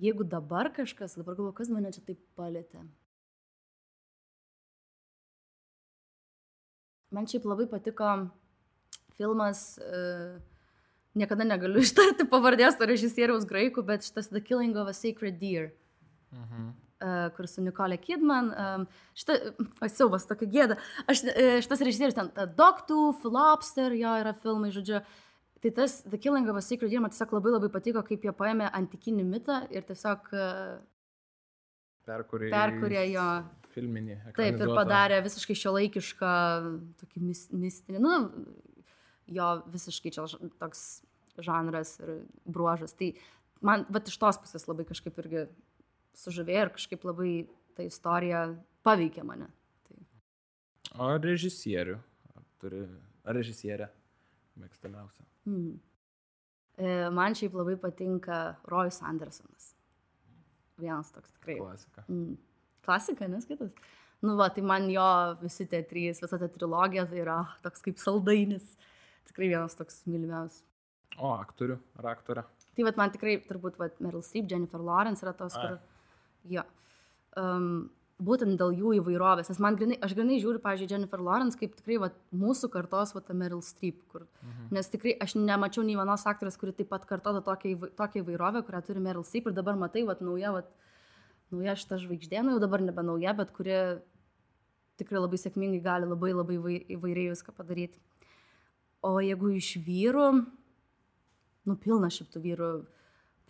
[0.00, 2.82] jeigu dabar kažkas, dabar galvoju, kas mane čia taip palėtė.
[7.14, 8.10] Man šiaip labai patiko
[9.14, 10.38] filmas, e,
[11.14, 15.70] niekada negaliu ištarti pavardės to režisieriaus graikų, bet šitas The Killing of a Sacred Deer.
[16.34, 16.72] Mhm.
[17.04, 18.46] Uh, kur su Nikolė Kidman.
[18.54, 18.84] Um,
[19.18, 19.34] šitą,
[19.84, 20.76] asiaubas, tokia gėda.
[21.10, 25.02] Aš, uh, šitas režisierius ten, uh, Doctor, Flopster, jo yra filmai, žodžiu.
[25.64, 28.32] Tai tas The Killing of a Secret Deer man tiesiog labai labai patiko, kaip jie
[28.36, 30.74] paėmė antikinį mitą ir tiesiog uh,
[32.04, 33.24] perkurė, perkurė jo.
[33.72, 34.18] Filminį.
[34.36, 36.34] Taip, ir padarė visiškai šio laikišką,
[37.00, 38.12] tokį mis, mistinį, nu,
[39.38, 40.28] jo visiškai čia
[40.60, 40.84] toks
[41.48, 42.12] žanras ir
[42.44, 42.92] bruožas.
[43.00, 43.14] Tai
[43.64, 45.48] man, va, iš tos pusės labai kažkaip irgi
[46.20, 47.32] sužavėjo ir kažkaip labai
[47.74, 48.46] ta istorija
[48.84, 49.48] paveikė mane.
[49.88, 50.00] Tai.
[51.00, 51.98] O režisierių?
[52.36, 52.86] Ar turi,
[53.24, 53.88] ar režisierė
[54.60, 55.26] mėgstamiausia?
[55.48, 55.76] Mm.
[56.74, 58.40] E, man šiaip labai patinka
[58.70, 59.72] Rojus Andersonas.
[60.80, 61.58] Vienas toks tikrai.
[61.60, 62.04] Klasika.
[62.08, 62.34] Mm.
[62.84, 63.72] Klasika, nes kitas.
[64.24, 65.06] Nu, va, tai man jo
[65.42, 68.74] visi tie trys, visa ta trilogija, tai yra toks kaip saldainis.
[69.28, 70.64] Tikrai vienas toks mylimiausias.
[71.22, 72.42] O aktorių ar aktorę?
[72.74, 75.76] Tai vad man tikrai, turbūt, vad Meryl Streep, Jennifer Lawrence yra tos, kur...
[75.76, 75.92] Ai
[76.44, 76.64] Jo.
[77.36, 77.90] Um,
[78.22, 81.98] būtent dėl jų įvairovės, nes man grinai, aš grinai žiūriu, pavyzdžiui, Jennifer Lawrence kaip tikrai
[81.98, 84.70] va, mūsų kartos, va, ta Meryl Streep, kur, mhm.
[84.76, 88.82] nes tikrai aš nemačiau nei vienos aktorės, kuri taip pat kartojo tokią, tokią įvairovę, kurią
[88.86, 90.62] turi Meryl Streep ir dabar matai, va, nauja, va,
[91.54, 93.74] nauja šita žvaigždė, nu jau dabar nebe nauja, bet kuri
[95.00, 96.58] tikrai labai sėkmingai gali labai labai
[96.94, 97.98] įvairiai viską padaryti.
[99.04, 100.28] O jeigu iš vyrų,
[101.68, 102.68] nu pilna šitų vyrų,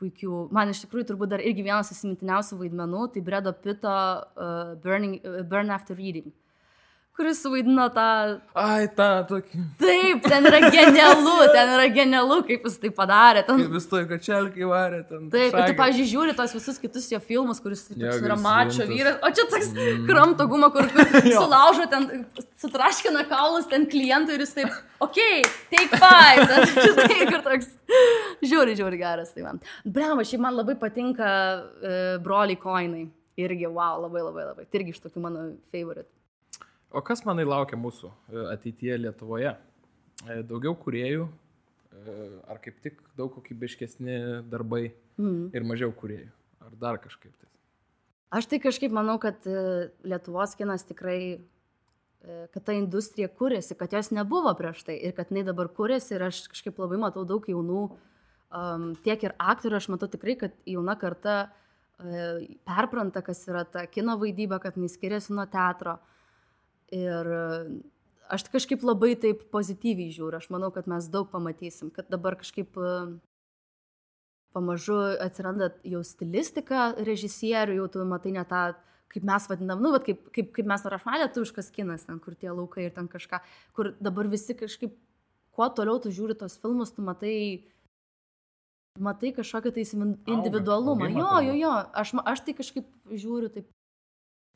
[0.04, 5.18] puikių, man iš tikrųjų turbūt dar irgi vienas įsimintiniausių vaidmenų, tai Bredo Pito uh, Burning,
[5.24, 6.32] uh, Burn After Reading
[7.16, 8.04] kuris suvaidino tą...
[8.58, 9.60] Ai, tą tokį.
[9.78, 13.44] Taip, ten yra genialu, ten yra genialu, kaip jis tai padarė.
[13.46, 13.60] Ten...
[13.62, 15.28] Kaip jis toj kačelkai varė ten.
[15.30, 19.20] Taip, ir tu, pažiūrėjau, žiūri tos visus kitus jo filmus, kuris ja, yra mačio vyras,
[19.22, 20.02] o čia toks mm.
[20.08, 22.24] kramto guma, kur, kur sulaužo ten,
[22.64, 24.74] sutraškina kaulus ten klientui ir jis taip,
[25.06, 26.48] okei, okay, take five.
[26.50, 27.70] Ten, tai, kur toks,
[28.42, 29.30] žiūri, žiūri geras.
[29.36, 29.62] Tai man.
[29.86, 31.30] Brema, šiaip man labai patinka
[31.62, 33.06] uh, broliai koinai.
[33.38, 34.66] Irgi, wow, labai labai labai.
[34.70, 36.10] Tai irgi iš tokių mano favorite.
[36.94, 39.50] O kas manai laukia mūsų e, ateityje Lietuvoje?
[39.50, 42.12] E, daugiau kuriejų, e,
[42.46, 44.18] ar kaip tik daug kokybiškesni
[44.50, 44.84] darbai
[45.18, 45.48] mm.
[45.58, 46.30] ir mažiau kuriejų?
[46.62, 47.50] Ar dar kažkaip tai?
[48.38, 49.42] Aš tai kažkaip manau, kad
[50.06, 51.42] Lietuvos kinas tikrai,
[52.54, 56.24] kad ta industrija kūrėsi, kad jos nebuvo prieš tai ir kad jinai dabar kūrėsi ir
[56.30, 60.96] aš kažkaip labai matau daug jaunų, um, tiek ir aktorių, aš matau tikrai, kad jauna
[60.98, 65.98] karta uh, perpranta, kas yra ta kino vaidyba, kad jinai skiriasi nuo teatro.
[66.00, 66.10] Uh,
[66.92, 67.30] Ir
[68.28, 70.38] aš kažkaip labai taip pozityviai žiūriu.
[70.40, 72.94] Aš manau, kad mes daug pamatysim, kad dabar kažkaip e,
[74.56, 78.64] pamažu atsiranda jau stilistika režisierių, jau tu matai ne tą,
[79.12, 82.88] kaip mes vadinam, nu, kaip, kaip, kaip mes rašmalė, tuškas kinas, ten, kur tie laukai
[82.88, 83.40] ir ten kažką,
[83.76, 84.96] kur dabar visi kažkaip,
[85.54, 87.36] kuo toliau tu žiūri tos filmus, tu matai,
[88.98, 89.86] matai kažkokią tai
[90.34, 91.10] individualumą.
[91.12, 93.70] Auga, jo, jo, jo, aš, aš tai kažkaip žiūriu taip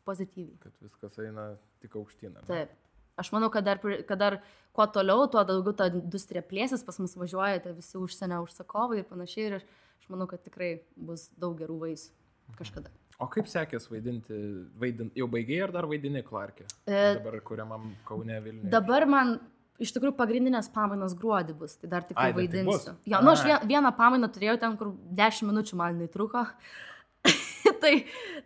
[0.08, 0.58] pozityviai.
[0.64, 1.50] Kad viskas eina
[1.82, 2.38] tik aukštyn.
[2.48, 2.72] Taip.
[3.18, 4.38] Aš manau, kad dar, kad dar
[4.76, 9.48] kuo toliau, tuo daugiau ta industrija plėsis, pas mus važiuojate visi užsienio užsakovai ir panašiai.
[9.48, 9.68] Ir aš,
[9.98, 12.94] aš manau, kad tikrai bus daug gerų vaisių kažkada.
[13.18, 14.36] O kaip sekės vaidinti,
[14.78, 16.68] vaidin, jau baigiai ar dar vaidini Clarkė?
[16.86, 18.70] E, dabar kuriamam Kaune Vilniuje.
[18.70, 19.32] Dabar man
[19.82, 22.94] iš tikrųjų pagrindinės pamainos gruodį bus, tai dar tik tai, tai vaidinsiu.
[22.94, 26.44] Tai jo, nu aš vieną pamainą turėjau ten, kur 10 minučių man netruko.
[27.82, 27.92] tai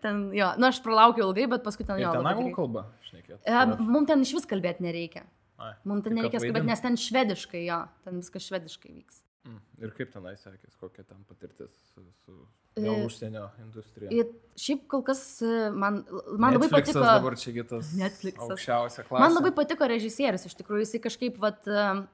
[0.02, 2.12] ten, jo, nu aš pralaukiau ilgai, bet paskui ten jo.
[2.14, 3.42] Ten anglų kalba šnekėti.
[3.44, 5.26] E, mums ten iš vis kalbėti nereikia.
[5.62, 9.22] Ai, mums ten nereikia skambėti, nes ten švediškai, jo, ten viskas švediškai vyks.
[9.42, 9.58] Mm.
[9.82, 12.34] Ir kaip tenai sekės, kokia ten patirtis su, su
[12.78, 14.10] e, užsienio industrija?
[14.14, 16.04] Ir šiaip kol kas e, man,
[16.38, 17.06] man Netflixas labai patiko.
[17.08, 17.90] dabar čia kitas.
[17.98, 19.00] Netflixas.
[19.10, 22.04] Man labai patiko režisierius, iš tikrųjų, jisai kažkaip, vat, uh,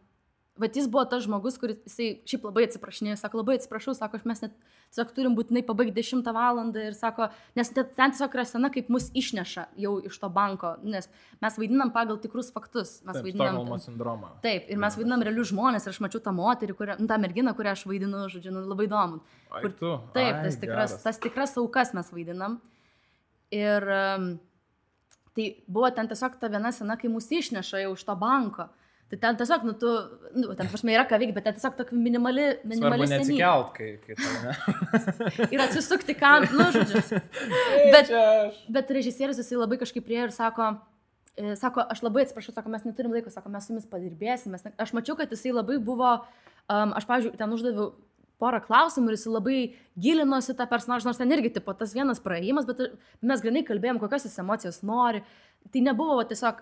[0.58, 4.40] Bet jis buvo tas žmogus, kuris, jisai šiaip labai atsiprašinėjo, sako, labai atsiprašau, sako, mes
[4.42, 4.56] net,
[4.90, 7.28] tiesiog turim būtinai pabaigti 10 valandą ir sako,
[7.58, 11.06] nes ten tiesiog yra sena, kaip mus išneša jau iš to banko, nes
[11.44, 12.96] mes vaidinam pagal tikrus faktus.
[13.06, 13.70] Mes taip, vaidinam.
[13.84, 14.32] Sindromą.
[14.42, 17.54] Taip, ir mes vaidinam realius žmonės ir aš mačiau tą moterį, kurią, nu, tą merginą,
[17.58, 19.22] kurią aš vaidinu, žodžiu, nu, labai įdomu.
[19.52, 19.94] Kur, tu?
[20.16, 22.58] Taip, Ai, tas tikras, tas tikras aukas mes vaidinam.
[23.54, 24.32] Ir um,
[25.38, 28.68] tai buvo ten tiesiog ta viena sena, kai mus išneša jau iš to banko.
[29.08, 29.88] Tai ten tiesiog, nu, tu,
[30.36, 33.22] nu, ten prasme yra ką veikti, bet ten tiesiog tokia minimali, minimali scenė.
[33.22, 35.46] neatsikelt, kai, kai tau ne.
[35.54, 37.22] Ir atsisukti kam, nu, žodžiu.
[37.94, 38.12] Bet,
[38.76, 40.74] bet režisierius jisai labai kažkaip prie ir sako,
[41.40, 44.52] e, sako, aš labai atsiprašau, sako, mes neturim laiko, sako, mes su jumis padirbėsim.
[44.52, 44.74] Mes ne...
[44.76, 46.12] Aš mačiau, kad jisai labai buvo,
[46.68, 47.94] um, aš, pavyzdžiui, ten uždaviau
[48.38, 49.58] porą klausimų ir jis labai
[49.98, 54.28] gilinosi tą personažą, nors ten irgi tipo tas vienas praėjimas, bet mes grinai kalbėjom, kokios
[54.28, 55.24] jis emocijos nori.
[55.72, 56.60] Tai nebuvo tiesiog,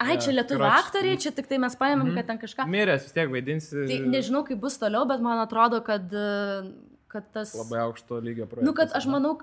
[0.00, 2.14] ai, čia lietuvių aktoriai, čia tik tai mes paėmėm, Mhm.
[2.16, 2.66] kad ten kažką.
[2.68, 3.86] Miręs vis tiek vaidinsi.
[3.88, 6.72] Tai nežinau, kaip bus toliau, bet man atrodo, kad, e,
[7.08, 7.54] kad tas...
[7.54, 8.66] Labai aukšto lygio projektas.
[8.66, 9.38] Nu, kad aš manau,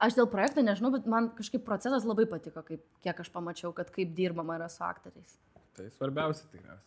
[0.00, 3.90] aš dėl projekto nežinau, bet man kažkaip procesas labai patiko, kaip, kiek aš pamačiau, kad
[3.90, 5.36] kaip dirbama yra su aktoriais.
[5.76, 6.86] Tai svarbiausia tikriausiai.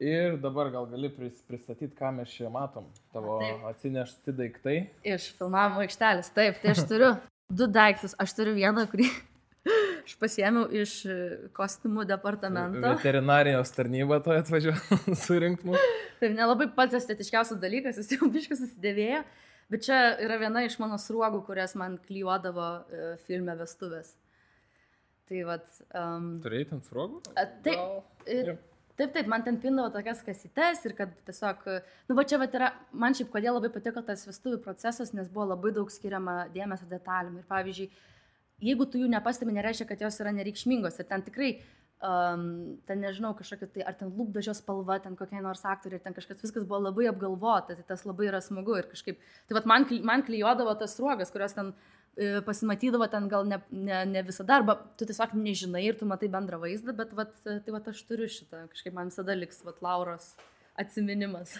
[0.00, 2.86] Ir dabar gal gali pris- pristatyti, ką mes čia matom.
[3.12, 3.64] Tavo Taip.
[3.68, 4.88] atsinešti daiktai.
[5.04, 7.18] Iš filmavimo aikštelės, taip, tai aš turiu
[7.52, 8.14] du daiktus.
[8.18, 9.10] Aš turiu vieną, kurį
[9.68, 11.16] aš pasiėmiau iš e,
[11.56, 12.80] kostiumų departamento.
[12.84, 15.90] Veterinarijos tarnyba to atvažiavo surinkti mus.
[16.20, 19.22] Tai nelabai pats estetiškiausias dalykas, jis jau biškas susidėvėjo.
[19.70, 24.16] Bet čia yra viena iš mano sruogų, kurias man klyjuodavo e, filme Vestuvės.
[25.30, 25.68] Tai vad.
[25.94, 27.22] Um, Turėjai ten sruogų?
[27.38, 28.58] A, tai- Gal-.
[29.00, 31.62] Taip, taip, man ten pindavo tokias kasytes ir kad tiesiog,
[32.10, 35.46] nu va čia va yra, man šiaip kodėl labai patiko tas vestuvių procesas, nes buvo
[35.54, 37.38] labai daug skiriama dėmesio detalėm.
[37.40, 37.88] Ir pavyzdžiui,
[38.64, 40.98] jeigu tu jų nepastebi, nereiškia, kad jos yra nereikšmingos.
[41.00, 41.50] Ir ten tikrai,
[42.04, 42.44] um,
[42.88, 46.66] ten nežinau, kažkokia tai, ar ten lūpdažio spalva, ten kokie nors aktoriai, ten kažkas viskas
[46.68, 48.76] buvo labai apgalvota, tai tas labai yra smagu.
[48.80, 49.18] Ir kažkaip,
[49.48, 51.72] tai va man, man klyjuodavo tas ruogas, kurios ten
[52.16, 56.30] e, pasimatydavo ten gal ne, ne, ne visada, arba tu tiesiog nežinai ir tu matai
[56.32, 60.34] bendrą vaizdą, bet vat, tai vat aš turiu šitą, kažkaip man visada liks vat, Lauros
[60.80, 61.58] atsiminimas.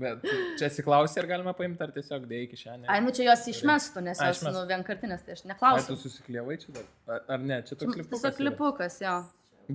[0.00, 0.24] Bet
[0.58, 2.88] čia atsiklausė, ar galima paimti, ar tiesiog dėjai kišenę.
[2.90, 4.52] Ai, nu čia jos išmestų, nes jos išmestų.
[4.56, 5.96] nu, vienkartinės, tai aš Ar tu neklausiu.
[6.02, 6.88] susiklievai čia dar?
[7.06, 8.22] Ar, ar ne, čia toks klipukas.
[8.24, 9.16] Tiesiog klipukas, jo.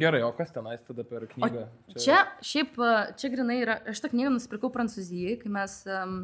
[0.03, 1.65] Gerai, o kas tenais tada per knygą?
[1.97, 6.17] Čia šiaip, e, čia grinai yra, aš tą knygą nusipirkau Prancūzijai, kai mes um,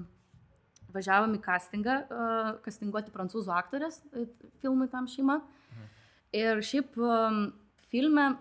[0.94, 4.02] važiavom į castingą, uh, castinguoti prancūzų aktorės
[4.62, 5.40] filmui tam šeimą.
[6.36, 7.48] Ir šiaip um,
[7.90, 8.34] filme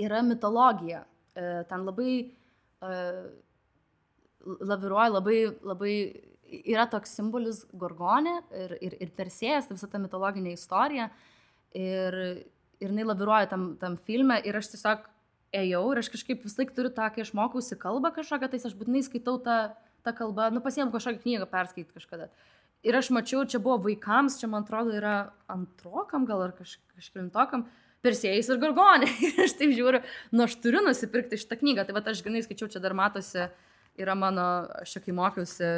[0.00, 1.04] yra mitologija.
[1.34, 3.24] E, ten labai uh,
[4.44, 5.94] laviruoja, labai, labai
[6.62, 11.08] yra toks simbolis gorgonė ir, ir, ir persėjas, tai visa ta mitologinė istorija.
[11.74, 12.18] Ir,
[12.78, 15.08] ir jinai laviruoja tam, tam filme ir aš tiesiog
[15.54, 18.76] ėjau ir aš kažkaip vis laik turiu tą, kai aš mokausi kalbą kažkokią, tai aš
[18.78, 19.58] būtinai skaitau tą,
[20.06, 22.28] tą kalbą, nu pasiemu kažkokią knygą perskaityti kažkada.
[22.84, 27.64] Ir aš mačiau, čia buvo vaikams, čia man atrodo yra antrokam gal ar kaž, kažkelintokam,
[28.04, 29.08] persėjais ir gorgonė.
[29.30, 30.02] Ir aš taip žiūriu,
[30.36, 33.48] nu aš turiu nusipirkti šitą knygą, tai va aš grinai skaičiau, čia dar matosi,
[34.00, 34.46] yra mano,
[34.80, 35.70] aš čia kai mokiausi,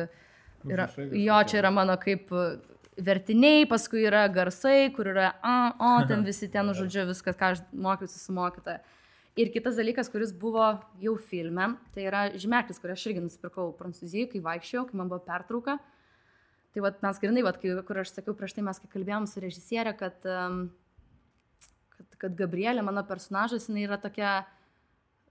[0.70, 2.44] yra, jo, čia yra mano kaip e,
[3.06, 7.64] vertiniai, paskui yra garsai, kur yra, a, o, ten visi ten, žodžiu, viskas, ką aš
[7.72, 8.80] mokiausi su mokytoja.
[9.36, 10.64] Ir kitas dalykas, kuris buvo
[11.02, 15.20] jau filme, tai yra žymeklis, kurį aš irgi nusipirkau Prancūzijoje, kai vaikščiau, kai man buvo
[15.26, 15.76] pertrauka.
[16.72, 19.43] Tai vat, mes grinai, vat, kai, kur aš sakiau prieš tai, mes kai kalbėjom su
[19.44, 24.32] režisierė, kad, kad, kad Gabrielė, mano personažas, jinai yra tokia,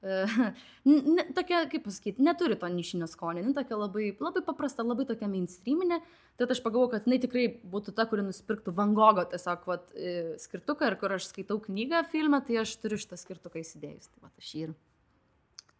[0.05, 5.29] ne, tokia, kaip pasakyti, neturi to nišinio skonio, jinai tokia labai, labai paprasta, labai tokia
[5.31, 6.01] mainstreaminė.
[6.35, 10.35] Tai aš pagalvojau, kad jinai tikrai būtų ta, kuri nusipirktų Van Gogo tiesiog vat, e,
[10.41, 14.11] skirtuką ir kur aš skaitau knygą filmą, tai aš turiu šitą skirtuką įsidėjus.
[14.11, 14.75] Tai vat, aš jį ir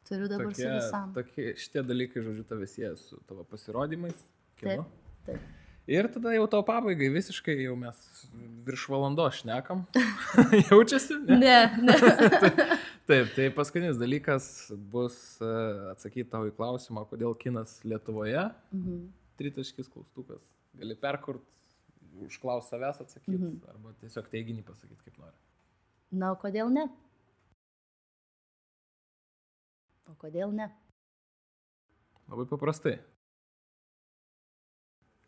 [0.07, 1.11] turiu dabar Tokie, su visam.
[1.17, 4.25] tokie, šitie dalykai, žodžiu, sieja su tavo pasirodymais.
[4.55, 4.85] Kino.
[4.85, 5.53] Taip, taip.
[5.85, 7.97] Ir tada jau tau pabaigai visiškai jau mes
[8.65, 9.83] virš valandos šnekam.
[10.71, 11.19] Jaučiasi?
[11.29, 11.37] Ne?
[11.37, 12.65] Ne, ne.
[13.05, 14.45] Taip, tai paskutinis dalykas
[14.89, 15.49] bus e,
[15.91, 18.47] atsakyti tau į klausimą, kodėl kinas Lietuvoje.
[18.73, 19.03] Mhm.
[19.37, 20.41] Tritaškis klaustukas.
[20.79, 21.43] Gali perkurt,
[22.25, 23.59] užklaus savęs atsakyti, Mhm.
[23.69, 25.37] arba tiesiog teiginį pasakyti, kaip nori.
[26.11, 26.87] Na, o kodėl ne?
[30.09, 30.71] O kodėl ne?
[32.29, 32.97] Labai paprastai.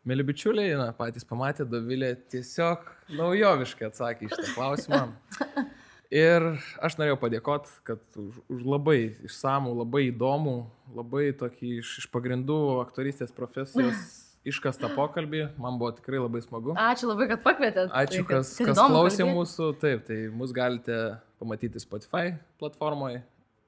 [0.08, 5.02] Mėly bičiuliai, na, patys pamatė, Dovilė tiesiog naujoviškai atsakė į šitą klausimą.
[6.08, 6.44] Ir
[6.80, 8.96] aš norėjau padėkoti, kad už, už labai
[9.28, 10.54] išsamų, labai įdomų,
[10.96, 13.98] labai tokį iš, iš pagrindų aktorystės profesijos
[14.48, 15.42] iškastą pokalbį.
[15.60, 16.72] Man buvo tikrai labai smagu.
[16.80, 17.92] Ačiū labai, kad pakvietėt.
[17.92, 19.36] Ačiū, Tai, kas, kad kas klausė kalbėti.
[19.36, 19.68] mūsų.
[19.82, 20.96] Taip, tai mus galite
[21.42, 22.32] pamatyti Spotify
[22.62, 23.20] platformoje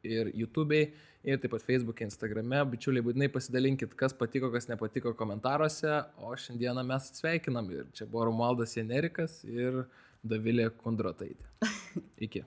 [0.09, 0.87] ir YouTube'ai.
[1.29, 2.63] Ir taip pat Facebook'e, Instagram'e.
[2.73, 5.99] Bičiuliai, būtinai pasidalinkit, kas patiko, kas nepatiko komentaruose.
[6.25, 7.69] O šiandieną mes sveikinam.
[7.77, 9.83] Ir čia buvo Romualdas Jenerikas ir
[10.25, 11.45] Davilė Kondrotaitė.
[12.19, 12.45] Iki.